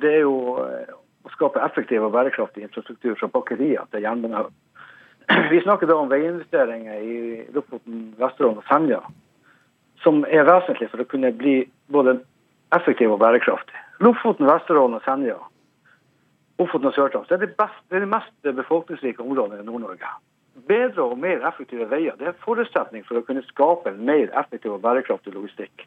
det 0.00 0.10
er 0.10 0.22
jo 0.24 0.56
å 0.56 1.30
skape 1.34 1.60
effektiv 1.60 2.02
og 2.02 2.14
bærekraftig 2.14 2.64
infrastruktur 2.64 3.18
fra 3.20 3.28
pakkerier 3.28 3.84
til 3.92 4.02
jernbane. 4.02 4.46
Vi 5.52 5.60
snakker 5.60 5.86
da 5.86 5.98
om 6.00 6.08
veiinvesteringer 6.08 7.04
i 7.04 7.18
Lofoten, 7.52 8.14
Vesterålen 8.18 8.62
og 8.62 8.66
Senja, 8.70 9.02
som 10.00 10.24
er 10.24 10.48
vesentlig 10.48 10.88
for 10.88 11.02
å 11.02 11.08
kunne 11.10 11.32
bli 11.36 11.66
både 11.92 12.22
effektiv 12.72 13.12
og 13.12 13.20
bærekraftig. 13.20 13.76
Lofoten, 14.00 14.48
Vesterålen 14.48 14.96
og 14.96 15.04
Senja, 15.04 15.36
Ofoten 16.60 16.90
og 16.90 16.96
Sør-Troms 16.96 17.30
det, 17.30 17.38
er 17.38 17.46
det, 17.46 17.70
det 17.88 17.96
er 17.96 18.04
de 18.04 18.10
mest 18.10 18.50
befolkningsrike 18.56 19.22
områdene 19.24 19.62
i 19.62 19.68
Nord-Norge. 19.68 20.12
Bedre 20.68 21.06
og 21.06 21.18
mer 21.18 21.46
effektive 21.48 21.86
veier 21.88 22.18
det 22.18 22.26
er 22.26 22.34
en 22.34 22.44
forutsetning 22.44 23.06
for 23.06 23.20
å 23.20 23.24
kunne 23.24 23.44
skape 23.48 23.88
en 23.88 24.02
mer 24.04 24.28
effektiv 24.42 24.74
og 24.76 24.82
bærekraftig 24.84 25.32
logistikk. 25.34 25.86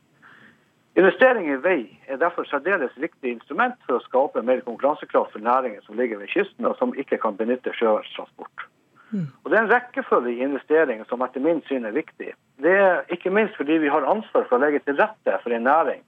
Investering 0.95 1.47
i 1.49 1.57
vei 1.57 1.79
er 2.05 2.19
derfor 2.21 2.45
særdeles 2.45 2.93
viktig 3.01 3.31
instrument 3.33 3.79
for 3.87 3.97
å 3.97 4.03
skape 4.05 4.43
mer 4.45 4.61
konkurransekraft 4.65 5.33
for 5.33 5.41
næringer 5.41 5.81
som 5.85 5.97
ligger 5.97 6.21
ved 6.21 6.29
kysten, 6.29 6.67
og 6.69 6.77
som 6.77 6.93
ikke 6.93 7.17
kan 7.21 7.37
benytte 7.37 7.73
sjøtransport. 7.73 8.65
Mm. 9.09 9.25
Og 9.43 9.49
Det 9.49 9.57
er 9.57 9.63
en 9.63 9.73
rekkefølge 9.73 10.33
i 10.33 10.43
investeringer 10.45 11.05
som 11.09 11.21
etter 11.25 11.41
min 11.41 11.61
syn 11.65 11.85
er 11.89 11.97
viktig. 11.97 12.33
Det 12.61 12.75
er 12.77 13.01
ikke 13.13 13.33
minst 13.33 13.57
fordi 13.57 13.79
vi 13.81 13.89
har 13.89 14.05
ansvar 14.09 14.45
for 14.49 14.57
å 14.57 14.61
legge 14.61 14.83
til 14.85 14.97
rette 15.01 15.37
for 15.41 15.53
en 15.53 15.65
næring 15.65 16.01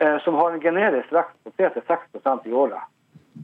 eh, 0.00 0.16
som 0.24 0.36
har 0.36 0.52
en 0.52 0.64
generisk 0.64 1.12
vekst 1.12 1.36
på 1.44 1.52
3-6 1.56 2.48
i 2.48 2.52
året. 2.52 2.84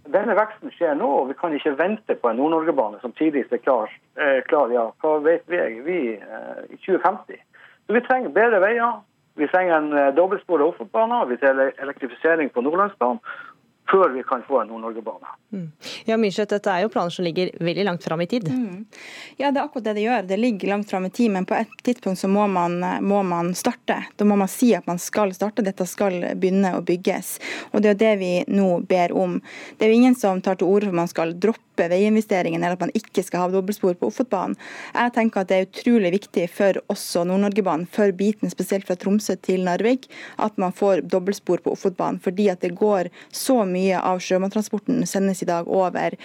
Denne 0.04 0.36
veksten 0.36 0.72
skjer 0.74 0.96
nå, 0.98 1.08
og 1.20 1.28
vi 1.30 1.36
kan 1.38 1.54
ikke 1.56 1.76
vente 1.78 2.16
på 2.20 2.30
en 2.30 2.38
Nord-Norge-bane 2.40 3.00
som 3.02 3.14
tidligst 3.16 3.52
er 3.54 3.62
klar, 3.62 3.92
eh, 4.20 4.42
klar, 4.48 4.72
ja, 4.74 4.88
hva 5.02 5.18
vet 5.24 5.44
vi, 5.50 5.60
vi 5.86 5.98
eh, 6.14 6.62
i 6.70 6.78
2050. 6.84 7.40
Så 7.86 7.96
vi 7.96 8.02
trenger 8.04 8.34
bedre 8.34 8.60
veier, 8.64 9.00
vi 9.40 9.48
trenger 9.52 9.76
en 9.78 9.92
eh, 9.92 10.12
dobbeltspor 10.16 10.64
Ofotbane, 10.64 11.22
vi 11.30 11.38
trenger 11.40 11.72
elektrifisering 11.82 12.50
på 12.52 12.64
Nordlandsbanen 12.66 13.22
før 13.90 14.10
vi 14.14 14.22
kan 14.26 14.42
få 14.48 14.60
en 14.60 14.68
Nord-Norge-bane. 14.68 15.32
Mm. 15.52 15.66
Ja, 16.04 16.16
Myrseth, 16.16 16.50
dette 16.50 16.72
er 16.72 16.84
jo 16.84 16.90
planer 16.92 17.14
som 17.14 17.26
ligger 17.26 17.50
veldig 17.60 17.84
langt 17.86 18.04
fram 18.04 18.20
i 18.20 18.26
tid? 18.30 18.48
Mm. 18.50 18.84
Ja, 19.36 19.50
det 19.50 19.60
er 19.60 19.64
akkurat 19.64 19.86
det 19.88 19.94
det 19.98 20.06
gjør. 20.06 20.26
Det 20.26 20.38
ligger 20.40 20.72
langt 20.72 20.90
fram 20.90 21.06
i 21.06 21.10
tid, 21.10 21.30
men 21.30 21.46
på 21.46 21.54
et 21.58 21.76
tidspunkt 21.86 22.20
så 22.20 22.30
må 22.30 22.46
man, 22.50 22.78
må 23.06 23.22
man, 23.26 23.54
starte. 23.54 23.98
Da 24.16 24.26
må 24.28 24.38
man 24.38 24.50
si 24.50 24.72
at 24.74 24.86
man 24.90 24.98
skal 25.02 25.34
starte. 25.36 25.64
Dette 25.66 25.86
skal 25.86 26.18
begynne 26.34 26.74
å 26.76 26.82
bygges. 26.86 27.36
Og 27.72 27.82
det 27.82 27.92
er 27.92 27.94
jo 27.94 28.02
det 28.02 28.14
vi 28.22 28.32
nå 28.58 28.70
ber 28.88 29.14
om. 29.16 29.38
Det 29.76 29.86
er 29.86 29.94
jo 29.94 30.00
ingen 30.02 30.18
som 30.18 30.42
tar 30.42 30.58
til 30.58 30.70
orde 30.70 30.88
for 30.88 30.96
at 30.96 31.02
man 31.04 31.12
skal 31.12 31.36
droppe 31.38 31.65
stoppe 31.76 31.88
veiinvesteringen, 31.88 32.62
eller 32.62 32.74
at 32.74 32.80
man 32.80 32.94
ikke 32.94 33.22
skal 33.22 33.44
ha 33.44 33.48
dobbeltspor 33.52 33.94
på 34.00 34.08
Ofotbanen. 34.08 34.56
Jeg 34.94 35.12
tenker 35.12 35.42
at 35.42 35.48
det 35.50 35.56
er 35.56 35.66
utrolig 35.68 36.12
viktig 36.12 36.48
for 36.50 36.78
også 36.88 37.24
Nord-Norgebanen, 37.24 37.86
for 37.86 38.12
biten 38.12 38.50
spesielt 38.50 38.86
fra 38.86 38.96
Tromsø 38.96 39.36
til 39.36 39.64
Narvik, 39.64 40.08
at 40.38 40.56
man 40.56 40.72
får 40.72 41.04
dobbeltspor 41.04 41.60
på 41.64 41.74
Ofotbanen. 41.74 42.20
Fordi 42.20 42.48
at 42.48 42.62
det 42.62 42.74
går 42.76 43.10
så 43.30 43.64
mye 43.68 44.00
av 44.00 44.20
sjømattransporten 44.20 45.04
sendes 45.06 45.42
i 45.42 45.48
dag 45.48 45.68
over 45.68 46.16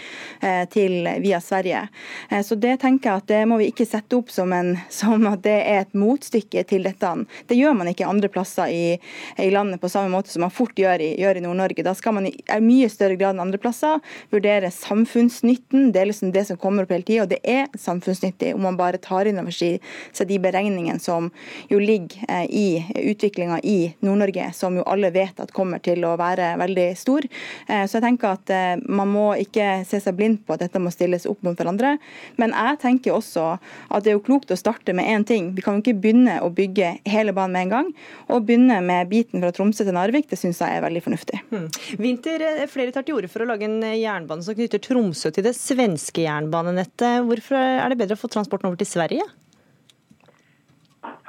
eh, 0.41 0.63
til 0.71 1.07
via 1.21 1.41
Sverige. 1.41 1.87
Eh, 2.29 2.41
så 2.43 2.55
det 2.55 2.79
tenker 2.81 3.09
jeg 3.09 3.23
at 3.23 3.29
det 3.31 3.41
må 3.49 3.59
vi 3.59 3.71
ikke 3.71 3.87
sette 3.87 4.15
opp 4.15 4.31
som, 4.31 4.53
en, 4.53 4.77
som 4.89 5.27
at 5.27 5.43
det 5.43 5.57
er 5.59 5.83
et 5.83 5.97
motstykke 5.97 6.63
til 6.69 6.87
dette. 6.87 7.11
Det 7.49 7.57
gjør 7.59 7.75
man 7.75 7.91
ikke 7.91 8.07
andre 8.07 8.31
plasser 8.31 8.71
i, 8.71 8.95
i 9.41 9.49
landet 9.51 9.81
på 9.81 9.91
samme 9.91 10.13
måte 10.13 10.31
som 10.31 10.45
man 10.45 10.53
fort 10.53 10.77
gjør 10.79 11.01
i, 11.03 11.13
i 11.19 11.43
Nord-Norge. 11.43 11.83
Da 11.83 11.95
skal 11.97 12.15
man 12.15 12.29
i 12.29 12.61
mye 12.63 12.87
større 12.91 13.17
grad 13.19 13.35
enn 13.35 13.43
andre 13.47 13.59
plasser 13.61 13.99
vurdere 14.31 14.71
samfunns 14.71 15.40
samfunnsnytten. 15.41 15.91
Det 15.91 15.99
er 15.99 16.05
liksom 16.05 16.31
det 16.31 16.45
som 16.45 16.57
kommer 16.57 16.83
opp 16.83 16.91
hele 16.91 17.03
tida, 17.03 17.23
og 17.23 17.29
det 17.29 17.39
er 17.43 17.67
samfunnsnyttig 17.77 18.53
om 18.55 18.61
man 18.61 18.77
bare 18.77 18.97
tar 18.97 19.25
inn 19.25 19.39
over 19.39 19.51
seg 19.51 20.27
de 20.27 20.39
beregningene 20.39 20.99
som 20.99 21.31
jo 21.69 21.79
ligger 21.79 22.25
eh, 22.29 22.45
i 22.49 23.11
utviklinga 23.11 23.59
i 23.63 23.93
Nord-Norge, 24.01 24.51
som 24.53 24.77
jo 24.77 24.83
alle 24.83 25.11
vet 25.11 25.39
at 25.39 25.51
kommer 25.51 25.79
til 25.79 26.03
å 26.05 26.15
være 26.17 26.55
veldig 26.57 26.95
stor. 26.97 27.25
Eh, 27.67 27.85
så 27.85 27.97
jeg 27.97 28.05
tenker 28.05 28.35
at 28.35 28.49
eh, 28.49 28.77
man 28.87 29.09
må 29.11 29.33
ikke 29.35 29.83
se 29.87 29.99
seg 29.99 30.15
blind 30.15 30.45
på 30.45 30.55
at 30.55 30.61
dette 30.65 30.79
må 30.79 30.91
stilles 30.91 31.27
opp 31.29 31.41
mot 31.43 31.57
hverandre. 31.57 31.97
Men 32.37 32.53
jeg 32.53 32.81
tenker 32.81 33.17
også 33.17 33.57
at 33.89 34.03
det 34.03 34.13
er 34.13 34.19
jo 34.19 34.25
klokt 34.25 34.51
å 34.51 34.59
starte 34.59 34.93
med 34.93 35.09
én 35.09 35.25
ting. 35.27 35.51
Vi 35.55 35.65
kan 35.65 35.77
jo 35.77 35.85
ikke 35.85 35.99
begynne 36.01 36.39
å 36.41 36.51
bygge 36.53 36.97
hele 37.09 37.33
banen 37.33 37.55
med 37.55 37.67
en 37.67 37.73
gang. 37.75 37.91
Og 38.31 38.45
begynne 38.47 38.79
med 38.85 39.09
biten 39.11 39.41
fra 39.43 39.51
Tromsø 39.55 39.85
til 39.85 39.95
Narvik, 39.95 40.29
det 40.31 40.39
syns 40.39 40.61
jeg 40.61 40.77
er 40.77 40.85
veldig 40.85 41.03
fornuftig. 41.03 41.41
Hmm. 41.51 41.67
Vinter, 42.01 42.43
flere 42.71 42.93
tar 42.93 43.05
til 43.07 43.17
orde 43.17 43.29
for 43.31 43.43
å 43.43 43.49
lage 43.49 43.67
en 43.67 43.81
jernbane 43.81 44.45
som 44.45 44.55
knytter 44.55 44.81
Tromsø 44.83 45.30
til 45.36 45.45
det 45.47 45.55
svenske 45.57 46.25
jernbanenettet. 46.25 47.25
Hvorfor 47.27 47.57
er 47.57 47.88
det 47.91 47.99
bedre 47.99 48.17
å 48.17 48.21
få 48.21 48.32
transporten 48.32 48.69
over 48.69 48.79
til 48.82 48.89
Sverige? 48.89 49.27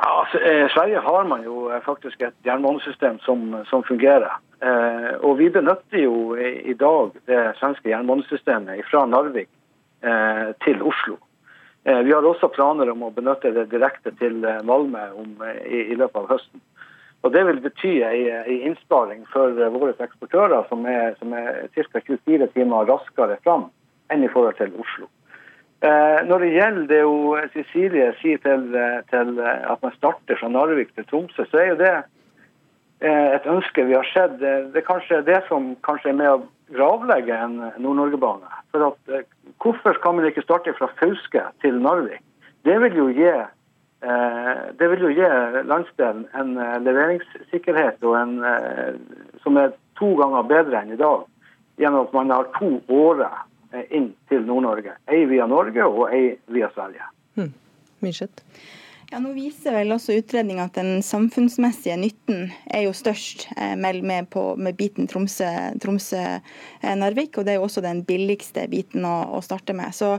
Ja, 0.03 0.09
altså, 0.21 0.39
eh, 0.39 0.69
Sverige 0.71 0.99
har 0.99 1.25
man 1.25 1.45
jo 1.45 1.71
eh, 1.71 1.83
faktisk 1.83 2.23
et 2.23 2.35
jernbanesystem 2.45 3.19
som, 3.23 3.57
som 3.71 3.85
fungerer. 3.87 4.33
Eh, 4.63 5.13
og 5.23 5.39
vi 5.39 5.51
benytter 5.51 6.03
jo 6.03 6.35
i, 6.35 6.51
i, 6.71 6.75
dag 6.75 7.15
det 7.31 7.43
svenske 7.61 7.91
jernbanesystemet 7.91 8.83
fra 8.91 9.05
Narvik 9.07 9.49
eh, 10.03 10.51
til 10.65 10.83
Oslo. 10.83 11.17
Eh, 11.85 11.99
vi 12.07 12.13
har 12.13 12.27
også 12.27 12.51
planer 12.55 12.91
om 12.91 13.03
å 13.07 13.13
benytte 13.15 13.55
det 13.55 13.69
direkte 13.71 14.11
til 14.19 14.45
eh, 14.45 14.63
Malmö 14.67 15.07
i, 15.67 15.85
i, 15.93 15.95
løpet 15.95 16.19
av 16.21 16.31
høsten. 16.35 16.63
Og 17.23 17.31
Det 17.31 17.45
vil 17.47 17.61
bety 17.63 17.93
en 18.03 18.49
innsparing 18.71 19.23
for 19.31 19.55
våre 19.55 19.95
eksportører 19.95 20.67
som 20.67 20.83
er, 20.91 21.15
som 21.21 21.31
er 21.39 21.69
ca. 21.71 22.01
24 22.03 22.49
timer 22.57 22.91
raskere 22.91 23.37
fram 23.45 23.69
enn 24.13 24.25
i 24.25 24.31
forhold 24.33 24.61
til 24.61 24.73
Oslo. 24.79 25.09
Eh, 25.83 26.19
når 26.29 26.45
det 26.45 26.53
gjelder 26.55 26.85
det 26.87 26.99
jo 27.03 27.15
Cecilie 27.51 28.13
sier 28.21 28.39
til, 28.45 28.69
til, 29.11 29.31
at 29.43 29.81
man 29.83 29.95
starter 29.97 30.39
fra 30.39 30.51
Narvik 30.53 30.93
til 30.95 31.09
Tromsø, 31.11 31.43
så 31.51 31.59
er 31.59 31.73
jo 31.73 31.79
det 31.81 31.95
eh, 33.03 33.33
et 33.35 33.49
ønske 33.51 33.89
vi 33.89 33.97
har 33.99 34.07
sett. 34.13 34.37
Det 34.39 34.79
er 34.79 34.87
kanskje 34.87 35.25
det 35.27 35.41
som 35.49 35.73
kanskje 35.83 36.13
er 36.13 36.21
med 36.21 36.31
å 36.31 36.45
gravlegge 36.73 37.35
en 37.35 37.59
Nord-Norge-bane. 37.83 38.53
For 38.71 38.93
at, 38.93 39.01
eh, 39.11 39.27
Hvorfor 39.63 39.99
kan 40.03 40.17
man 40.19 40.27
ikke 40.27 40.47
starte 40.47 40.75
fra 40.75 40.89
Fauske 41.01 41.43
til 41.63 41.83
Narvik? 41.83 42.23
Det 42.67 42.79
vil 42.83 43.03
jo 43.03 43.11
gi 43.15 43.35
det 44.03 44.87
vil 44.91 45.05
jo 45.05 45.11
gi 45.15 45.27
landsdelen 45.71 46.25
en 46.35 46.57
leveringssikkerhet 46.83 48.03
en, 48.19 48.33
som 49.45 49.61
er 49.63 49.77
to 49.95 50.09
ganger 50.19 50.49
bedre 50.51 50.81
enn 50.81 50.91
i 50.91 50.99
dag, 50.99 51.23
gjennom 51.79 52.09
at 52.09 52.17
man 52.17 52.35
har 52.35 52.49
to 52.57 52.73
årer 52.91 53.31
Eh, 53.31 53.52
inn 53.91 54.13
til 54.29 54.45
Nord-Norge. 54.47 54.97
Ei 55.09 55.25
via 55.31 55.47
Norge 55.47 55.85
og 55.85 56.15
ei 56.15 56.37
via 56.53 56.69
Sverige. 56.75 57.09
Mm. 57.37 57.53
Myrseth? 58.01 58.45
Ja, 59.13 59.19
nå 59.21 59.35
viser 59.37 59.75
vel 59.77 59.93
også 59.93 60.15
utredninga 60.17 60.71
at 60.71 60.79
den 60.79 61.03
samfunnsmessige 61.05 61.99
nytten 62.01 62.47
er 62.73 62.87
jo 62.87 62.95
størst 62.97 63.43
eh, 63.61 63.75
med, 63.77 64.31
på, 64.33 64.55
med 64.57 64.79
biten 64.79 65.05
Tromsø-Narvik. 65.05 65.83
Tromsø, 65.83 66.23
og 67.37 67.45
det 67.45 67.53
er 67.53 67.59
jo 67.59 67.67
også 67.67 67.83
den 67.85 68.01
billigste 68.09 68.65
biten 68.73 69.05
å, 69.05 69.13
å 69.37 69.43
starte 69.45 69.75
med. 69.77 69.93
Så, 69.93 70.15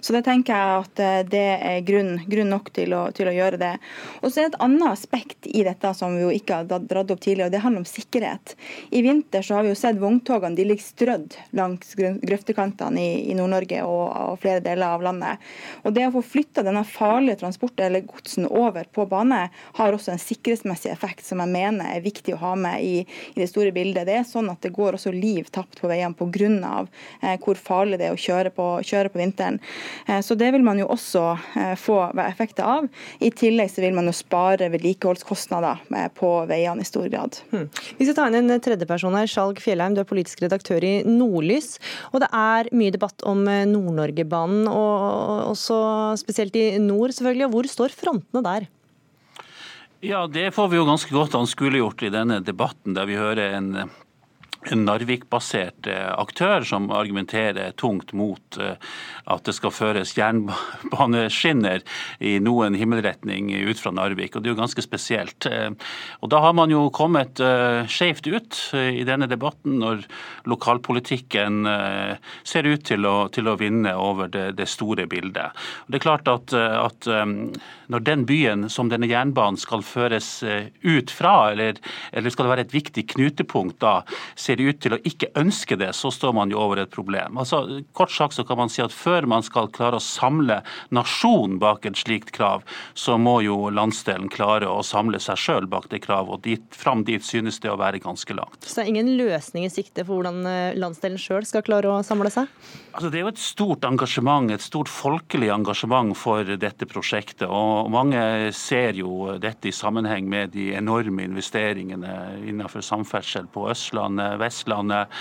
så, 0.00 0.14
det 0.16 0.22
tenker 0.24 0.56
jeg 0.56 0.78
at 0.78 1.02
eh, 1.04 1.18
det 1.28 1.42
er 1.58 1.84
grunn, 1.84 2.22
grunn 2.24 2.48
nok 2.54 2.70
til 2.78 2.94
å, 2.96 3.02
til 3.12 3.28
å, 3.28 3.34
gjøre 3.36 3.58
det. 3.60 3.74
Og 4.22 4.32
så 4.32 4.40
er 4.40 4.48
det 4.48 4.54
et 4.54 4.64
annet 4.64 4.86
aspekt 4.94 5.50
i 5.52 5.66
dette 5.68 5.92
som 6.00 6.16
vi 6.16 6.24
jo 6.24 6.32
ikke 6.32 6.62
har 6.62 6.72
dratt 6.72 7.12
opp 7.12 7.20
tidligere, 7.20 7.50
og 7.50 7.52
det 7.52 7.62
handler 7.66 7.84
om 7.84 7.90
sikkerhet. 7.92 8.56
I 8.96 9.04
vinter 9.04 9.44
så 9.44 9.58
har 9.58 9.68
vi 9.68 9.74
jo 9.74 9.78
sett 9.82 10.00
vogntogene 10.00 10.56
de 10.56 10.68
ligger 10.70 10.86
strødd 10.86 11.36
langs 11.60 11.92
grøftekantene 12.00 13.04
i, 13.04 13.12
i 13.28 13.36
Nord-Norge 13.36 13.84
og, 13.84 14.06
og, 14.08 14.40
flere 14.40 14.64
deler 14.64 14.96
av 14.96 15.04
landet. 15.10 15.46
Og 15.84 15.92
det 15.92 16.08
å 16.08 16.16
få 16.16 16.24
flytta 16.32 16.64
denne 16.64 16.86
farlige 16.88 17.42
transporten 17.44 17.90
eller 17.90 18.08
godsen 18.08 18.37
godsen 18.38 18.58
over 18.58 18.84
på 18.84 19.06
bane, 19.06 19.48
har 19.74 19.92
også 19.92 20.12
en 20.12 20.18
sikkerhetsmessig 20.18 20.90
effekt 20.92 21.24
som 21.24 21.40
jeg 21.40 21.48
mener 21.48 21.96
er 21.96 22.02
viktig 22.02 22.34
å 22.34 22.40
ha 22.42 22.54
med 22.54 22.82
i, 22.82 23.04
i 23.34 23.40
det 23.40 23.48
store 23.48 23.72
bildet. 23.72 24.06
Det 24.06 24.18
er 24.18 24.24
sånn 24.24 24.50
at 24.50 24.62
det 24.62 24.72
går 24.72 24.94
også 24.94 25.12
liv 25.12 25.48
tapt 25.50 25.80
på 25.80 25.88
veiene 25.88 26.14
pga. 26.14 26.86
Eh, 27.22 27.38
hvor 27.42 27.56
farlig 27.56 27.98
det 27.98 28.08
er 28.08 28.14
å 28.14 28.18
kjøre 28.18 28.50
på, 28.54 28.66
kjøre 28.84 29.10
på 29.10 29.18
vinteren. 29.18 29.58
Eh, 30.06 30.20
så 30.20 30.34
Det 30.34 30.52
vil 30.52 30.62
man 30.62 30.78
jo 30.78 30.88
også 30.88 31.38
eh, 31.56 31.74
få 31.76 32.12
effekter 32.22 32.64
av. 32.64 32.88
I 33.20 33.30
tillegg 33.30 33.70
så 33.70 33.82
vil 33.82 33.94
man 33.94 34.06
jo 34.06 34.14
spare 34.14 34.68
vedlikeholdskostnader 34.70 35.82
eh, 35.94 36.08
på 36.14 36.30
veiene 36.48 36.82
i 36.82 36.88
stor 36.88 37.08
grad. 37.08 37.38
Hmm. 37.50 37.68
Vi 37.98 38.06
skal 38.06 38.16
ta 38.16 38.28
inn 38.28 38.50
en 38.50 38.60
tredjeperson 38.62 39.16
her. 39.18 39.28
Skjalg 39.28 39.60
Fjellheim, 39.62 39.96
du 39.96 40.02
er 40.02 40.08
politisk 40.08 40.42
redaktør 40.44 40.84
i 40.84 41.02
Nordlys. 41.06 41.76
Og 42.12 42.22
det 42.22 42.30
er 42.34 42.70
mye 42.76 42.94
debatt 42.94 43.24
om 43.28 43.44
eh, 43.50 43.66
Nord-Norgebanen, 43.68 44.68
og 44.68 45.52
også 45.54 45.78
spesielt 46.20 46.56
i 46.58 46.68
nord, 46.82 47.14
selvfølgelig. 47.16 47.50
Hvor 47.52 47.68
står 47.70 47.94
fronten 47.96 48.27
frontene 48.28 48.42
der? 48.44 48.68
Ja, 50.00 50.26
det 50.26 50.54
får 50.54 50.68
vi 50.68 50.76
jo 50.76 50.86
ganske 50.86 51.12
godt 51.12 51.34
anskueliggjort 51.34 52.02
i 52.02 52.10
denne 52.10 52.40
debatten, 52.40 52.94
der 52.94 53.06
vi 53.06 53.16
hører 53.16 53.56
en 53.56 53.90
en 54.66 54.84
Narvik-basert 54.84 55.86
eh, 55.86 56.08
aktør 56.18 56.64
som 56.66 56.88
argumenterer 56.94 57.74
tungt 57.78 58.12
mot 58.16 58.58
eh, 58.60 58.74
at 59.30 59.44
det 59.46 59.54
skal 59.54 59.72
føres 59.74 60.14
jernbaneskinner 60.18 61.84
i 62.18 62.36
noen 62.42 62.74
himmelretning 62.78 63.52
ut 63.68 63.78
fra 63.78 63.92
Narvik. 63.94 64.34
og 64.34 64.42
Det 64.42 64.50
er 64.50 64.56
jo 64.56 64.60
ganske 64.60 64.84
spesielt. 64.84 65.46
Eh, 65.46 65.70
og 66.20 66.32
Da 66.32 66.42
har 66.42 66.56
man 66.58 66.72
jo 66.72 66.88
kommet 66.94 67.38
skjevt 67.88 68.26
ut 68.26 68.56
i 68.74 69.04
denne 69.06 69.28
debatten, 69.30 69.78
når 69.80 70.02
lokalpolitikken 70.48 71.66
ser 72.46 72.66
ut 72.66 72.84
til 72.88 73.06
å, 73.06 73.28
til 73.32 73.48
å 73.48 73.56
vinne 73.60 73.92
over 73.94 74.30
det, 74.32 74.56
det, 74.58 74.66
store 74.68 75.06
bildet. 75.10 75.54
Og 75.86 75.92
det 75.92 76.00
er 76.00 76.04
klart 76.04 76.28
at, 76.30 76.52
at 76.54 77.08
når 77.08 78.04
den 78.06 78.24
byen 78.28 78.66
som 78.72 78.90
denne 78.90 79.08
jernbanen 79.10 79.60
skal 79.60 79.84
føres 79.86 80.42
ut 80.82 81.12
fra, 81.14 81.52
eller, 81.52 81.78
eller 82.12 82.34
skal 82.34 82.48
det 82.48 82.54
være 82.54 82.66
et 82.66 82.76
viktig 82.76 83.06
knutepunkt 83.14 83.78
da, 83.84 84.00
ser 84.48 84.62
ut 84.62 84.80
til 84.82 84.96
å 84.96 85.00
ikke 85.06 85.30
ønske 85.38 85.76
det, 85.78 85.92
så 85.96 86.10
står 86.14 86.34
man 86.36 86.52
jo 86.52 86.60
over 86.62 86.82
et 86.82 86.92
problem. 86.94 87.38
Altså, 87.40 87.82
kort 87.96 88.12
sagt 88.14 88.38
så 88.38 88.44
kan 88.48 88.60
man 88.60 88.72
si 88.72 88.82
at 88.84 88.94
Før 88.98 89.28
man 89.30 89.44
skal 89.46 89.68
klare 89.72 89.98
å 89.98 90.02
samle 90.02 90.60
nasjonen 90.94 91.58
bak 91.62 91.86
et 91.86 91.98
slikt 92.00 92.32
krav, 92.34 92.64
så 92.98 93.18
må 93.20 93.38
jo 93.44 93.68
landsdelen 93.72 94.30
klare 94.32 94.68
å 94.68 94.82
samle 94.86 95.20
seg 95.22 95.38
sjøl 95.38 95.68
bak 95.70 95.88
det 95.92 96.02
kravet. 96.06 96.32
og 96.34 96.42
dit, 96.44 96.64
Fram 96.74 97.04
dit 97.06 97.24
synes 97.24 97.60
det 97.62 97.70
å 97.70 97.78
være 97.78 98.00
ganske 98.02 98.34
langt. 98.34 98.58
Så 98.64 98.80
det 98.80 98.86
er 98.86 98.92
ingen 98.94 99.12
løsning 99.20 99.66
i 99.68 99.72
sikte 99.72 100.04
for 100.04 100.18
hvordan 100.18 100.46
eh, 100.48 100.78
landsdelen 100.78 101.20
sjøl 101.20 101.46
skal 101.48 101.64
klare 101.66 101.90
å 101.92 102.02
samle 102.06 102.32
seg? 102.32 102.50
Altså, 102.92 103.10
det 103.12 103.20
er 103.20 103.26
jo 103.26 103.32
et 103.32 103.42
stort 103.42 103.86
engasjement, 103.86 104.50
et 104.50 104.64
stort 104.64 104.90
folkelig 104.90 105.52
engasjement 105.54 106.16
for 106.18 106.56
dette 106.58 106.88
prosjektet. 106.90 107.46
og 107.46 107.92
Mange 107.94 108.20
ser 108.56 108.98
jo 108.98 109.38
dette 109.40 109.70
i 109.70 109.74
sammenheng 109.74 110.28
med 110.28 110.54
de 110.56 110.70
enorme 110.78 111.26
investeringene 111.28 112.14
innenfor 112.48 112.82
samferdsel 112.84 113.48
på 113.52 113.68
Østlandet, 113.70 114.37
Vestlandet, 114.40 115.12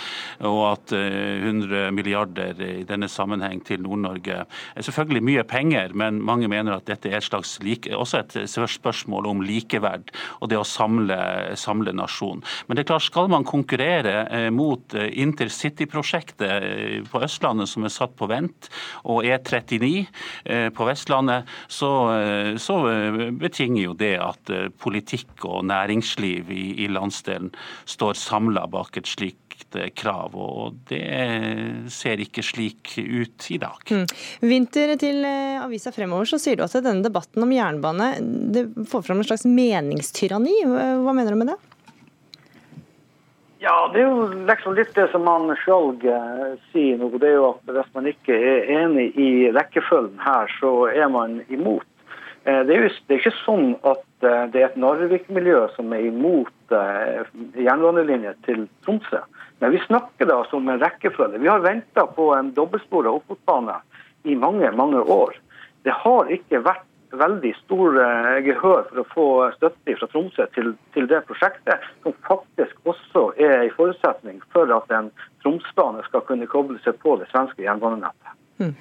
og 0.46 0.62
at 0.72 0.94
100 0.94 1.76
eh, 1.78 1.92
milliarder 1.94 2.62
i 2.64 2.86
denne 2.88 3.10
sammenheng 3.12 3.62
til 3.66 3.82
Nord-Norge 3.84 4.44
er 4.46 4.86
selvfølgelig 4.86 5.24
mye 5.28 5.46
penger, 5.48 5.94
men 5.98 6.22
mange 6.24 6.50
mener 6.52 6.78
at 6.78 6.88
dette 6.90 7.10
er 7.12 7.20
et 7.20 7.28
slags 7.28 7.58
like, 7.64 7.92
også 7.94 8.24
et 8.24 8.38
spørsmål 8.78 9.30
om 9.30 9.44
likeverd 9.46 10.12
og 10.42 10.52
det 10.52 10.60
å 10.60 10.68
samle, 10.68 11.18
samle 11.60 11.94
nasjonen. 11.96 12.44
Men 12.68 12.78
det 12.78 12.86
er 12.86 12.92
klart, 12.92 13.08
skal 13.08 13.32
man 13.32 13.48
konkurrere 13.48 14.16
eh, 14.28 14.50
mot 14.54 14.96
eh, 14.98 15.10
intercityprosjektet 15.24 17.08
på 17.12 17.24
Østlandet 17.24 17.70
som 17.72 17.86
er 17.88 17.94
satt 17.94 18.16
på 18.18 18.28
vent, 18.30 18.70
og 19.08 19.26
E39 19.26 20.70
på 20.76 20.86
Vestlandet, 20.88 21.48
så, 21.72 21.90
så 22.62 22.76
betinger 23.40 23.82
jo 23.82 23.94
det 23.98 24.14
at 24.22 24.52
politikk 24.82 25.46
og 25.48 25.66
næringsliv 25.70 26.52
i, 26.54 26.66
i 26.84 26.88
landsdelen 26.92 27.52
står 27.86 28.18
samla 28.20 28.66
bak 28.72 28.98
et 29.00 29.07
slikt 29.08 29.78
eh, 29.80 29.90
krav, 29.96 30.36
og 30.36 30.82
det 30.92 31.04
ser 31.94 32.22
ikke 32.24 32.44
slik 32.46 32.98
ut 32.98 33.48
i 33.54 33.60
dag. 33.62 33.80
Mm. 33.90 34.06
Vinter 34.48 34.96
til 35.02 35.24
eh, 35.28 35.64
avisa 35.64 35.94
Fremover 35.96 36.30
så 36.30 36.42
sier 36.42 36.60
du 36.60 36.66
at 36.68 36.76
denne 36.78 37.06
debatten 37.06 37.46
om 37.46 37.56
jernbane 37.56 38.14
det 38.54 38.68
får 38.92 39.08
fram 39.08 39.24
en 39.24 39.30
slags 39.32 39.48
meningstyranni. 39.48 40.60
Hva 40.68 41.16
mener 41.16 41.34
du 41.34 41.42
med 41.42 41.54
det? 41.54 41.60
Ja, 43.60 43.90
det 43.94 44.04
er 44.04 44.06
jo 44.06 44.26
liksom 44.46 44.76
litt 44.78 44.94
det 44.94 45.08
som 45.12 45.24
man 45.26 45.50
Skjalg 45.64 46.04
eh, 46.06 46.58
sier 46.72 47.00
nå. 47.02 47.10
Det 47.18 47.32
er 47.32 47.40
jo 47.40 47.48
at 47.56 47.72
hvis 47.74 47.94
man 47.98 48.10
ikke 48.12 48.36
er 48.38 48.68
enig 48.84 49.10
i 49.18 49.30
rekkefølgen 49.56 50.20
her, 50.22 50.52
så 50.60 50.74
er 50.92 51.10
man 51.10 51.40
imot. 51.50 51.88
Det 52.48 52.72
er 52.72 52.86
jo 52.86 52.90
det 53.10 53.12
er 53.12 53.20
ikke 53.20 53.40
sånn 53.42 53.74
at 53.84 54.04
det 54.24 54.62
er 54.62 54.70
et 54.70 54.78
Narvik-miljø 54.80 55.66
som 55.74 55.92
er 55.92 56.06
imot 56.08 56.72
jernbanelinje 56.72 58.32
til 58.48 58.62
Tromsø. 58.86 59.20
Men 59.60 59.74
vi 59.74 59.82
snakker 59.84 60.30
da 60.30 60.38
som 60.48 60.70
en 60.70 60.80
rekkefølge. 60.80 61.42
Vi 61.44 61.52
har 61.52 61.66
venta 61.66 62.06
på 62.08 62.30
en 62.38 62.54
dobbeltspora 62.56 63.12
Ofotbane 63.20 63.82
i 64.24 64.36
mange, 64.40 64.72
mange 64.72 65.02
år. 65.02 65.36
Det 65.84 65.92
har 66.06 66.32
ikke 66.32 66.64
vært 66.64 66.88
veldig 67.16 67.54
stor 67.64 67.98
eh, 68.04 68.38
gehør 68.46 68.88
for 68.90 69.02
å 69.02 69.06
få 69.14 69.28
støtte 69.56 69.96
fra 70.00 70.10
Tromsø 70.12 70.48
til, 70.56 70.74
til, 70.96 71.08
det 71.08 71.22
prosjektet, 71.30 71.86
som 72.04 72.16
faktisk 72.28 72.90
også 72.92 73.30
er 73.40 73.62
en 73.62 73.76
forutsetning 73.78 74.42
for 74.54 74.72
at 74.76 74.92
en 74.94 75.12
Tromsbane 75.44 76.04
skal 76.10 76.26
kunne 76.28 76.50
koble 76.52 76.80
seg 76.84 77.00
på 77.04 77.16
det 77.22 77.30
svenske 77.32 77.64
jernbanenettet. 77.64 78.36
Mm. 78.60 78.74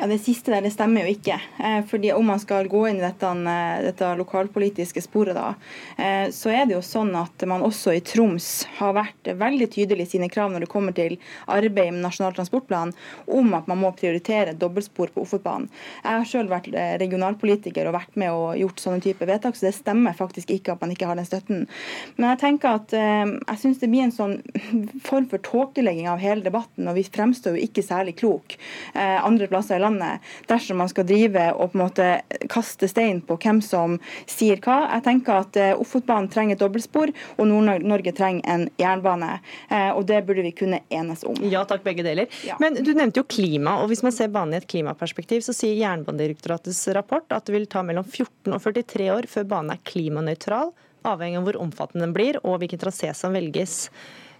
Ja, 0.00 0.06
Det 0.06 0.18
siste 0.18 0.48
der 0.54 0.62
det 0.64 0.70
stemmer 0.72 1.04
jo 1.04 1.12
ikke. 1.12 1.34
Eh, 1.60 1.82
fordi 1.84 2.12
Om 2.12 2.26
man 2.26 2.40
skal 2.40 2.68
gå 2.68 2.86
inn 2.88 2.96
i 2.96 3.04
dette, 3.04 3.26
eh, 3.28 3.82
dette, 3.84 4.06
lokalpolitiske 4.16 5.02
sporet, 5.04 5.34
da, 5.34 5.54
eh, 5.98 6.30
så 6.32 6.48
er 6.48 6.64
det 6.64 6.72
jo 6.72 6.80
sånn 6.80 7.12
at 7.14 7.44
man 7.46 7.60
også 7.60 7.92
i 7.92 8.00
Troms 8.00 8.64
har 8.78 8.94
vært 8.94 9.28
veldig 9.36 9.68
tydelig 9.68 10.06
i 10.06 10.10
sine 10.16 10.28
krav 10.30 10.50
når 10.50 10.60
det 10.60 10.68
kommer 10.72 10.94
til 10.94 11.18
arbeid 11.46 11.92
med 11.92 12.00
Nasjonal 12.00 12.32
transportplan, 12.32 12.94
om 13.28 13.52
at 13.52 13.66
man 13.68 13.76
må 13.76 13.92
prioritere 13.92 14.56
dobbeltspor 14.56 15.12
på 15.12 15.20
Ofotbanen. 15.20 15.68
Jeg 16.02 16.16
har 16.16 16.24
selv 16.24 16.48
vært 16.48 16.72
regionalpolitiker 16.72 17.86
og 17.86 17.92
vært 18.00 18.16
med 18.16 18.30
og 18.32 18.56
gjort 18.56 18.80
sånne 18.80 19.02
type 19.02 19.26
vedtak, 19.26 19.54
så 19.54 19.68
det 19.68 19.74
stemmer 19.74 20.16
faktisk 20.16 20.48
ikke 20.48 20.72
at 20.72 20.80
man 20.80 20.92
ikke 20.92 21.06
har 21.06 21.16
den 21.16 21.28
støtten. 21.28 21.68
Men 22.16 22.30
jeg 22.30 22.38
tenker 22.38 22.68
at 22.80 22.88
jeg 22.90 23.58
syns 23.58 23.78
det 23.78 23.90
blir 23.90 24.04
en 24.04 24.16
sånn 24.16 24.40
form 25.04 25.28
for 25.28 25.38
tåkelegging 25.38 26.08
av 26.08 26.18
hele 26.18 26.40
debatten, 26.40 26.88
og 26.88 26.96
vi 26.96 27.04
fremstår 27.04 27.58
jo 27.58 27.68
ikke 27.68 27.84
særlig 27.84 28.16
klok 28.16 28.56
andre 28.94 29.46
plasser 29.46 29.76
i 29.76 29.78
landet 29.78 29.89
landet 29.90 30.20
dersom 30.48 30.78
man 30.78 30.88
skal 30.88 31.06
drive 31.06 31.50
og 31.54 31.72
på 31.72 31.78
en 31.78 31.84
måte 31.84 32.08
kaste 32.50 32.88
stein 32.88 33.20
på 33.20 33.36
hvem 33.40 33.60
som 33.62 33.98
sier 34.26 34.60
hva. 34.64 34.90
Jeg 34.94 35.04
tenker 35.06 35.44
at 35.44 35.56
eh, 35.56 35.80
Ofotbanen 35.80 36.30
trenger 36.30 36.56
et 36.56 36.62
dobbeltspor, 36.62 37.12
og 37.38 37.48
Nord-Norge 37.48 38.12
trenger 38.16 38.42
en 38.50 38.68
jernbane. 38.80 39.38
Eh, 39.68 39.90
og 39.94 40.04
det 40.08 40.22
burde 40.26 40.44
vi 40.46 40.54
kunne 40.56 40.82
enes 40.88 41.24
om. 41.24 41.38
Ja 41.50 41.64
takk, 41.68 41.84
begge 41.86 42.04
deler. 42.06 42.30
Ja. 42.46 42.58
Men 42.62 42.78
du 42.78 42.92
nevnte 42.94 43.22
jo 43.22 43.28
klima, 43.28 43.78
og 43.82 43.90
hvis 43.90 44.04
man 44.06 44.14
ser 44.14 44.32
banen 44.32 44.56
i 44.56 44.60
et 44.60 44.68
klimaperspektiv, 44.70 45.44
så 45.46 45.54
sier 45.56 45.78
Jernbanedirektoratets 45.80 46.86
rapport 46.96 47.30
at 47.34 47.46
det 47.46 47.56
vil 47.56 47.68
ta 47.70 47.84
mellom 47.86 48.06
14 48.06 48.54
og 48.54 48.62
43 48.64 49.10
år 49.14 49.28
før 49.30 49.48
banen 49.50 49.74
er 49.74 49.84
klimanøytral, 49.86 50.74
avhengig 51.08 51.40
av 51.40 51.46
hvor 51.48 51.60
omfattende 51.62 52.04
den 52.06 52.16
blir 52.16 52.40
og 52.42 52.60
hvilken 52.60 52.82
trasé 52.82 53.12
som 53.16 53.32
velges. 53.36 53.86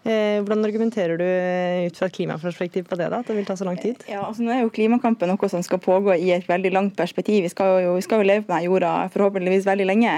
Eh, 0.00 0.40
hvordan 0.40 0.64
argumenterer 0.64 1.18
du 1.20 1.26
eh, 1.26 1.86
ut 1.86 1.98
fra 1.98 2.06
et 2.08 2.14
klimaperspektiv 2.14 2.86
på 2.88 2.96
det, 2.96 3.10
da, 3.12 3.18
at 3.20 3.28
det 3.28 3.34
vil 3.36 3.44
ta 3.44 3.52
så 3.58 3.66
lang 3.68 3.76
tid? 3.76 4.00
Ja, 4.08 4.22
altså 4.24 4.40
Nå 4.46 4.54
er 4.54 4.62
jo 4.62 4.72
klimakampen 4.72 5.28
noe 5.28 5.48
som 5.52 5.60
skal 5.64 5.82
pågå 5.84 6.14
i 6.16 6.30
et 6.32 6.46
veldig 6.48 6.70
langt 6.72 6.94
perspektiv. 6.96 7.42
Vi 7.44 7.50
skal 7.52 7.82
jo, 7.84 7.90
vi 7.98 8.04
skal 8.06 8.22
jo 8.22 8.28
leve 8.30 8.46
på 8.46 8.54
denne 8.54 8.64
jorda 8.64 8.92
forhåpentligvis 9.12 9.66
veldig 9.68 9.88
lenge, 9.90 10.14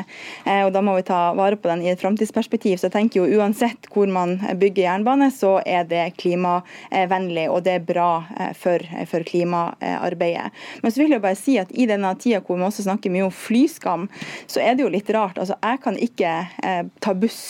eh, 0.47 0.61
og 0.62 0.70
da 0.76 0.85
må 0.87 0.95
vi 1.01 1.07
ta 1.09 1.33
vare 1.35 1.59
på 1.59 1.66
den 1.66 1.83
i 1.83 1.91
et 1.91 2.03
framtidsperspektiv. 2.03 2.76
Så 2.78 2.87
jeg 2.87 2.95
tenker 2.95 3.22
jo 3.24 3.41
uansett 3.41 3.91
hvor 3.91 4.07
man 4.07 4.37
bygger 4.61 4.85
jernbane, 4.85 5.33
så 5.35 5.57
er 5.66 5.89
det 5.91 6.05
klimavennlig, 6.22 7.49
og 7.51 7.66
det 7.66 7.74
er 7.80 7.87
bra 7.91 8.11
for, 8.59 8.87
for 9.11 9.26
klimaarbeidet. 9.26 10.47
Men 10.85 10.95
så 10.95 11.03
vil 11.03 11.16
jeg 11.16 11.24
bare 11.24 11.39
si 11.39 11.57
at 11.59 11.74
i 11.74 11.89
denne 11.91 12.14
tida 12.22 12.39
hvor 12.47 12.61
vi 12.61 12.68
også 12.68 12.87
snakker 12.87 13.11
mye 13.11 13.26
om 13.26 13.35
flyskam, 13.35 14.07
så 14.47 14.62
er 14.62 14.78
det 14.78 14.87
jo 14.87 14.93
litt 14.95 15.11
rart. 15.11 15.43
Altså, 15.43 15.59
jeg 15.59 15.83
kan 15.83 15.99
ikke 15.99 16.33
ta 17.03 17.14
buss 17.18 17.43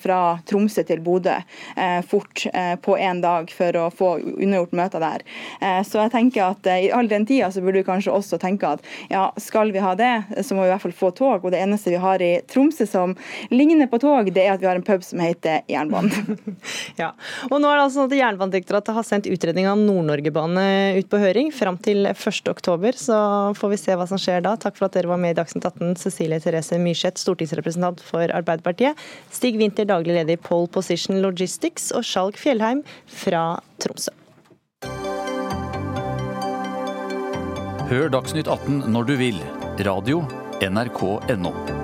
fra 0.00 0.20
Tromsø 0.48 0.84
til 0.88 1.04
Bodø. 1.04 1.36
Eh, 1.76 2.02
fort 2.02 2.46
eh, 2.52 2.76
på 2.76 2.98
én 2.98 3.20
dag 3.20 3.50
for 3.50 3.76
å 3.76 3.88
få 3.90 4.10
unnagjort 4.22 4.74
møter 4.78 5.02
der. 5.02 5.24
Eh, 5.60 5.80
så 5.86 6.04
jeg 6.04 6.12
tenker 6.12 6.44
at 6.46 6.68
i 6.70 6.90
all 6.94 7.08
den 7.10 7.26
tida 7.26 7.50
så 7.50 7.62
burde 7.64 7.80
vi 7.80 7.86
kanskje 7.88 8.14
også 8.14 8.38
tenke 8.42 8.68
at 8.76 8.84
ja, 9.10 9.26
skal 9.42 9.72
vi 9.74 9.82
ha 9.82 9.94
det, 9.98 10.12
så 10.46 10.54
må 10.54 10.62
vi 10.62 10.70
i 10.70 10.72
hvert 10.74 10.84
fall 10.84 10.94
få 10.94 11.10
tog. 11.18 11.44
Og 11.44 11.54
det 11.54 11.62
eneste 11.64 11.90
vi 11.90 12.00
har 12.02 12.22
i 12.22 12.36
Tromsø 12.50 12.86
som 12.86 13.16
ligner 13.50 13.90
på 13.90 13.98
tog, 14.02 14.30
det 14.34 14.44
er 14.44 14.54
at 14.54 14.62
vi 14.62 14.68
har 14.70 14.78
en 14.78 14.86
pub 14.86 15.02
som 15.02 15.22
heter 15.22 15.64
Jernbanen. 15.70 16.38
ja. 17.02 17.10
Og 17.50 17.58
nå 17.58 17.70
er 17.70 17.80
det 17.80 17.86
altså 17.88 18.02
sånn 18.02 18.12
at 18.12 18.18
Jernbanedirektoratet 18.20 18.98
har 18.98 19.08
sendt 19.08 19.30
utredning 19.30 19.66
av 19.70 19.80
Nord-Norge-bane 19.80 20.66
ut 21.00 21.10
på 21.10 21.22
høring 21.22 21.50
fram 21.54 21.80
til 21.82 22.06
1.10, 22.10 23.02
så 23.02 23.18
får 23.58 23.74
vi 23.74 23.80
se 23.82 23.98
hva 23.98 24.06
som 24.10 24.20
skjer 24.20 24.46
da. 24.46 24.54
Takk 24.60 24.78
for 24.78 24.86
at 24.86 24.94
dere 24.94 25.10
var 25.10 25.18
med 25.20 25.34
i 25.34 25.38
Dagsnytt 25.40 25.66
18, 25.66 25.98
Cecilie 25.98 26.38
Therese 26.42 26.78
Myrseth, 26.78 27.18
stortingsrepresentant 27.22 28.02
for 28.04 28.30
Arbeiderpartiet. 28.30 28.98
Stig 29.34 29.58
Winther, 29.58 29.88
daglig 29.90 30.20
leder 30.20 30.38
i 30.38 30.40
Pole 30.40 30.70
Position 30.70 31.18
Logistics 31.24 31.63
Logistics 31.64 31.92
og 31.96 32.04
Skjalg 32.04 32.36
Fjellheim 32.36 32.82
fra 33.08 33.58
Tromsø. 33.80 34.12
Hør 37.88 38.12
Dagsnytt 38.12 38.48
18 38.48 38.84
når 38.92 39.08
du 39.08 39.16
vil. 39.16 39.40
Radio 39.80 40.20
NRK.no. 40.60 41.83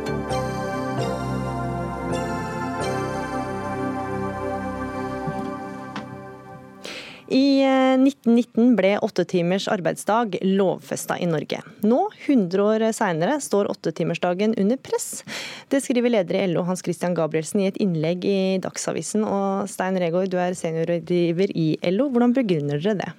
I 7.31 7.63
1919 7.63 8.65
eh, 8.65 8.75
ble 8.75 8.91
åttetimers 9.07 9.69
arbeidsdag 9.71 10.35
lovfesta 10.43 11.15
i 11.19 11.29
Norge. 11.31 11.61
Nå, 11.87 12.01
100 12.27 12.65
år 12.65 12.85
seinere, 12.97 13.39
står 13.43 13.71
åttetimersdagen 13.71 14.57
under 14.59 14.81
press. 14.83 15.23
Det 15.71 15.79
skriver 15.85 16.17
leder 16.17 16.41
i 16.41 16.45
LO 16.51 16.67
Hans 16.67 16.83
Christian 16.83 17.15
Gabrielsen 17.15 17.63
i 17.63 17.71
et 17.71 17.79
innlegg 17.79 18.27
i 18.27 18.59
Dagsavisen. 18.63 19.23
Og 19.23 19.71
Stein 19.71 19.99
Regaard, 20.03 20.33
du 20.33 20.41
er 20.43 20.59
seniorrådgiver 20.59 21.55
i 21.55 21.73
LO. 21.95 22.11
Hvordan 22.11 22.35
begrunner 22.35 22.83
dere 22.83 22.99
det? 23.05 23.13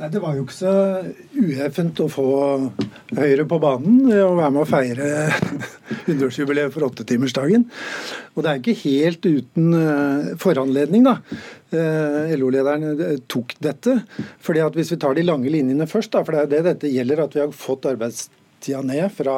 Nei, 0.00 0.08
Det 0.08 0.20
var 0.22 0.34
jo 0.36 0.42
ikke 0.46 0.56
så 0.56 0.72
ueffent 1.36 2.00
å 2.00 2.08
få 2.10 2.26
Høyre 3.12 3.44
på 3.48 3.58
banen 3.60 4.06
og 4.08 4.38
være 4.38 4.50
med 4.54 4.62
å 4.62 4.68
feire 4.68 5.06
100-årsjubileet 6.08 6.72
for 6.72 6.82
åttetimersdagen. 6.88 7.66
Og 8.32 8.42
det 8.42 8.50
er 8.50 8.56
ikke 8.62 8.82
helt 8.86 9.22
uten 9.28 9.66
eh, 9.76 10.30
foranledning, 10.40 11.02
da. 11.04 11.14
Eh, 11.76 12.32
LO-lederen 12.40 12.82
tok 13.30 13.48
dette. 13.60 13.92
fordi 14.40 14.60
at 14.64 14.74
Hvis 14.78 14.92
vi 14.94 14.98
tar 15.02 15.14
de 15.18 15.22
lange 15.28 15.50
linjene 15.52 15.86
først, 15.90 16.12
da, 16.16 16.20
for 16.24 16.32
det 16.32 16.40
er 16.46 16.50
det 16.54 16.62
dette 16.70 16.88
gjelder, 16.94 17.18
at 17.26 17.34
vi 17.36 17.42
har 17.44 17.52
fått 17.52 17.84
arbeidstida 17.92 18.80
ned 18.88 19.06
fra 19.12 19.36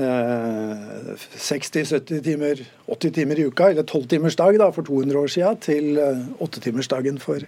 60-70 0.00 2.22
timer, 2.24 2.60
80 2.88 3.12
timer 3.16 3.38
i 3.40 3.44
uka, 3.48 3.70
eller 3.72 3.84
12 3.84 4.06
timers 4.12 4.36
dag 4.38 4.56
da, 4.60 4.68
for 4.72 4.82
200 4.86 5.18
år 5.20 5.28
siden, 5.32 5.56
til 5.64 5.98
8-timersdagen 6.40 7.18
for 7.20 7.38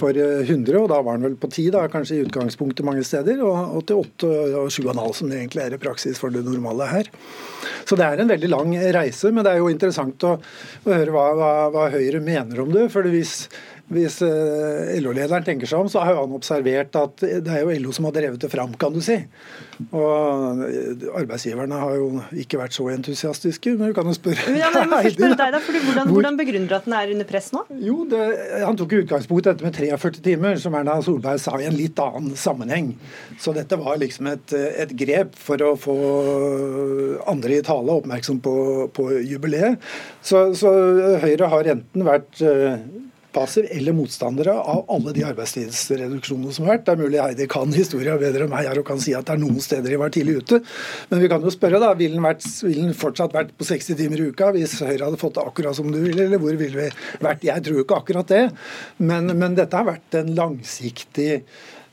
for 0.00 0.16
100, 0.16 0.76
og 0.78 0.88
da 0.88 1.00
var 1.04 1.18
den 1.18 1.26
vel 1.26 1.34
på 1.40 1.50
10, 1.50 1.66
da, 1.74 1.82
kanskje 1.92 2.18
i 2.18 2.24
utgangspunktet 2.26 2.86
mange 2.86 3.04
steder, 3.06 3.42
og, 3.44 3.76
og 3.76 3.84
til 3.88 4.00
8 4.00 4.30
og 4.62 4.70
7,5 4.72 5.02
som 5.18 5.32
det 5.32 5.40
egentlig 5.40 5.64
er 5.64 5.76
i 5.76 5.80
praksis 5.82 6.20
for 6.22 6.32
det 6.32 6.44
normale 6.46 6.88
her. 6.88 7.10
Så 7.88 7.98
det 7.98 8.06
er 8.06 8.22
en 8.22 8.30
veldig 8.32 8.50
lang 8.52 8.72
reise, 8.96 9.32
men 9.34 9.44
det 9.44 9.52
er 9.52 9.60
jo 9.60 9.70
interessant 9.72 10.24
å, 10.28 10.36
å 10.84 10.92
høre 10.92 11.12
hva, 11.14 11.26
hva, 11.38 11.52
hva, 11.74 11.88
Høyre 11.92 12.22
mener 12.24 12.62
om 12.62 12.72
det. 12.72 12.88
for 12.94 13.04
hvis 13.12 13.46
hvis 13.92 14.18
eh, 14.24 14.94
LO-lederen 15.02 15.44
tenker 15.46 15.68
seg 15.68 15.82
om, 15.84 15.90
så 15.92 16.02
har 16.04 16.16
han 16.18 16.34
observert 16.34 16.96
at 16.98 17.22
det 17.22 17.50
er 17.52 17.62
jo 17.64 17.76
LO 17.84 17.94
som 17.94 18.08
har 18.08 18.14
drevet 18.16 18.40
det 18.42 18.50
fram, 18.52 18.72
kan 18.80 18.94
du 18.94 19.00
si. 19.04 19.18
Og 19.90 20.62
eh, 20.66 21.06
arbeidsgiverne 21.20 21.80
har 21.82 21.96
jo 21.98 22.22
ikke 22.42 22.60
vært 22.60 22.76
så 22.76 22.88
entusiastiske, 22.92 23.74
men 23.78 23.92
du 23.92 23.96
kan 23.96 24.08
jo 24.08 24.14
spørre 24.16 24.56
ja, 24.58 24.70
men 24.72 24.84
jeg 24.84 24.90
må 24.90 25.00
spørre 25.16 25.38
deg 25.42 25.54
da, 25.56 25.60
fordi 25.66 25.82
hvordan, 25.86 26.12
hvordan, 26.14 26.40
begrunner 26.40 26.70
du 26.70 26.76
at 26.78 26.88
den 26.88 26.96
er 26.98 27.14
under 27.14 27.28
press 27.28 27.50
nå? 27.54 27.64
Jo, 27.82 27.98
det, 28.08 28.22
Han 28.64 28.80
tok 28.80 28.96
utgangspunkt 29.02 29.46
i 29.46 29.50
dette 29.50 29.66
med 29.66 29.76
43 29.76 30.24
timer, 30.24 30.58
som 30.62 30.76
Erna 30.78 30.98
Solberg 31.04 31.42
sa 31.42 31.58
i 31.60 31.68
en 31.68 31.78
litt 31.78 32.00
annen 32.02 32.34
sammenheng. 32.38 32.92
Så 33.42 33.54
dette 33.56 33.78
var 33.80 34.00
liksom 34.00 34.30
et, 34.32 34.56
et 34.56 34.96
grep 35.04 35.36
for 35.38 35.62
å 35.64 35.74
få 35.80 35.96
andre 37.30 37.58
i 37.58 37.64
tale 37.66 38.00
oppmerksom 38.00 38.40
på, 38.44 38.56
på 38.96 39.08
jubileet. 39.20 39.80
Så, 40.24 40.50
så 40.58 40.72
Høyre 41.22 41.48
har 41.52 41.72
enten 41.76 42.06
vært 42.06 42.40
passiv 43.34 43.66
eller 43.70 43.96
motstandere 43.96 44.54
av 44.54 44.84
alle 44.92 45.14
de 45.16 45.24
arbeidstidsreduksjonene 45.28 46.54
som 46.54 46.66
har 46.66 46.76
vært. 46.76 46.86
Det 46.86 46.94
er 46.94 47.02
mulig 47.02 47.20
Heidi 47.22 47.48
kan 47.50 47.72
historia 47.74 48.16
bedre 48.20 48.46
enn 48.46 48.52
meg 48.52 48.68
her 48.68 48.80
og 48.80 48.86
kan 48.88 49.02
si 49.02 49.14
at 49.16 49.28
det 49.28 49.36
er 49.36 49.42
noen 49.42 49.60
steder 49.62 49.94
de 49.94 50.00
var 50.00 50.14
tidlig 50.14 50.38
ute. 50.42 50.62
Men 51.10 51.22
vi 51.24 51.30
kan 51.32 51.44
jo 51.44 51.52
spørre, 51.54 51.80
da. 51.82 51.92
Vil 51.98 52.16
den, 52.16 52.24
vært, 52.24 52.46
ville 52.64 52.86
den 52.86 52.96
fortsatt 52.98 53.34
vært 53.36 53.52
på 53.58 53.68
60 53.68 53.98
timer 54.00 54.22
i 54.22 54.30
uka 54.32 54.52
hvis 54.56 54.78
Høyre 54.82 55.08
hadde 55.08 55.20
fått 55.20 55.36
det 55.38 55.46
akkurat 55.46 55.78
som 55.78 55.90
du 55.92 56.00
ville, 56.00 56.26
eller 56.26 56.42
hvor 56.42 56.56
ville 56.58 56.86
vi 56.86 56.88
vært? 57.24 57.46
Jeg 57.46 57.64
tror 57.64 57.80
jo 57.80 57.86
ikke 57.86 58.00
akkurat 58.02 58.32
det. 58.32 58.42
Men, 59.02 59.32
men 59.38 59.56
dette 59.58 59.78
har 59.78 59.88
vært 59.88 60.20
en 60.20 60.34
langsiktig 60.36 61.42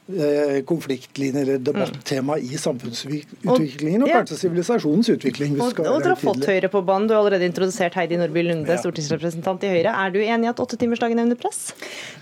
Eh, 0.10 0.64
konfliktlinje 0.66 1.42
eller 1.42 1.58
debattema 1.58 2.38
i 2.42 2.58
samfunnsutviklingen, 2.58 4.02
og, 4.02 4.10
kanskje 4.10 4.40
sivilisasjonens 4.40 5.10
utvikling. 5.14 5.54
og, 5.62 5.68
og 5.84 6.00
dere 6.02 6.16
har 6.16 6.18
fått 6.18 6.48
Høyre 6.50 6.72
på 6.74 6.82
banen. 6.82 7.06
Du 7.06 7.14
har 7.14 7.22
allerede 7.22 7.46
introdusert 7.46 7.94
Heidi 7.94 8.18
Nordby 8.18 8.42
Lunde, 8.48 8.74
ja. 8.74 8.80
stortingsrepresentant 8.82 9.68
i 9.68 9.70
Høyre. 9.70 9.94
Er 9.94 10.10
du 10.10 10.18
enig 10.18 10.48
i 10.48 10.50
at 10.50 10.62
åttetimersdagen 10.64 11.22
er 11.22 11.28
under 11.28 11.38
press? 11.38 11.60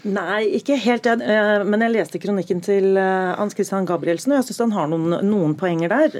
Nei, 0.03 0.41
ikke 0.59 0.75
helt. 0.83 1.07
Eh, 1.07 1.51
men 1.63 1.85
jeg 1.85 1.93
leste 1.93 2.19
kronikken 2.19 2.59
til 2.65 2.99
eh, 2.99 3.29
Hans 3.39 3.55
Christian 3.55 3.87
Gabrielsen, 3.87 4.35
og 4.35 4.41
jeg 4.41 4.49
syns 4.49 4.59
han 4.65 4.75
har 4.75 4.91
noen, 4.91 5.21
noen, 5.23 5.55
poenger 5.55 5.93
der. 5.93 6.19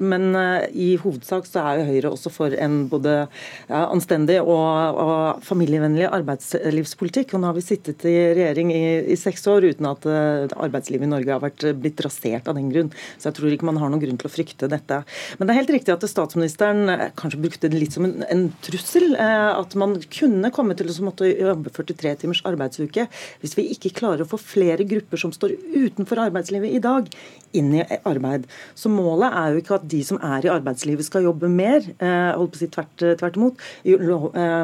Men 0.00 0.32
i 0.72 0.94
hovedsak 0.96 1.44
så 1.44 1.60
er 1.60 1.82
jo 1.82 1.90
Høyre 1.90 2.14
også 2.14 2.32
for 2.32 2.56
en 2.56 2.86
både 2.88 3.26
anstendig 3.68 4.38
og, 4.40 4.96
og 5.04 5.44
familievennlig 5.44 6.08
arbeidslivspolitikk. 6.08 7.36
Og 7.36 7.44
nå 7.44 7.52
har 7.52 7.60
vi 7.60 7.68
sittet 7.68 8.08
i 8.08 8.16
regjering 8.32 8.72
i, 8.72 8.82
i 9.12 9.20
seks 9.20 9.44
år 9.52 9.68
uten 9.68 9.92
at 9.92 10.08
arbeidslivet 10.08 11.01
arbeidslivet 11.02 11.08
i 11.08 11.10
Norge 11.10 11.32
har 11.32 11.42
vært, 11.42 11.64
blitt 11.80 12.00
rasert 12.04 12.48
av 12.48 12.56
den 12.56 12.70
grunn. 12.70 12.90
Så 13.18 13.30
jeg 13.30 13.36
tror 13.38 13.52
ikke 13.52 13.68
man 13.68 13.80
har 13.80 13.90
noen 13.90 14.02
grunn 14.02 14.18
til 14.20 14.28
å 14.28 14.32
frykte 14.32 14.68
dette. 14.70 15.02
Men 15.38 15.46
det 15.46 15.54
er 15.54 15.60
helt 15.60 15.74
riktig 15.74 15.94
at 15.94 16.06
statsministeren 16.08 16.88
eh, 16.88 17.10
kanskje 17.18 17.42
brukte 17.42 17.70
det 17.70 17.80
litt 17.80 17.96
som 17.96 18.06
en, 18.06 18.22
en 18.28 18.48
trussel. 18.62 19.14
Eh, 19.16 19.50
at 19.52 19.74
man 19.78 19.98
kunne 20.12 20.52
komme 20.54 20.76
til 20.78 20.90
å 20.90 21.06
måtte 21.06 21.28
jobbe 21.28 21.72
43 21.72 22.16
timers 22.22 22.42
arbeidsuke 22.48 23.08
hvis 23.42 23.56
vi 23.58 23.68
ikke 23.74 23.94
klarer 23.98 24.24
å 24.24 24.30
få 24.30 24.38
flere 24.40 24.86
grupper 24.88 25.20
som 25.20 25.32
står 25.34 25.54
utenfor 25.72 26.20
arbeidslivet 26.26 26.72
i 26.72 26.82
dag, 26.82 27.08
inn 27.56 27.72
i 27.76 27.84
arbeid. 28.08 28.46
Så 28.78 28.90
målet 28.92 29.34
er 29.36 29.52
jo 29.52 29.62
ikke 29.62 29.76
at 29.76 29.88
de 29.90 30.00
som 30.06 30.20
er 30.24 30.46
i 30.46 30.52
arbeidslivet 30.52 31.06
skal 31.06 31.26
jobbe 31.26 31.50
mer, 31.52 31.82
eh, 31.98 32.32
holdt 32.36 32.54
på 32.54 32.60
å 32.60 32.62
si 32.62 32.70
tvert, 32.72 33.06
tvert 33.20 33.38
imot. 33.38 33.60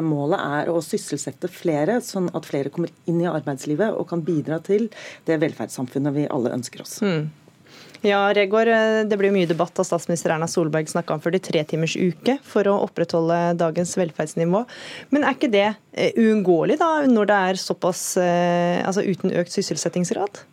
Målet 0.05 0.39
er 0.39 0.71
å 0.71 0.79
sysselsette 0.83 1.49
flere, 1.51 1.99
sånn 2.05 2.29
at 2.35 2.47
flere 2.49 2.71
kommer 2.73 2.91
inn 3.09 3.21
i 3.21 3.29
arbeidslivet 3.29 3.93
og 3.93 4.07
kan 4.09 4.23
bidra 4.25 4.59
til 4.63 4.87
det 5.27 5.39
velferdssamfunnet 5.41 6.15
vi 6.15 6.25
alle 6.33 6.53
ønsker 6.55 6.83
oss. 6.83 6.99
Mm. 7.05 7.29
Ja, 8.05 8.21
Regård, 8.33 8.67
eh, 8.71 9.03
Det 9.03 9.17
blir 9.19 9.33
mye 9.35 9.47
debatt 9.47 9.75
da 9.75 9.83
statsminister 9.83 10.31
Erna 10.31 10.47
Solberg 10.47 10.87
snakka 10.87 11.13
om 11.17 11.21
43 11.21 11.63
timers 11.73 11.97
uke 11.99 12.37
for 12.47 12.67
å 12.71 12.77
opprettholde 12.85 13.57
dagens 13.59 13.97
velferdsnivå. 13.99 14.63
Men 15.11 15.25
er 15.25 15.35
ikke 15.35 15.51
det 15.51 15.67
eh, 15.91 16.13
uunngåelig 16.15 16.79
da, 16.79 16.91
når 17.11 17.31
det 17.31 17.39
er 17.49 17.59
såpass 17.59 18.03
eh, 18.17 18.79
altså 18.87 19.03
uten 19.03 19.35
økt 19.35 19.51
sysselsettingsgrad? 19.51 20.43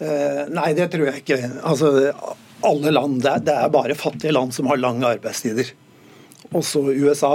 Uh, 0.00 0.46
nei, 0.48 0.70
det 0.72 0.86
tror 0.94 1.10
jeg 1.10 1.20
ikke. 1.20 1.36
Altså, 1.60 1.90
alle 2.64 2.92
land, 2.94 3.18
det 3.20 3.34
er, 3.34 3.42
det 3.44 3.56
er 3.60 3.72
bare 3.74 3.96
fattige 3.98 4.32
land 4.32 4.54
som 4.56 4.70
har 4.70 4.80
lange 4.80 5.04
arbeidstider. 5.04 5.74
Også 6.56 6.82
USA 6.88 7.34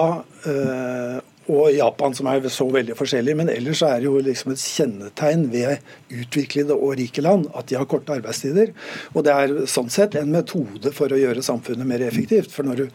eh, 0.50 1.20
og 1.52 1.70
Japan, 1.76 2.14
som 2.18 2.28
er 2.30 2.46
så 2.50 2.66
veldig 2.72 2.96
forskjellige. 2.98 3.38
Men 3.38 3.52
ellers 3.54 3.84
er 3.86 4.00
det 4.00 4.08
jo 4.08 4.22
liksom 4.24 4.54
et 4.54 4.62
kjennetegn 4.64 5.46
ved 5.54 6.16
utviklede 6.24 6.76
og 6.76 6.96
rike 7.00 7.22
land 7.26 7.48
at 7.58 7.70
de 7.70 7.78
har 7.78 7.88
korte 7.89 8.16
arbeidstider. 8.16 8.72
Og 9.14 9.26
det 9.28 9.34
er 9.34 9.54
sånn 9.70 9.91
sett 9.93 10.18
en 10.18 10.32
metode 10.34 10.93
for 10.96 11.14
å 11.14 11.20
gjøre 11.20 11.46
samfunnet 11.46 11.88
mer 11.88 12.04
effektivt. 12.06 12.52
For 12.54 12.68
når 12.68 12.82
du 12.82 12.86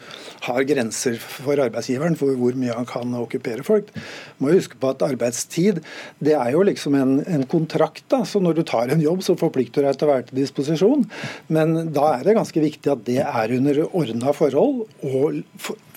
har 0.49 0.67
grenser 0.69 1.19
for 1.21 1.63
arbeidsgiveren 1.63 2.19
for 2.19 2.35
hvor 2.41 2.59
mye 2.59 2.75
han 2.75 2.89
kan 2.91 3.15
okkupere 3.21 3.67
folk, 3.67 3.93
må 4.39 4.51
du 4.51 4.59
huske 4.59 4.79
på 4.81 4.91
at 4.93 5.05
arbeidstid 5.07 5.83
det 6.19 6.35
er 6.37 6.55
jo 6.55 6.65
liksom 6.67 6.97
en, 6.99 7.15
en 7.27 7.47
kontrakt. 7.51 8.05
da, 8.11 8.25
Så 8.25 8.43
når 8.43 8.61
du 8.61 8.65
tar 8.67 8.91
en 8.91 9.03
jobb, 9.03 9.23
så 9.27 9.39
forplikter 9.39 9.85
du 9.85 9.89
deg 9.89 10.01
til 10.01 10.09
å 10.09 10.13
være 10.15 10.27
til 10.29 10.43
disposisjon. 10.43 11.07
Men 11.53 11.93
da 11.95 12.17
er 12.17 12.27
det 12.27 12.39
ganske 12.39 12.65
viktig 12.65 12.93
at 12.93 13.07
det 13.07 13.21
er 13.23 13.55
under 13.57 13.85
ordna 13.87 14.35
forhold, 14.37 14.85
og 15.07 15.43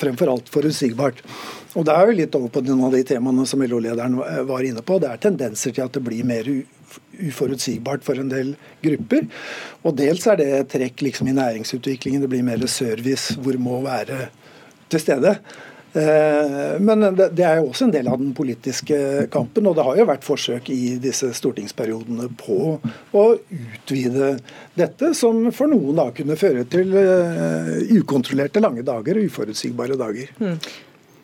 fremfor 0.04 0.32
alt 0.36 0.51
forutsigbart. 0.54 1.24
Og 1.74 1.88
Det 1.88 1.95
er 1.95 2.06
jo 2.06 2.18
litt 2.20 2.36
over 2.38 2.51
på 2.54 2.62
noen 2.68 2.86
av 2.88 2.93
de 2.93 3.01
temaene 3.08 3.47
som 3.49 3.64
LO-lederen 3.66 4.20
var 4.45 4.68
inne 4.68 4.84
på. 4.86 4.99
Det 5.01 5.10
er 5.10 5.24
tendenser 5.24 5.74
til 5.74 5.88
at 5.88 5.95
det 5.95 6.04
blir 6.06 6.28
mer 6.28 6.45
uforutsigbart 7.18 8.06
for 8.06 8.20
en 8.22 8.30
del 8.30 8.54
grupper. 8.84 9.26
Og 9.82 9.97
dels 9.97 10.28
er 10.30 10.39
det 10.39 10.51
trekk 10.74 11.01
liksom 11.08 11.32
i 11.32 11.38
næringsutviklingen. 11.38 12.22
Det 12.22 12.30
blir 12.30 12.45
mer 12.45 12.62
service 12.70 13.38
hvor 13.41 13.58
må 13.58 13.82
være 13.86 14.28
til 14.93 15.01
stede. 15.01 15.38
Eh, 15.94 16.80
men 16.82 17.06
det 17.14 17.44
er 17.46 17.60
jo 17.60 17.68
også 17.70 17.86
en 17.88 17.94
del 17.94 18.08
av 18.10 18.18
den 18.22 18.32
politiske 18.34 18.98
kampen, 19.34 19.68
og 19.70 19.78
det 19.78 19.86
har 19.86 20.00
jo 20.00 20.08
vært 20.10 20.26
forsøk 20.26 20.72
i 20.74 20.96
disse 21.02 21.30
stortingsperiodene 21.38 22.32
på 22.39 22.58
å 23.14 23.26
utvide 23.38 24.32
dette, 24.80 25.14
som 25.18 25.46
for 25.54 25.70
noen 25.70 26.02
da 26.02 26.08
kunne 26.16 26.39
føre 26.39 26.66
til 26.70 26.96
eh, 26.98 27.76
ukontrollerte 28.00 28.64
lange 28.64 28.86
dager 28.88 29.22
og 29.22 29.30
uforutsigbare 29.30 30.00
dager. 30.00 30.34
Mm. 30.41 30.58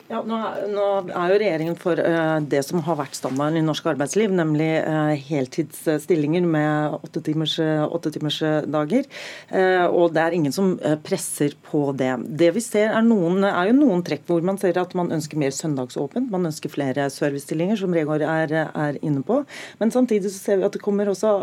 Ja, 0.09 0.23
nå, 0.25 0.37
nå, 0.73 0.83
er 1.13 1.29
jo 1.29 1.35
regjeringen 1.37 1.75
for 1.77 1.99
uh, 2.01 2.39
det 2.41 2.63
som 2.65 2.81
har 2.81 2.95
vært 2.97 3.13
standarden 3.13 3.59
i 3.59 3.61
norsk 3.61 3.85
arbeidsliv, 3.91 4.31
nemlig 4.33 4.81
uh, 4.81 5.11
heltidsstillinger 5.27 6.47
med 6.49 6.95
åttetimersdager. 7.05 9.05
Uh, 9.53 9.85
og 9.85 10.15
det 10.15 10.23
er 10.23 10.33
ingen 10.33 10.55
som 10.55 10.71
presser 11.05 11.53
på 11.67 11.91
det. 11.93 12.09
Det 12.41 12.49
vi 12.55 12.63
ser 12.65 12.89
er, 12.89 13.05
noen, 13.05 13.45
er 13.45 13.69
jo 13.69 13.75
noen 13.77 14.01
trekk 14.07 14.25
hvor 14.25 14.41
man 14.49 14.57
ser 14.57 14.79
at 14.81 14.95
man 14.97 15.13
ønsker 15.13 15.37
mer 15.37 15.53
søndagsåpent. 15.53 16.33
Man 16.33 16.49
ønsker 16.49 16.73
flere 16.73 17.05
servicestillinger, 17.13 17.77
som 17.77 17.93
Regård 17.93 18.25
er, 18.25 18.55
er, 18.65 18.97
inne 19.05 19.21
på. 19.21 19.43
Men 19.77 19.93
samtidig 19.93 20.33
så 20.33 20.41
ser 20.41 20.57
vi 20.57 20.65
at 20.71 20.73
det 20.73 20.81
kommer 20.81 21.13
også 21.13 21.35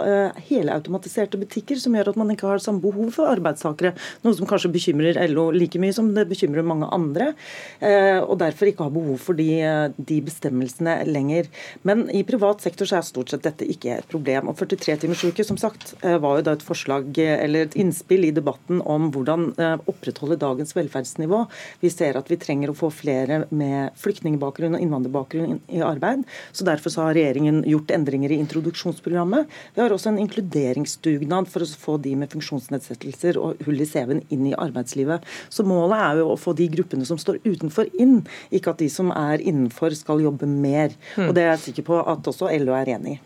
helautomatiserte 0.49 1.39
butikker 1.39 1.79
som 1.79 1.95
gjør 1.95 2.17
at 2.17 2.19
man 2.19 2.35
ikke 2.35 2.51
har 2.51 2.67
samme 2.67 2.83
behov 2.83 3.15
for 3.15 3.31
arbeidstakere. 3.31 3.95
Noe 4.27 4.35
som 4.35 4.51
kanskje 4.51 4.75
bekymrer 4.75 5.23
LO 5.31 5.53
like 5.55 5.79
mye 5.79 5.95
som 5.95 6.11
det 6.19 6.27
bekymrer 6.35 6.67
mange 6.67 6.91
andre. 6.91 7.31
og 8.27 8.35
derfor 8.43 8.56
derfor 8.57 8.71
ikke 8.73 8.87
har 8.87 8.95
behov 8.95 9.21
for 9.21 9.37
de, 9.37 9.49
de, 9.97 10.19
bestemmelsene 10.25 10.97
lenger. 11.09 11.51
Men 11.87 12.07
i 12.11 12.25
privat 12.27 12.65
sektor 12.65 12.89
så 12.89 12.99
er 12.99 13.07
stort 13.07 13.33
sett 13.33 13.45
dette 13.45 13.69
ikke 13.69 13.99
et 13.99 14.09
problem. 14.09 14.49
Og 14.49 14.57
43 14.57 14.97
timers 15.05 15.25
uke 15.27 15.45
som 15.45 15.59
sagt, 15.61 15.95
eh, 16.03 16.17
var 16.23 16.39
jo 16.39 16.47
da 16.47 16.57
et 16.57 16.65
forslag 16.65 17.19
eller 17.21 17.67
et 17.67 17.77
innspill 17.77 18.25
i 18.25 18.33
debatten 18.35 18.81
om 18.81 19.11
hvordan 19.13 19.51
eh, 19.61 19.77
opprettholde 19.91 20.39
dagens 20.41 20.73
velferdsnivå. 20.77 21.43
Vi 21.85 21.93
ser 21.93 22.17
at 22.17 22.31
vi 22.33 22.41
trenger 22.41 22.73
å 22.73 22.79
få 22.79 22.91
flere 22.95 23.45
med 23.51 23.93
flyktningbakgrunn 24.01 24.79
og 24.79 24.85
innvandrerbakgrunn 24.85 25.61
i 25.69 25.85
arbeid. 25.85 26.25
Så 26.53 26.67
Derfor 26.67 26.91
så 26.91 27.05
har 27.07 27.15
regjeringen 27.15 27.61
gjort 27.69 27.93
endringer 27.95 28.33
i 28.35 28.41
introduksjonsprogrammet. 28.43 29.47
Vi 29.77 29.83
har 29.83 29.93
også 29.95 30.11
en 30.11 30.21
inkluderingsdugnad 30.25 31.47
for 31.53 31.63
å 31.63 31.69
få 31.79 31.95
de 32.03 32.17
med 32.19 32.33
funksjonsnedsettelser 32.33 33.39
og 33.39 33.63
hull 33.69 33.85
i 33.85 33.87
CV-en 33.87 34.25
inn 34.35 34.49
i 34.51 34.57
arbeidslivet. 34.57 35.23
Så 35.53 35.67
Målet 35.67 35.99
er 35.99 36.21
jo 36.23 36.33
å 36.33 36.41
få 36.41 36.57
de 36.59 36.67
gruppene 36.73 37.07
som 37.07 37.21
står 37.21 37.39
utenfor, 37.47 37.91
inn 38.03 38.21
ikke 38.55 38.73
at 38.73 38.83
de 38.83 38.89
som 38.93 39.11
er 39.15 39.43
innenfor 39.43 39.95
skal 39.97 40.23
jobbe 40.25 40.49
mer. 40.49 40.95
Mm. 41.17 41.29
Og 41.29 41.35
Det 41.37 41.45
er 41.45 41.51
jeg 41.55 41.65
sikker 41.67 41.87
på 41.91 42.01
at 42.01 42.31
også 42.31 42.51
LO 42.63 42.77
er 42.77 42.93
enig 42.97 43.17
i. 43.17 43.19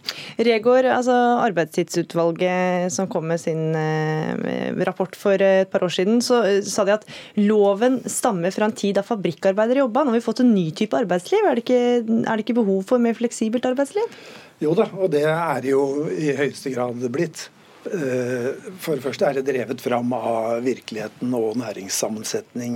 Regård, 0.51 0.89
altså 0.89 1.17
arbeidstidsutvalget 1.45 2.93
som 2.95 3.09
kom 3.11 3.29
med 3.31 3.41
sin 3.43 3.75
eh, 3.77 4.73
rapport 4.87 5.17
for 5.19 5.41
et 5.41 5.71
par 5.71 5.85
år 5.87 5.95
siden, 5.95 6.21
så 6.25 6.43
eh, 6.49 6.61
sa 6.67 6.87
de 6.89 6.97
at 6.97 7.07
loven 7.41 8.01
stammer 8.11 8.55
fra 8.55 8.69
en 8.69 8.77
tid 8.77 8.99
da 8.99 9.07
fabrikkarbeidere 9.07 9.85
jobba. 9.85 10.05
Nå 10.05 10.15
har 10.15 10.21
vi 10.21 10.27
fått 10.27 10.45
en 10.45 10.55
ny 10.55 10.71
type 10.77 10.97
arbeidsliv. 10.97 11.47
Er 11.47 11.59
det 11.59 11.67
ikke, 11.67 11.83
er 12.25 12.33
det 12.33 12.47
ikke 12.47 12.61
behov 12.63 12.85
for 12.89 13.03
mer 13.03 13.17
fleksibelt 13.19 13.67
arbeidsliv? 13.69 14.21
Jo 14.61 14.75
da, 14.77 14.91
og 14.93 15.09
det 15.13 15.25
er 15.25 15.65
jo 15.71 16.07
i 16.13 16.35
høyeste 16.37 16.73
grad 16.75 17.01
blitt. 17.13 17.49
Eh, 17.89 18.51
for 18.77 18.99
det 18.99 19.05
første 19.07 19.25
er 19.25 19.39
det 19.39 19.47
drevet 19.49 19.81
fram 19.81 20.13
av 20.13 20.61
virkeligheten 20.67 21.33
og 21.37 21.57
næringssammensetning 21.63 22.75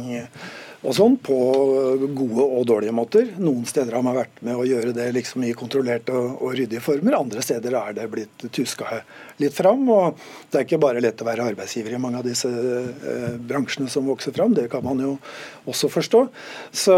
og 0.84 0.92
sånn, 0.96 1.14
på 1.24 1.36
gode 2.12 2.44
og 2.44 2.66
dårlige 2.68 2.94
måter. 2.94 3.28
Noen 3.40 3.64
steder 3.68 3.96
har 3.96 4.04
man 4.04 4.18
vært 4.18 4.42
med 4.44 4.58
å 4.58 4.66
gjøre 4.68 4.92
det 4.96 5.06
liksom 5.16 5.46
i 5.48 5.54
kontrollerte 5.56 6.12
og, 6.12 6.42
og 6.44 6.56
ryddige 6.58 6.84
former. 6.84 7.16
Andre 7.16 7.44
steder 7.44 7.76
er 7.78 7.96
det 7.96 8.04
blitt 8.12 8.44
tuska 8.52 9.00
litt 9.40 9.56
fram. 9.56 9.86
og 9.88 10.20
Det 10.50 10.60
er 10.60 10.66
ikke 10.66 10.82
bare 10.82 11.02
lett 11.02 11.22
å 11.22 11.28
være 11.28 11.48
arbeidsgiver 11.54 11.96
i 11.96 12.00
mange 12.00 12.20
av 12.20 12.26
disse 12.28 12.50
eh, 12.50 13.36
bransjene 13.40 13.88
som 13.90 14.06
vokser 14.10 14.34
fram. 14.36 14.52
Det 14.56 14.66
kan 14.72 14.84
man 14.84 15.00
jo 15.00 15.14
også 15.70 15.88
forstå. 15.92 16.20
Så, 16.84 16.96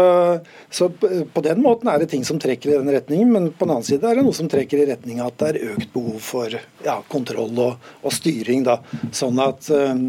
så, 0.69 0.89
på 0.91 1.43
den 1.45 1.63
måten 1.63 1.87
er 1.91 2.03
det 2.03 2.09
ting 2.11 2.25
som 2.27 2.41
trekker 2.43 2.73
i 2.73 2.77
den 2.81 2.91
retningen. 2.91 3.31
Men 3.33 3.49
på 3.53 3.65
den 3.65 3.77
annen 3.77 3.87
side 3.87 4.03
er 4.03 4.19
det 4.19 4.25
noe 4.27 4.35
som 4.35 4.51
trekker 4.51 4.83
i 4.83 4.89
retning 4.91 5.23
at 5.23 5.39
det 5.39 5.53
er 5.53 5.73
økt 5.77 5.93
behov 5.95 6.19
for 6.27 6.59
ja, 6.85 6.99
kontroll 7.07 7.55
og, 7.55 7.89
og, 8.03 8.11
styring. 8.13 8.67
da, 8.67 8.79
Sånn 9.15 9.39
at 9.43 9.71
um, 9.71 10.03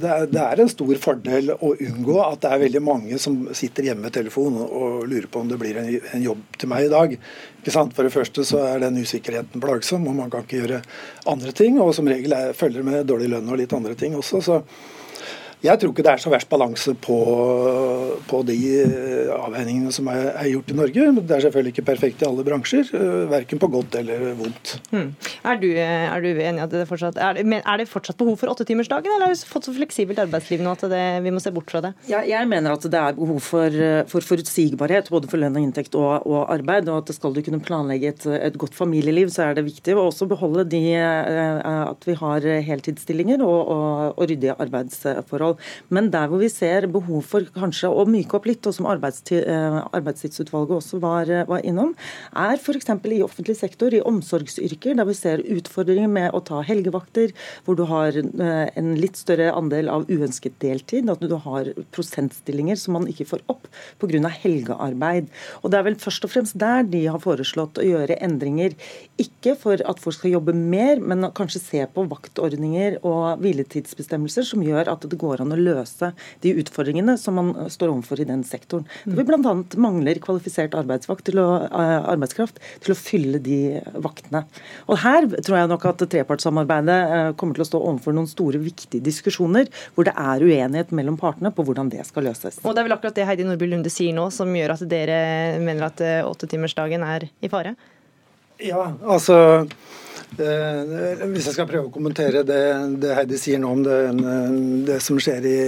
det, 0.00 0.08
er, 0.08 0.26
det 0.32 0.42
er 0.44 0.64
en 0.64 0.72
stor 0.72 0.94
fordel 1.02 1.52
å 1.58 1.74
unngå 1.76 2.18
at 2.24 2.42
det 2.44 2.54
er 2.54 2.64
veldig 2.64 2.84
mange 2.84 3.17
som 3.22 3.40
sitter 3.56 3.88
hjemme 3.88 4.06
med 4.06 4.14
telefon 4.14 4.56
og 4.64 5.06
lurer 5.08 5.28
på 5.30 5.42
om 5.42 5.50
det 5.50 5.58
blir 5.60 5.78
en 5.80 6.24
jobb 6.24 6.44
til 6.58 6.70
meg 6.72 6.86
i 6.86 6.92
dag. 6.92 7.16
Ikke 7.60 7.74
sant? 7.74 7.94
For 7.96 8.06
det 8.06 8.14
første 8.14 8.44
så 8.48 8.62
er 8.66 8.84
den 8.84 9.00
usikkerheten 9.00 9.62
plagsom, 9.62 10.06
og 10.08 10.16
man 10.18 10.30
kan 10.32 10.46
ikke 10.46 10.62
gjøre 10.62 10.82
andre 11.30 11.54
ting. 11.56 11.80
Og 11.82 11.94
som 11.96 12.08
regel 12.10 12.34
er, 12.36 12.54
følger 12.56 12.86
med 12.86 13.06
dårlig 13.08 13.32
lønn 13.34 13.50
og 13.50 13.60
litt 13.60 13.74
andre 13.76 13.96
ting 13.98 14.16
også. 14.18 14.42
så 14.44 14.62
jeg 15.58 15.80
tror 15.80 15.90
ikke 15.90 16.04
det 16.06 16.12
er 16.12 16.20
så 16.22 16.30
verst 16.30 16.50
balanse 16.50 16.92
på, 17.02 17.16
på 18.30 18.40
de 18.46 18.56
eh, 18.84 19.30
avveiningene 19.34 19.90
som 19.94 20.06
er, 20.12 20.28
er, 20.30 20.50
gjort 20.52 20.70
i 20.70 20.76
Norge. 20.78 21.06
Det 21.18 21.34
er 21.34 21.44
selvfølgelig 21.44 21.72
ikke 21.74 21.86
perfekt 21.88 22.22
i 22.22 22.28
alle 22.28 22.44
bransjer, 22.46 22.92
eh, 22.94 23.24
verken 23.32 23.58
på 23.58 23.70
godt 23.72 23.96
eller 23.98 24.36
vondt. 24.38 24.76
Mm. 24.94 25.08
Er, 25.18 25.58
du, 25.58 25.66
er, 25.74 26.22
du, 26.22 26.28
enig 26.30 26.62
at 26.62 26.74
det 26.74 26.84
fortsatt 26.90 27.18
er 27.18 27.40
er 27.42 27.80
det 27.80 27.88
fortsatt 27.90 28.18
behov 28.20 28.38
for 28.38 28.52
åttetimersdagen, 28.52 29.10
eller 29.16 29.26
har 29.26 29.34
vi 29.34 29.50
fått 29.50 29.66
så 29.66 29.74
fleksibelt 29.74 30.20
arbeidsliv 30.22 30.62
nå 30.62 30.76
at 30.76 30.84
det, 30.92 31.02
vi 31.26 31.32
må 31.34 31.42
se 31.42 31.52
bort 31.54 31.74
fra 31.74 31.82
det? 31.88 31.92
Ja, 32.10 32.22
jeg 32.26 32.46
mener 32.50 32.76
at 32.76 32.86
det 32.86 33.02
er 33.02 33.18
behov 33.18 33.42
for, 33.42 33.80
for 34.10 34.28
forutsigbarhet 34.30 35.10
både 35.10 35.30
for 35.30 35.42
lønn 35.42 35.58
og 35.58 35.66
inntekt 35.66 35.98
og, 35.98 36.22
og, 36.22 36.44
arbeid. 36.54 36.86
og 36.86 37.02
at 37.02 37.14
Skal 37.18 37.34
du 37.34 37.42
kunne 37.42 37.62
planlegge 37.64 38.12
et, 38.14 38.28
et, 38.30 38.58
godt 38.58 38.78
familieliv, 38.78 39.34
så 39.34 39.48
er 39.48 39.58
det 39.58 39.66
viktig 39.66 39.98
å 39.98 40.06
også 40.12 40.30
beholde 40.30 40.68
de, 40.70 40.84
eh, 40.94 41.60
at 41.66 42.06
vi 42.06 42.14
har 42.22 42.46
heltidsstillinger 42.70 43.42
og, 43.42 43.58
og, 43.74 44.14
og 44.14 44.30
ryddige 44.30 44.54
arbeidsforhold 44.62 45.47
forhold. 45.48 45.66
Men 45.90 46.10
der 46.10 46.28
hvor 46.28 46.38
vi 46.38 46.48
ser 46.48 46.86
behov 46.86 47.22
for 47.24 47.44
kanskje 47.54 47.88
å 47.88 48.06
myke 48.08 48.36
opp 48.36 48.46
litt, 48.46 48.66
og 48.66 48.74
som 48.74 48.86
eh, 48.86 49.78
arbeidstidsutvalget 49.92 50.76
også 50.78 51.00
var, 51.00 51.28
eh, 51.28 51.46
var 51.46 51.64
innom, 51.64 51.94
er 52.34 52.56
f.eks. 52.56 52.88
i 52.88 53.22
offentlig 53.22 53.56
sektor, 53.56 53.94
i 53.94 54.02
omsorgsyrker, 54.02 54.96
der 54.96 55.04
vi 55.08 55.14
ser 55.14 55.38
utfordringer 55.38 56.08
med 56.08 56.32
å 56.34 56.40
ta 56.40 56.62
helgevakter, 56.62 57.32
hvor 57.64 57.76
du 57.76 57.84
har 57.88 58.16
eh, 58.16 58.68
en 58.76 58.94
litt 58.96 59.16
større 59.16 59.52
andel 59.52 59.88
av 59.88 60.08
uønsket 60.08 60.58
deltid, 60.60 61.08
at 61.08 61.20
du 61.20 61.36
har 61.36 61.72
prosentstillinger 61.92 62.76
som 62.76 62.98
man 62.98 63.08
ikke 63.08 63.28
får 63.28 63.44
opp 63.48 63.68
pga. 63.98 64.28
helgearbeid. 64.28 65.28
Og 65.62 65.70
Det 65.70 65.78
er 65.78 65.84
vel 65.86 65.98
først 65.98 66.24
og 66.24 66.32
fremst 66.32 66.58
der 66.58 66.82
de 66.84 67.06
har 67.06 67.20
foreslått 67.22 67.78
å 67.78 67.86
gjøre 67.86 68.18
endringer. 68.24 68.74
Ikke 69.18 69.54
for 69.58 69.78
at 69.88 70.00
folk 70.00 70.16
skal 70.16 70.32
jobbe 70.36 70.54
mer, 70.54 71.00
men 71.00 71.28
kanskje 71.36 71.62
se 71.62 71.84
på 71.92 72.04
vaktordninger 72.08 72.98
og 73.06 73.42
hviletidsbestemmelser 73.42 74.46
som 74.46 74.62
gjør 74.64 74.90
at 74.92 75.04
det 75.08 75.18
går 75.18 75.37
går 75.38 75.46
an 75.46 75.54
å 75.54 75.60
løse 75.60 76.12
de 76.42 76.54
utfordringene 76.60 77.16
som 77.20 77.38
man 77.38 77.52
står 77.70 77.92
overfor 77.92 78.22
i 78.22 78.28
den 78.28 78.44
sektoren. 78.46 78.86
Da 79.06 79.16
vi 79.18 79.26
bl.a. 79.28 79.54
mangler 79.80 80.20
kvalifisert 80.22 80.74
til 80.74 81.40
å, 81.40 81.48
eh, 81.66 82.10
arbeidskraft 82.12 82.58
til 82.84 82.94
å 82.94 82.98
fylle 82.98 83.38
de 83.42 83.80
vaktene. 83.94 84.44
Og 84.88 84.98
Her 84.98 85.26
tror 85.28 85.58
jeg 85.58 85.68
nok 85.68 85.84
at 85.86 86.04
trepartssamarbeidet 86.14 86.98
eh, 86.98 87.32
kommer 87.38 87.54
til 87.54 87.64
å 87.64 87.70
stå 87.70 87.82
overfor 87.82 88.16
noen 88.16 88.28
store, 88.28 88.58
viktige 88.58 89.04
diskusjoner 89.04 89.68
hvor 89.94 90.08
det 90.08 90.14
er 90.18 90.42
uenighet 90.42 90.90
mellom 90.92 91.18
partene 91.20 91.52
på 91.54 91.64
hvordan 91.64 91.90
det 91.92 92.04
skal 92.08 92.26
løses. 92.26 92.58
Og 92.64 92.74
Det 92.74 92.82
er 92.82 92.88
vel 92.88 92.96
akkurat 92.96 93.14
det 93.14 93.26
Heidi 93.28 93.46
Nordby 93.46 93.68
Lunde 93.70 93.92
sier 93.92 94.14
nå, 94.16 94.28
som 94.34 94.50
gjør 94.54 94.74
at 94.74 94.88
dere 94.88 95.20
mener 95.62 95.88
at 95.88 96.02
eh, 96.02 96.24
åttetimersdagen 96.26 97.04
er 97.06 97.28
i 97.42 97.52
fare? 97.52 97.76
Ja, 98.58 98.88
altså 99.06 99.38
Eh, 99.38 100.07
hvis 100.36 101.46
jeg 101.48 101.54
skal 101.54 101.68
prøve 101.70 101.88
å 101.88 101.92
kommentere 101.94 102.44
det, 102.46 102.62
det 103.02 103.14
Heidi 103.16 103.38
sier 103.40 103.60
nå 103.62 103.70
om 103.74 103.84
det, 103.86 103.98
det 104.86 104.98
som 105.02 105.18
skjer 105.22 105.46
i 105.48 105.58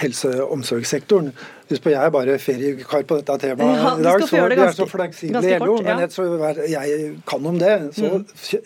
helse- 0.00 0.32
og 0.40 0.56
omsorgssektoren, 0.56 1.32
Husk 1.70 1.84
på, 1.84 1.90
Jeg 1.92 2.02
er 2.02 2.10
bare 2.10 2.34
feriekar 2.42 3.04
på 3.06 3.20
dette 3.20 3.36
temaet 3.44 3.78
ja, 3.78 3.90
i 3.94 4.02
dag, 4.02 4.22
så 4.26 4.38
det 4.50 4.56
er 4.58 4.72
så 4.74 4.86
fleksibel 4.90 5.46
i 5.46 5.52
LO. 5.62 5.76
Men 5.86 6.02
jeg, 6.02 6.10
så 6.10 6.24
jeg 6.66 7.10
kan 7.30 7.44
om 7.46 7.58
det, 7.60 7.74
så 7.94 8.08
mm. 8.10 8.24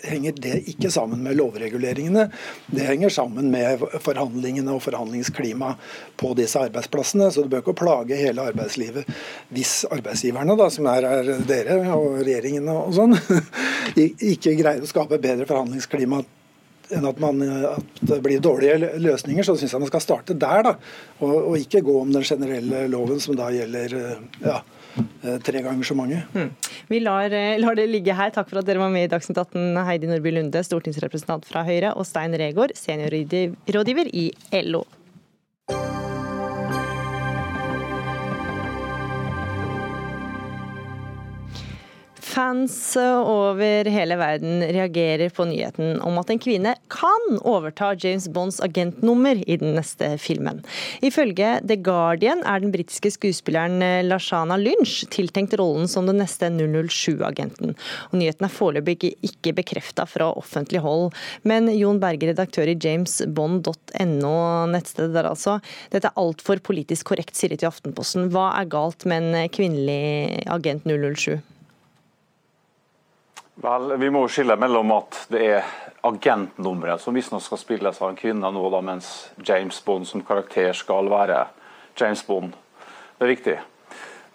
henger 0.08 0.38
det 0.46 0.54
ikke 0.72 0.88
sammen 0.94 1.20
med 1.26 1.36
lovreguleringene. 1.36 2.30
Det 2.72 2.86
henger 2.88 3.12
sammen 3.12 3.50
med 3.52 3.84
forhandlingene 4.04 4.72
og 4.72 4.80
forhandlingsklimaet 4.86 5.82
på 6.20 6.32
disse 6.38 6.62
arbeidsplassene. 6.64 7.28
Så 7.34 7.44
du 7.44 7.52
bør 7.52 7.64
ikke 7.64 7.76
plage 7.82 8.20
hele 8.20 8.48
arbeidslivet 8.48 9.10
hvis 9.54 9.82
arbeidsgiverne, 9.92 10.56
da, 10.56 10.70
som 10.72 10.88
er, 10.88 11.04
er 11.04 11.44
dere 11.44 11.82
og 11.92 12.22
regjeringen 12.22 12.72
og 12.72 12.94
sånn, 12.96 13.18
ikke 14.32 14.56
greier 14.56 14.80
å 14.80 14.88
skape 14.88 15.20
bedre 15.20 15.44
forhandlingsklima 15.50 16.24
enn 16.92 17.06
at, 17.08 17.20
man, 17.22 17.42
at, 17.70 18.00
det 18.04 18.20
blir 18.24 18.42
dårlige 18.44 18.92
løsninger, 19.00 19.46
så 19.46 19.56
syns 19.58 19.74
jeg 19.74 19.82
man 19.84 19.90
skal 19.90 20.04
starte 20.04 20.36
der. 20.36 20.64
da, 20.66 20.74
og, 21.20 21.34
og, 21.34 21.58
ikke 21.60 21.84
gå 21.84 21.98
om 22.00 22.12
den 22.14 22.26
generelle 22.26 22.86
loven 22.92 23.22
som 23.22 23.38
da 23.38 23.50
gjelder 23.54 23.94
ja, 24.44 24.58
tre 25.44 25.62
ganger 25.64 25.86
så 25.86 25.96
mange. 25.98 26.22
Mm. 26.34 26.50
Vi 26.90 27.00
lar, 27.02 27.32
lar, 27.60 27.78
det 27.78 27.88
ligge 27.90 28.16
her. 28.16 28.34
Takk 28.34 28.50
for 28.50 28.60
at 28.60 28.68
dere 28.68 28.82
var 28.82 28.92
med 28.94 29.08
i 29.08 29.12
Dagsnytt 29.12 29.40
18, 29.40 29.80
Heidi 29.88 30.10
Nordby 30.10 30.34
Lunde, 30.34 30.64
stortingsrepresentant 30.66 31.48
fra 31.48 31.64
Høyre, 31.66 31.94
og 31.94 32.06
Stein 32.08 32.36
Regård, 32.40 32.76
seniorrådgiver 32.78 34.12
i 34.12 34.28
LO. 34.66 34.84
Fans 42.34 42.96
over 42.98 43.86
hele 43.86 44.16
verden 44.18 44.62
reagerer 44.74 45.30
på 45.30 45.44
nyheten 45.46 46.00
om 46.02 46.16
at 46.18 46.32
en 46.32 46.40
kvinne 46.42 46.72
kan 46.90 47.36
overta 47.46 47.92
James 47.94 48.26
Bonds 48.34 48.58
agentnummer 48.64 49.38
i 49.46 49.56
den 49.60 49.76
neste 49.76 50.08
filmen. 50.18 50.58
Ifølge 50.98 51.60
The 51.62 51.76
Guardian 51.78 52.42
er 52.42 52.64
den 52.64 52.74
britiske 52.74 53.12
skuespilleren 53.14 53.78
Lashana 54.08 54.58
Lynch 54.58 55.04
tiltenkt 55.14 55.54
rollen 55.60 55.86
som 55.86 56.10
den 56.10 56.18
neste 56.18 56.50
007-agenten. 56.50 57.76
Nyheten 58.10 58.48
er 58.48 58.56
foreløpig 58.56 59.14
ikke 59.14 59.54
bekrefta 59.62 60.02
fra 60.10 60.32
offentlig 60.34 60.82
hold. 60.82 61.14
Men 61.46 61.70
Jon 61.70 62.02
Berge, 62.02 62.32
redaktør 62.32 62.66
i 62.66 62.74
jamesbond.no, 62.74 64.36
nettstedet 64.74 65.14
der 65.14 65.30
altså. 65.30 65.60
Dette 65.94 66.10
er 66.10 66.18
altfor 66.26 66.58
politisk 66.66 67.14
korrekt, 67.14 67.38
sier 67.38 67.54
de 67.54 67.62
til 67.62 67.70
Aftenposten. 67.70 68.26
Hva 68.34 68.50
er 68.58 68.70
galt 68.74 69.06
med 69.06 69.30
en 69.30 69.50
kvinnelig 69.54 70.42
agent 70.50 70.90
007? 70.90 71.53
Vel, 73.54 73.96
Vi 73.96 74.10
må 74.10 74.24
skille 74.28 74.56
mellom 74.58 74.90
at 74.96 75.20
det 75.30 75.42
er 75.46 75.68
agentnummeret 76.04 77.00
som 77.00 77.14
visstnok 77.14 77.42
skal 77.44 77.60
spilles 77.60 78.00
av 78.02 78.10
en 78.10 78.18
kvinne 78.18 78.50
nå, 78.50 78.64
da, 78.72 78.80
mens 78.84 79.12
James 79.46 79.78
Bond 79.84 80.08
som 80.08 80.24
karakter 80.26 80.74
skal 80.76 81.08
være 81.12 81.44
James 82.00 82.24
Bond. 82.26 82.56
Det 83.14 83.24
er 83.24 83.30
viktig. 83.30 83.56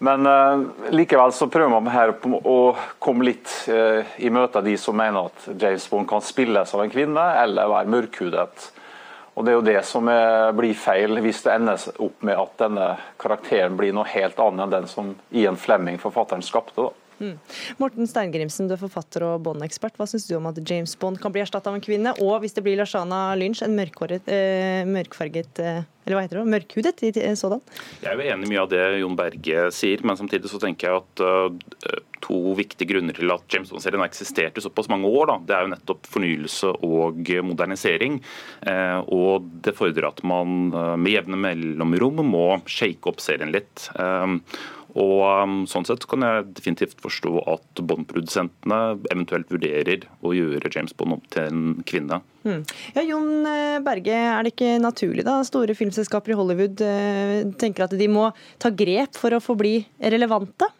Men 0.00 0.24
uh, 0.24 0.64
likevel 0.96 1.34
så 1.36 1.50
prøver 1.52 1.74
man 1.74 1.92
her 1.92 2.14
å 2.16 2.56
komme 2.98 3.26
litt 3.28 3.52
uh, 3.68 4.00
i 4.16 4.32
møte 4.32 4.62
de 4.64 4.78
som 4.80 4.96
mener 4.96 5.28
at 5.28 5.50
James 5.52 5.84
Bond 5.92 6.08
kan 6.08 6.24
spilles 6.24 6.72
av 6.72 6.80
en 6.80 6.92
kvinne 6.92 7.26
eller 7.42 7.68
være 7.68 7.92
mørkhudet. 7.92 8.70
Og 9.36 9.44
Det 9.44 9.52
er 9.52 9.58
jo 9.58 9.66
det 9.68 9.82
som 9.86 10.08
er, 10.10 10.50
blir 10.56 10.72
feil, 10.74 11.20
hvis 11.22 11.44
det 11.44 11.52
ender 11.52 11.84
opp 12.00 12.24
med 12.24 12.40
at 12.40 12.56
denne 12.64 12.88
karakteren 13.20 13.76
blir 13.76 13.92
noe 13.96 14.08
helt 14.10 14.40
annet 14.40 14.64
enn 14.64 14.74
den 14.74 14.88
som 14.90 15.12
Ian 15.30 15.60
Flemming, 15.60 16.00
forfatteren, 16.00 16.42
skapte. 16.44 16.88
da. 16.88 16.99
Mm. 17.20 17.36
Morten 17.80 18.08
Steingrimsen, 18.08 18.68
du 18.68 18.74
er 18.74 18.80
forfatter 18.80 19.26
og 19.26 19.42
Bond-ekspert. 19.44 19.98
Hva 20.00 20.08
syns 20.08 20.24
du 20.28 20.34
om 20.38 20.48
at 20.48 20.58
James 20.64 20.96
Bond 21.00 21.20
kan 21.20 21.34
bli 21.34 21.44
erstatta 21.44 21.68
av 21.68 21.76
en 21.76 21.84
kvinne, 21.84 22.14
og 22.24 22.40
hvis 22.40 22.56
det 22.56 22.64
blir 22.64 22.80
Lashana 22.80 23.28
Lynch, 23.36 23.60
en 23.66 23.76
eh, 23.76 24.88
mørkfarget 24.88 25.60
eh, 25.60 25.82
eller 26.06 26.16
hva 26.16 26.24
heter 26.24 26.40
det, 26.40 26.50
mørkhudet 26.50 27.18
sådan? 27.38 27.60
Jeg 28.00 28.08
er 28.08 28.16
jo 28.16 28.32
enig 28.32 28.48
i 28.48 28.50
mye 28.50 28.62
av 28.62 28.70
det 28.72 28.80
Jon 29.02 29.18
Berge 29.18 29.66
sier, 29.76 30.00
men 30.02 30.16
samtidig 30.18 30.48
så 30.50 30.58
tenker 30.62 30.88
jeg 30.88 31.02
at 31.04 31.22
uh, 31.22 32.00
to 32.24 32.54
viktige 32.58 32.88
grunner 32.90 33.14
til 33.14 33.30
at 33.30 33.44
James 33.52 33.70
Bond-serien 33.70 34.02
har 34.02 34.10
eksistert 34.10 34.58
i 34.58 34.64
såpass 34.64 34.88
mange 34.90 35.06
år, 35.06 35.28
da, 35.30 35.36
det 35.44 35.56
er 35.56 35.66
jo 35.66 35.72
nettopp 35.74 36.10
fornyelse 36.10 36.72
og 36.88 37.30
modernisering. 37.46 38.18
Uh, 38.64 38.98
og 39.12 39.46
det 39.62 39.76
fordrer 39.78 40.08
at 40.08 40.24
man 40.26 40.72
uh, 40.74 40.96
med 40.96 41.14
jevne 41.14 41.38
mellomrom 41.44 42.24
må 42.26 42.46
shake 42.66 43.12
opp 43.12 43.22
serien 43.22 43.52
litt. 43.54 43.90
Og 44.94 45.20
um, 45.26 45.60
Sånn 45.70 45.86
sett 45.86 46.06
kan 46.10 46.24
jeg 46.26 46.48
definitivt 46.56 46.98
forstå 47.02 47.44
at 47.52 47.82
Bond-produsentene 47.84 48.80
eventuelt 49.12 49.50
vurderer 49.52 50.08
å 50.24 50.34
gjøre 50.34 50.72
James 50.74 50.96
Bond 50.96 51.18
om 51.18 51.22
til 51.30 51.46
en 51.46 51.62
kvinne. 51.86 52.20
Mm. 52.46 52.64
Ja, 52.96 53.04
Jon 53.04 53.46
eh, 53.46 53.78
Berge, 53.84 54.16
er 54.16 54.46
det 54.46 54.54
ikke 54.54 54.78
naturlig 54.80 55.26
da 55.26 55.40
store 55.44 55.76
filmselskaper 55.76 56.32
i 56.32 56.38
Hollywood 56.38 56.82
eh, 56.84 57.38
tenker 57.60 57.84
at 57.84 57.96
de 57.96 58.08
må 58.10 58.30
ta 58.62 58.72
grep 58.72 59.18
for 59.20 59.36
å 59.36 59.42
forbli 59.44 59.82
relevante? 60.00 60.70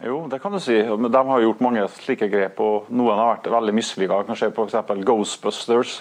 Jo, 0.00 0.22
det 0.32 0.38
kan 0.40 0.52
du 0.52 0.60
si. 0.62 0.78
De 0.80 1.22
har 1.28 1.42
gjort 1.44 1.60
mange 1.60 1.84
slike 1.98 2.30
grep, 2.32 2.60
og 2.64 2.88
noen 2.88 3.18
har 3.18 3.34
vært 3.34 3.50
veldig 3.52 3.74
mislykka. 3.76 4.22
Kanskje 4.28 4.48
f.eks. 4.48 4.78
Ghostbusters, 5.04 5.98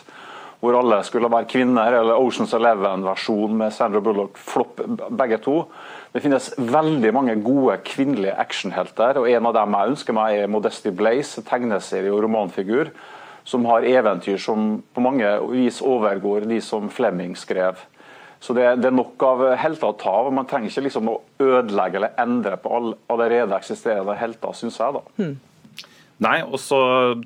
hvor 0.61 0.77
alle 0.79 1.01
skulle 1.07 1.31
være 1.31 1.49
kvinner, 1.51 1.97
eller 1.99 2.19
Oceans 2.19 2.53
Eleven-versjon 2.55 3.57
med 3.59 3.75
Sandra 3.75 3.99
Bullock, 4.03 4.39
flopp 4.39 4.79
begge 5.19 5.41
to. 5.43 5.63
Det 6.09 6.23
finnes 6.23 6.49
veldig 6.57 7.11
mange 7.13 7.35
gode 7.45 7.75
kvinnelige 7.85 8.33
actionhelter, 8.41 9.19
og 9.21 9.29
en 9.29 9.45
av 9.45 9.53
dem 9.59 9.75
jeg 9.77 9.93
ønsker 9.93 10.15
meg 10.17 10.39
er 10.39 10.49
Modesty 10.49 10.89
Blaze, 10.89 11.43
tegneserie- 11.45 12.13
og 12.15 12.23
romanfigur, 12.25 12.89
som 13.45 13.65
har 13.69 13.85
eventyr 13.85 14.39
som 14.41 14.79
på 14.93 15.03
mange 15.05 15.29
vis 15.51 15.79
overgår 15.85 16.47
de 16.49 16.57
som 16.65 16.89
Flemming 16.89 17.35
skrev. 17.37 17.77
Så 18.39 18.55
det, 18.55 18.65
det, 18.79 18.87
er 18.89 18.95
nok 18.95 19.21
av 19.25 19.43
helter 19.59 19.91
å 19.91 19.97
ta 19.99 20.13
av. 20.21 20.31
Man 20.33 20.47
trenger 20.47 20.71
ikke 20.71 20.85
liksom 20.87 21.11
å 21.11 21.17
ødelegge 21.43 21.99
eller 21.99 22.15
endre 22.23 22.57
på 22.61 22.71
all, 22.71 22.93
allerede 23.11 23.57
eksisterende 23.57 24.15
helter, 24.17 24.55
syns 24.55 24.79
jeg. 24.79 24.95
da. 24.95 25.03
Hmm. 25.19 25.85
Nei, 26.23 26.37
og 26.43 26.57
så 26.59 26.79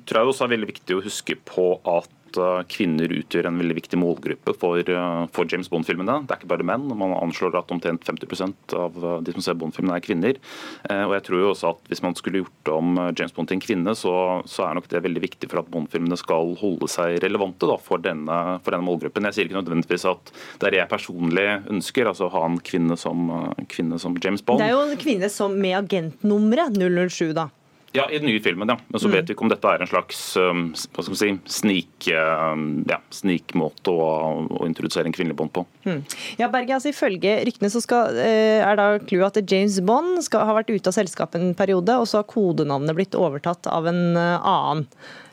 tror 0.06 0.18
jeg 0.20 0.26
det 0.26 0.32
også 0.32 0.46
er 0.46 0.54
veldig 0.54 0.70
viktig 0.70 0.96
å 0.96 1.04
huske 1.04 1.38
på 1.46 1.68
at 1.96 2.10
Eh, 2.40 2.62
kvinner 2.70 3.12
utgjør 3.20 3.48
en 3.48 3.58
veldig 3.60 3.76
viktig 3.78 3.98
målgruppe 4.00 4.54
for, 4.58 4.78
eh, 4.78 5.26
for 5.32 5.46
James 5.50 5.68
Bond-filmene. 5.70 6.26
Det 6.26 6.34
er 6.34 6.40
ikke 6.40 6.52
bare 6.52 6.66
menn. 6.66 6.86
Man 6.96 7.14
anslår 7.14 7.58
at 7.58 7.70
omtrent 7.70 8.04
50 8.04 8.74
av 8.74 8.96
eh, 8.96 9.20
de 9.22 9.32
som 9.32 9.42
ser 9.42 9.54
Bond-filmene, 9.54 9.96
er 9.96 10.04
kvinner. 10.04 10.38
Og 10.84 11.12
jeg 11.14 11.22
tror 11.24 11.38
jo 11.40 11.50
også 11.52 11.68
at 11.70 11.80
Hvis 11.88 12.02
man 12.02 12.14
skulle 12.14 12.42
gjort 12.42 12.68
om 12.72 12.96
James 13.16 13.32
Bond 13.32 13.48
til 13.48 13.56
en 13.56 13.60
kvinne, 13.60 13.94
så, 13.94 14.42
så 14.46 14.68
er 14.68 14.74
nok 14.74 14.88
det 14.88 15.02
veldig 15.02 15.20
viktig 15.20 15.50
for 15.50 15.60
at 15.60 15.70
Bond-filmene 15.70 16.16
skal 16.16 16.54
holde 16.56 16.88
seg 16.88 17.20
relevante 17.22 17.68
da, 17.68 17.76
for, 17.76 17.98
denne, 17.98 18.60
for, 18.64 18.72
denne, 18.72 18.86
målgruppen. 18.86 19.24
Jeg 19.28 19.34
sier 19.34 19.48
ikke 19.48 19.60
nødvendigvis 19.60 20.06
at 20.08 20.32
det 20.58 20.68
er 20.68 20.70
det 20.70 20.80
jeg 20.82 20.92
personlig 20.92 21.46
ønsker, 21.70 22.08
altså 22.08 22.28
å 22.28 22.34
ha 22.34 22.44
en 22.46 22.58
kvinne 22.58 22.96
som, 22.96 23.30
kvinne 23.68 24.00
som 24.00 24.16
James 24.16 24.42
Bond. 24.42 24.62
Det 24.62 24.70
er 24.70 24.74
jo 24.74 24.86
en 24.86 25.00
kvinne 25.00 25.30
som 25.30 25.54
med 25.54 25.76
agentnummeret 25.84 26.78
007, 26.80 27.34
da. 27.36 27.50
Ja, 27.94 28.10
i 28.10 28.18
den 28.18 28.26
nye 28.26 28.40
filmen, 28.42 28.68
ja. 28.68 28.74
Men 28.88 29.00
så 29.00 29.06
vet 29.06 29.28
vi 29.28 29.36
ikke 29.36 29.44
om 29.46 29.50
dette 29.52 29.70
er 29.70 29.82
en 29.84 29.86
slags 29.86 30.20
um, 30.34 30.62
hva 30.74 31.02
skal 31.04 31.12
vi 31.12 31.18
si, 31.20 31.28
snik, 31.60 32.08
um, 32.10 32.64
ja, 32.90 32.96
snikmåte 33.14 33.92
å, 33.92 34.08
å, 34.50 34.64
introdusere 34.66 35.06
en 35.06 35.14
kvinnelig 35.14 35.36
Bond 35.38 35.52
på. 35.54 35.62
Mm. 35.86 36.00
Ja, 36.40 36.48
Berge, 36.50 36.74
altså 36.74 36.90
Ifølge 36.90 37.36
ryktene 37.46 37.70
så 37.70 37.78
skal, 37.84 38.18
eh, 38.18 38.64
er 38.66 38.80
da 38.80 38.88
clouet 38.98 39.38
at 39.38 39.50
James 39.50 39.78
Bond 39.86 40.18
skal 40.26 40.42
ha 40.48 40.56
vært 40.58 40.72
ute 40.74 40.90
av 40.90 40.96
selskapet 40.96 41.38
en 41.38 41.54
periode, 41.54 41.94
og 41.94 42.10
så 42.10 42.18
har 42.18 42.26
kodenavnet 42.32 42.98
blitt 42.98 43.14
overtatt 43.14 43.70
av 43.70 43.86
en 43.90 44.02
eh, 44.18 44.50
annen. 44.50 44.88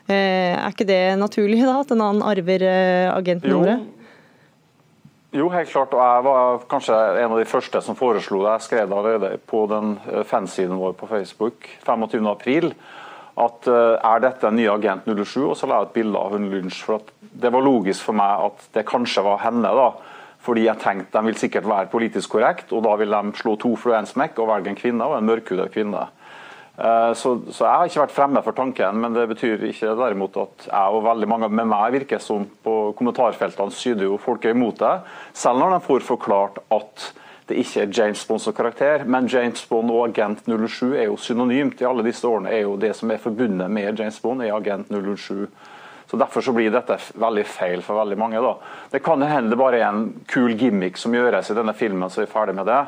Eh, 0.06 0.54
er 0.54 0.70
ikke 0.70 0.86
det 0.86 1.02
naturlig, 1.18 1.64
da? 1.66 1.80
At 1.82 1.90
en 1.90 2.06
annen 2.06 2.22
arver 2.30 2.62
agentnummeret? 3.10 4.01
Jo. 5.32 5.48
Helt 5.48 5.70
klart. 5.72 5.94
og 5.96 6.00
Jeg 6.00 6.24
var 6.26 6.64
kanskje 6.68 6.96
en 7.22 7.32
av 7.32 7.38
de 7.40 7.48
første 7.48 7.80
som 7.80 7.96
foreslo 7.96 8.42
det. 8.42 8.50
Jeg 8.58 8.66
skrev 8.66 9.20
det 9.22 9.38
på 9.48 9.64
den 9.70 9.94
eh, 10.10 10.24
fansiden 10.28 10.76
vår 10.76 10.92
på 10.92 11.08
Facebook 11.08 11.68
25.4 11.86 12.74
at 13.32 13.64
uh, 13.64 13.96
er 13.96 14.20
dette 14.20 14.44
en 14.44 14.58
ny 14.58 14.66
agent 14.68 15.06
07? 15.08 15.46
Og 15.46 15.54
så 15.56 15.64
la 15.64 15.78
jeg 15.80 15.88
et 15.88 15.94
bilde 15.94 16.20
av 16.20 16.34
hun 16.34 16.50
lunsj, 16.52 16.82
for 16.84 17.00
Det 17.32 17.48
var 17.48 17.64
logisk 17.64 18.04
for 18.04 18.12
meg 18.12 18.42
at 18.44 18.66
det 18.76 18.84
kanskje 18.84 19.24
var 19.24 19.40
henne. 19.40 19.70
da, 19.72 19.86
fordi 20.44 20.66
jeg 20.66 20.82
tenkte 20.82 21.18
de 21.18 21.30
vil 21.30 21.38
sikkert 21.40 21.64
være 21.64 21.88
politisk 21.88 22.34
korrekt, 22.36 22.72
og 22.72 22.82
da 22.84 22.92
vil 23.00 23.08
de 23.10 23.32
slå 23.38 23.56
to 23.56 23.76
fluer 23.76 24.04
og 24.04 24.48
velge 24.48 24.68
en 24.68 24.76
kvinne, 24.76 25.04
og 25.04 25.16
en 25.16 25.24
mørkhudet 25.24 25.72
kvinne. 25.72 26.08
Eh, 26.78 27.12
så, 27.14 27.34
så, 27.50 27.64
jeg 27.66 27.72
har 27.72 27.88
ikke 27.90 28.02
vært 28.06 28.14
fremme 28.16 28.42
for 28.44 28.56
tanken, 28.56 29.00
men 29.02 29.16
det 29.16 29.26
betyr 29.34 29.66
ikke 29.68 29.96
derimot 29.98 30.38
at 30.40 30.68
jeg 30.70 30.94
og 30.96 31.04
veldig 31.04 31.28
mange 31.28 31.50
med 31.52 31.68
meg 31.68 31.98
virker 31.98 32.22
som 32.22 32.46
på 32.64 32.76
kommentarfeltene 32.98 33.74
syder 33.76 34.08
jo 34.08 34.20
folk 34.20 34.46
er 34.46 34.56
imot 34.56 34.80
det. 34.80 34.94
Selv 35.36 35.60
når 35.60 35.76
de 35.76 35.82
får 35.88 36.06
forklart 36.08 36.62
at 36.72 37.10
det 37.50 37.58
ikke 37.60 37.82
er 37.82 37.92
James 37.92 38.22
Bond 38.24 38.40
som 38.40 38.54
karakter, 38.56 39.04
men 39.04 39.28
James 39.28 39.64
Bond 39.68 39.90
og 39.92 40.06
Agent 40.06 40.46
07 40.46 40.94
er 40.94 41.10
jo 41.10 41.18
synonymt 41.20 41.82
i 41.82 41.88
alle 41.88 42.04
disse 42.06 42.24
årene. 42.24 42.48
er 42.54 42.62
jo 42.62 42.76
Det 42.80 42.94
som 42.96 43.10
er 43.10 43.20
forbundet 43.20 43.70
med 43.70 43.98
James 43.98 44.20
Bond, 44.20 44.42
er 44.42 44.54
Agent 44.56 44.88
07. 44.88 45.48
Så 46.08 46.16
Derfor 46.16 46.40
så 46.40 46.52
blir 46.52 46.70
dette 46.70 46.96
veldig 47.14 47.44
feil 47.46 47.82
for 47.82 47.98
veldig 47.98 48.18
mange. 48.18 48.40
da. 48.40 48.54
Det 48.90 49.02
kan 49.02 49.22
hende 49.22 49.50
det 49.50 49.58
bare 49.58 49.80
er 49.80 49.88
en 49.88 50.24
kul 50.26 50.54
gimmick 50.54 50.96
som 50.96 51.12
gjøres 51.12 51.50
i 51.50 51.54
denne 51.54 51.74
filmen, 51.74 52.10
så 52.10 52.22
er 52.22 52.26
vi 52.26 52.32
ferdig 52.32 52.54
med 52.54 52.66
det. 52.66 52.86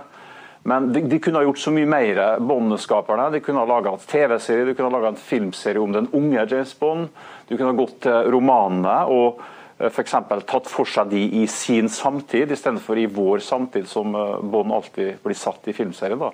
Men 0.67 0.93
de, 0.93 1.01
de, 1.01 1.19
kunne 1.21 1.39
ha 1.43 1.45
gjort 1.45 1.61
så 1.61 1.71
mye 1.77 1.89
mer, 1.89 2.19
Bond-skaperne. 2.41 3.27
De 3.35 3.41
kunne 3.45 3.61
ha 3.61 3.69
laga 3.69 3.93
TV-serie, 4.01 4.65
de 4.65 4.73
kunne 4.75 4.89
ha 4.89 4.97
laga 4.97 5.11
en 5.12 5.21
filmserie 5.21 5.83
om 5.83 5.93
den 5.93 6.09
unge 6.17 6.47
James 6.51 6.73
Bond. 6.81 7.11
De 7.49 7.59
kunne 7.59 7.75
ha 7.75 7.77
gått 7.77 7.99
til 8.07 8.31
romanene 8.33 8.95
og 9.12 9.43
eh, 9.77 9.91
f.eks. 9.91 10.15
tatt 10.49 10.71
for 10.73 10.89
seg 10.89 11.12
de 11.12 11.21
i 11.43 11.45
sin 11.53 11.91
samtid, 11.93 12.55
istedenfor 12.57 13.03
i 13.03 13.05
vår 13.12 13.45
samtid, 13.45 13.85
som 13.91 14.17
eh, 14.17 14.39
Bond 14.41 14.73
alltid 14.73 15.21
blir 15.27 15.37
satt 15.37 15.69
i 15.69 15.77
filmserien. 15.77 16.25
da. 16.25 16.33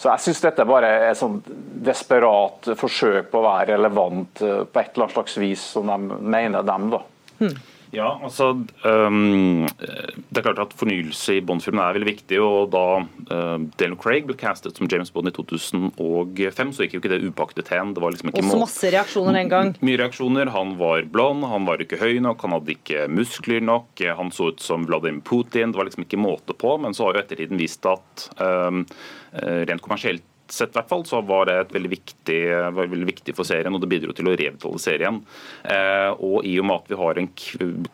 Så 0.00 0.08
jeg 0.08 0.24
syns 0.24 0.40
dette 0.46 0.66
bare 0.66 0.88
er 0.88 1.04
et 1.10 1.20
sånn 1.20 1.36
desperat 1.84 2.72
forsøk 2.80 3.28
på 3.30 3.42
å 3.42 3.44
være 3.50 3.74
relevant 3.74 4.40
eh, 4.40 4.62
på 4.64 4.80
et 4.80 4.96
eller 4.96 5.10
annet 5.10 5.18
slags 5.18 5.36
vis, 5.44 5.68
som 5.76 5.92
de 5.92 6.24
mener 6.24 6.64
dem. 6.64 6.88
da. 6.96 7.04
Hmm. 7.42 7.60
Ja, 7.92 8.14
altså 8.24 8.54
um, 8.56 9.66
Det 9.68 10.40
er 10.40 10.46
klart 10.46 10.60
at 10.62 10.72
Fornyelse 10.80 11.36
i 11.36 11.42
Bond-filmene 11.44 11.84
er 11.84 11.98
veldig 11.98 12.08
viktig. 12.08 12.38
og 12.40 12.70
Da 12.72 12.84
uh, 13.04 13.58
Daniel 13.76 13.98
Craig 14.00 14.24
ble 14.28 14.36
castet 14.40 14.80
som 14.80 14.88
James 14.88 15.12
Bond 15.12 15.28
i 15.28 15.34
2005, 15.36 16.72
så 16.72 16.86
gikk 16.86 16.96
jo 16.96 17.02
ikke 17.02 17.12
det 17.12 17.20
upaktet 17.28 17.68
hen. 17.72 17.92
Det 17.92 18.02
var 18.02 18.14
liksom 18.14 18.32
ikke 18.32 18.44
Også 18.46 18.62
masse 18.62 18.92
reaksjoner 18.96 19.36
den 19.36 19.52
gang. 19.52 19.74
Mye 19.84 20.00
reaksjoner. 20.00 20.52
Han 20.56 20.74
var 20.80 21.04
blond, 21.12 21.44
han 21.52 21.68
var 21.68 21.84
ikke 21.84 22.00
høy 22.00 22.16
nok, 22.24 22.40
han 22.46 22.56
hadde 22.56 22.76
ikke 22.78 23.06
muskler 23.12 23.60
nok. 23.64 24.04
Han 24.22 24.32
så 24.32 24.52
ut 24.52 24.64
som 24.64 24.88
Vladimir 24.88 25.20
Putin. 25.28 25.74
Det 25.74 25.80
var 25.80 25.90
liksom 25.90 26.08
ikke 26.08 26.22
måte 26.22 26.56
på. 26.56 26.78
Men 26.80 26.96
så 26.96 27.10
har 27.10 27.18
jo 27.18 27.24
ettertiden 27.26 27.60
vist 27.60 27.84
at 27.88 28.28
um, 28.40 28.86
rent 29.32 29.84
kommersielt 29.84 30.24
sett 30.52 30.76
hvert 30.76 30.90
fall, 30.90 31.04
så 31.08 31.22
var 31.26 31.48
det 31.50 31.58
veldig 31.74 31.92
viktig, 31.96 32.40
veldig 32.78 33.08
viktig, 33.08 33.36
for 33.36 33.48
serien, 33.48 33.74
og 33.74 33.82
det 33.82 33.90
bidro 33.90 34.14
til 34.16 34.30
å 34.30 34.36
revitalisere 34.36 34.92
serien. 34.92 35.20
Eh, 35.64 36.10
og 36.18 36.46
i 36.48 36.56
og 36.60 36.68
med 36.68 36.80
at 36.80 36.90
vi 36.92 37.02
har 37.02 37.20
en 37.20 37.30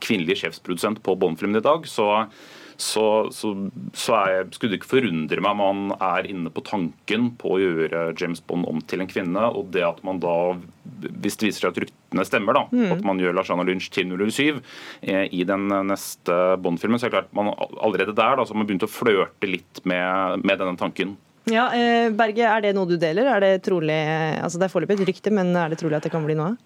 kvinnelig 0.04 0.40
sjefsprodusent 0.42 1.02
på 1.04 1.18
Bond-filmen 1.18 1.61
i 1.61 1.64
dag, 1.64 1.86
så 1.88 2.24
så, 2.80 3.26
så, 3.34 3.48
så 3.90 4.18
jeg, 4.30 4.42
skulle 4.54 4.70
det 4.70 4.78
ikke 4.78 4.92
forundre 4.92 5.42
meg 5.42 5.50
om 5.50 5.80
man 5.88 5.96
er 5.98 6.28
inne 6.30 6.50
på 6.54 6.62
tanken 6.62 7.32
på 7.40 7.56
å 7.56 7.59
gjøre 7.59 8.02
James 8.20 8.38
Bond 8.46 8.68
om 8.70 8.78
til 8.86 9.02
en 9.02 9.11
kvinne. 9.11 9.48
Og 9.50 9.72
det 9.74 9.82
at 9.82 9.98
man 10.06 10.20
da, 10.22 10.54
hvis 10.94 11.40
det 11.40 11.48
viser 11.48 11.64
seg 11.64 11.72
at 11.72 11.80
ryktene 11.82 12.26
stemmer, 12.28 12.54
da, 12.54 12.62
mm. 12.70 12.92
at 12.94 13.02
man 13.09 13.18
gjør 13.18 13.34
Lashana 13.34 13.66
Lynch 13.66 13.90
til 13.90 14.14
007 14.14 14.61
eh, 15.11 15.24
i 15.26 15.42
den 15.48 15.66
neste 15.90 16.38
Bond-filmen, 16.62 17.02
så 17.02 17.09
er 17.09 17.11
det 17.11 17.16
klart 17.18 17.34
man 17.34 17.50
allerede 17.82 18.14
der 18.14 18.38
da, 18.38 18.46
så 18.46 18.54
har 18.54 18.62
man 18.62 18.70
begynt 18.70 18.86
å 18.86 18.92
flørte 18.94 19.50
litt 19.50 19.82
med, 19.82 20.46
med 20.46 20.62
denne 20.62 20.78
tanken. 20.78 21.18
Ja, 21.49 21.70
eh, 21.72 22.11
Berge, 22.12 22.44
Er 22.44 22.61
det 22.61 22.74
noe 22.76 22.86
du 22.86 22.99
deler? 23.01 23.24
Er 23.24 23.40
Det 23.40 23.62
trolig, 23.64 23.96
altså 24.42 24.59
det 24.59 24.66
er 24.66 24.72
foreløpig 24.72 25.01
et 25.01 25.09
rykte, 25.09 25.30
men 25.32 25.55
er 25.57 25.70
det 25.70 25.78
trolig 25.80 25.96
at 25.96 26.03
det 26.05 26.12
kan 26.12 26.24
bli 26.24 26.36
noe? 26.36 26.57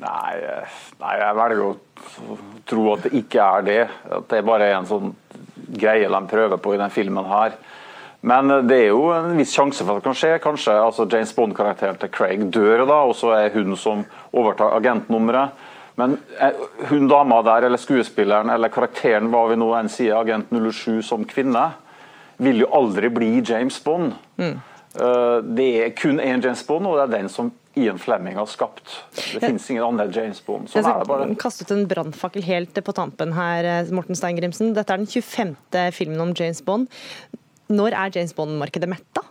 Nei, 0.00 0.36
eh, 0.38 0.76
nei, 1.00 1.16
jeg 1.18 1.36
velger 1.36 1.64
å 1.64 1.72
tro 2.70 2.84
at 2.94 3.02
det 3.04 3.12
ikke 3.18 3.42
er 3.42 3.66
det. 3.66 3.82
At 4.10 4.28
det 4.30 4.44
bare 4.46 4.70
er 4.70 4.78
en 4.78 4.86
sånn 4.86 5.10
greie 5.76 6.08
de 6.08 6.20
prøver 6.30 6.62
på 6.62 6.74
i 6.74 6.80
den 6.80 6.94
filmen 6.94 7.26
her. 7.26 7.58
Men 8.22 8.50
eh, 8.50 8.62
det 8.62 8.78
er 8.84 8.88
jo 8.94 9.10
en 9.16 9.36
viss 9.40 9.56
sjanse 9.56 9.82
for 9.82 9.98
at 9.98 10.04
det 10.04 10.06
kan 10.06 10.20
skje. 10.22 10.32
Kanskje 10.46 10.78
altså 10.78 11.08
James 11.10 11.34
Bond-karakteren 11.34 11.98
til 11.98 12.14
Craig 12.14 12.46
dør, 12.54 12.86
da, 12.86 13.02
og 13.02 13.18
så 13.18 13.34
er 13.34 13.52
hun 13.56 13.74
som 13.76 14.06
overtar 14.30 14.78
agentnummeret. 14.78 15.66
Men 15.98 16.16
hun 16.88 17.10
dama 17.10 17.42
der, 17.44 17.66
eller 17.66 17.80
skuespilleren 17.82 18.48
eller 18.54 18.70
karakteren, 18.72 19.26
hva 19.28 19.48
vi 19.50 19.58
nå 19.58 19.74
enn 19.76 19.90
sier, 19.90 20.14
agent 20.16 20.54
07 20.54 21.02
som 21.04 21.26
kvinne, 21.28 21.66
vil 22.40 22.64
jo 22.64 22.68
aldri 22.76 23.10
bli 23.12 23.30
James 23.46 23.78
Bond. 23.84 24.14
Mm. 24.40 24.58
Eh, 24.94 25.38
det 25.56 25.70
er 25.84 25.90
kun 25.96 26.20
én 26.20 26.42
James 26.42 26.62
Bond, 26.66 26.88
og 26.88 26.98
det 26.98 27.06
er 27.06 27.16
den 27.20 27.30
som 27.32 27.52
Ian 27.78 28.00
Flemming 28.02 28.34
har 28.40 28.48
skapt. 28.50 28.96
Det 29.14 29.38
ja. 29.38 29.44
finnes 29.44 29.68
ingen 29.70 29.86
andre 29.86 30.08
James 30.10 30.40
Bond. 30.46 30.70
Sånn 30.72 30.82
jeg 30.82 31.06
skal 31.06 31.36
kaste 31.38 31.66
ut 31.66 31.74
en 31.76 31.84
brannfakkel 31.90 32.44
helt 32.48 32.80
på 32.86 32.96
tampen 32.96 33.36
her, 33.36 33.68
Morten 33.84 34.00
Morten 34.00 34.18
Steingrimsen. 34.18 34.72
Dette 34.74 34.96
er 34.96 35.04
den 35.04 35.10
25. 35.10 35.54
filmen 35.94 36.24
om 36.24 36.34
James 36.36 36.64
Bond. 36.66 36.90
Når 37.70 37.94
er 37.94 38.16
James 38.16 38.34
Bond-markedet 38.34 38.90
metta? 38.90 39.22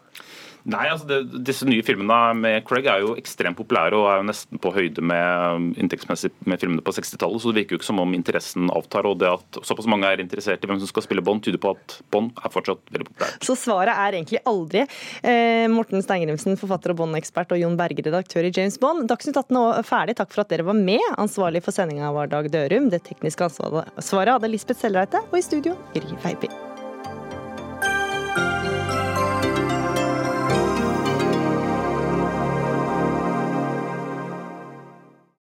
Nei, 0.70 0.86
altså 0.92 1.08
det, 1.10 1.42
Disse 1.48 1.68
nye 1.68 1.84
filmene 1.86 2.18
med 2.38 2.64
Craig 2.68 2.88
er 2.90 3.04
jo 3.04 3.16
ekstremt 3.20 3.58
populære 3.60 3.98
og 3.98 4.08
er 4.12 4.20
jo 4.22 4.28
nesten 4.30 4.62
på 4.62 4.72
høyde 4.76 5.04
med 5.06 5.80
inntektsmessig 5.82 6.32
med 6.50 6.62
filmene 6.62 6.84
på 6.86 6.94
60-tallet. 6.96 7.42
Så 7.42 7.52
det 7.52 7.64
virker 7.64 7.76
jo 7.76 7.82
ikke 7.82 7.90
som 7.90 8.02
om 8.04 8.16
interessen 8.18 8.70
avtar. 8.74 9.08
Og 9.10 9.20
det 9.22 9.32
at 9.32 9.62
såpass 9.66 9.90
mange 9.90 10.10
er 10.10 10.24
interessert 10.24 10.64
i 10.64 10.70
hvem 10.70 10.82
som 10.82 10.92
skal 10.92 11.06
spille 11.06 11.24
Bond, 11.26 11.44
tyder 11.46 11.62
på 11.62 11.74
at 11.76 11.98
Bond 12.14 12.38
er 12.38 12.54
fortsatt 12.54 12.84
veldig 12.94 13.10
populært. 13.10 13.42
Så 13.46 13.58
svaret 13.60 13.94
er 13.96 14.20
egentlig 14.20 14.44
aldri. 14.50 14.86
Eh, 15.24 15.66
Morten 15.72 16.06
Steingrimsen, 16.06 16.58
forfatter 16.60 16.94
og 16.94 17.02
Bond-ekspert, 17.02 17.56
og 17.56 17.62
Jon 17.62 17.78
Berge, 17.80 18.06
redaktør 18.06 18.48
i 18.48 18.54
James 18.56 18.80
Bond. 18.82 19.08
Dagsnytt 19.10 19.40
18 19.40 19.62
er 19.66 19.88
ferdig. 19.88 20.18
Takk 20.20 20.34
for 20.36 20.46
at 20.46 20.54
dere 20.54 20.68
var 20.68 20.78
med. 20.78 21.04
Ansvarlig 21.18 21.64
for 21.66 21.76
sendinga 21.76 22.14
var 22.16 22.32
Dag 22.32 22.52
Dørum. 22.54 22.92
Det 22.94 23.04
tekniske 23.10 23.50
ansvaret 23.50 24.36
hadde 24.36 24.52
Lisbeth 24.52 24.82
Sellreite, 24.84 25.26
og 25.30 25.40
i 25.40 25.46
studio 25.46 25.78
Gry 25.96 26.18
Veiby. 26.24 26.69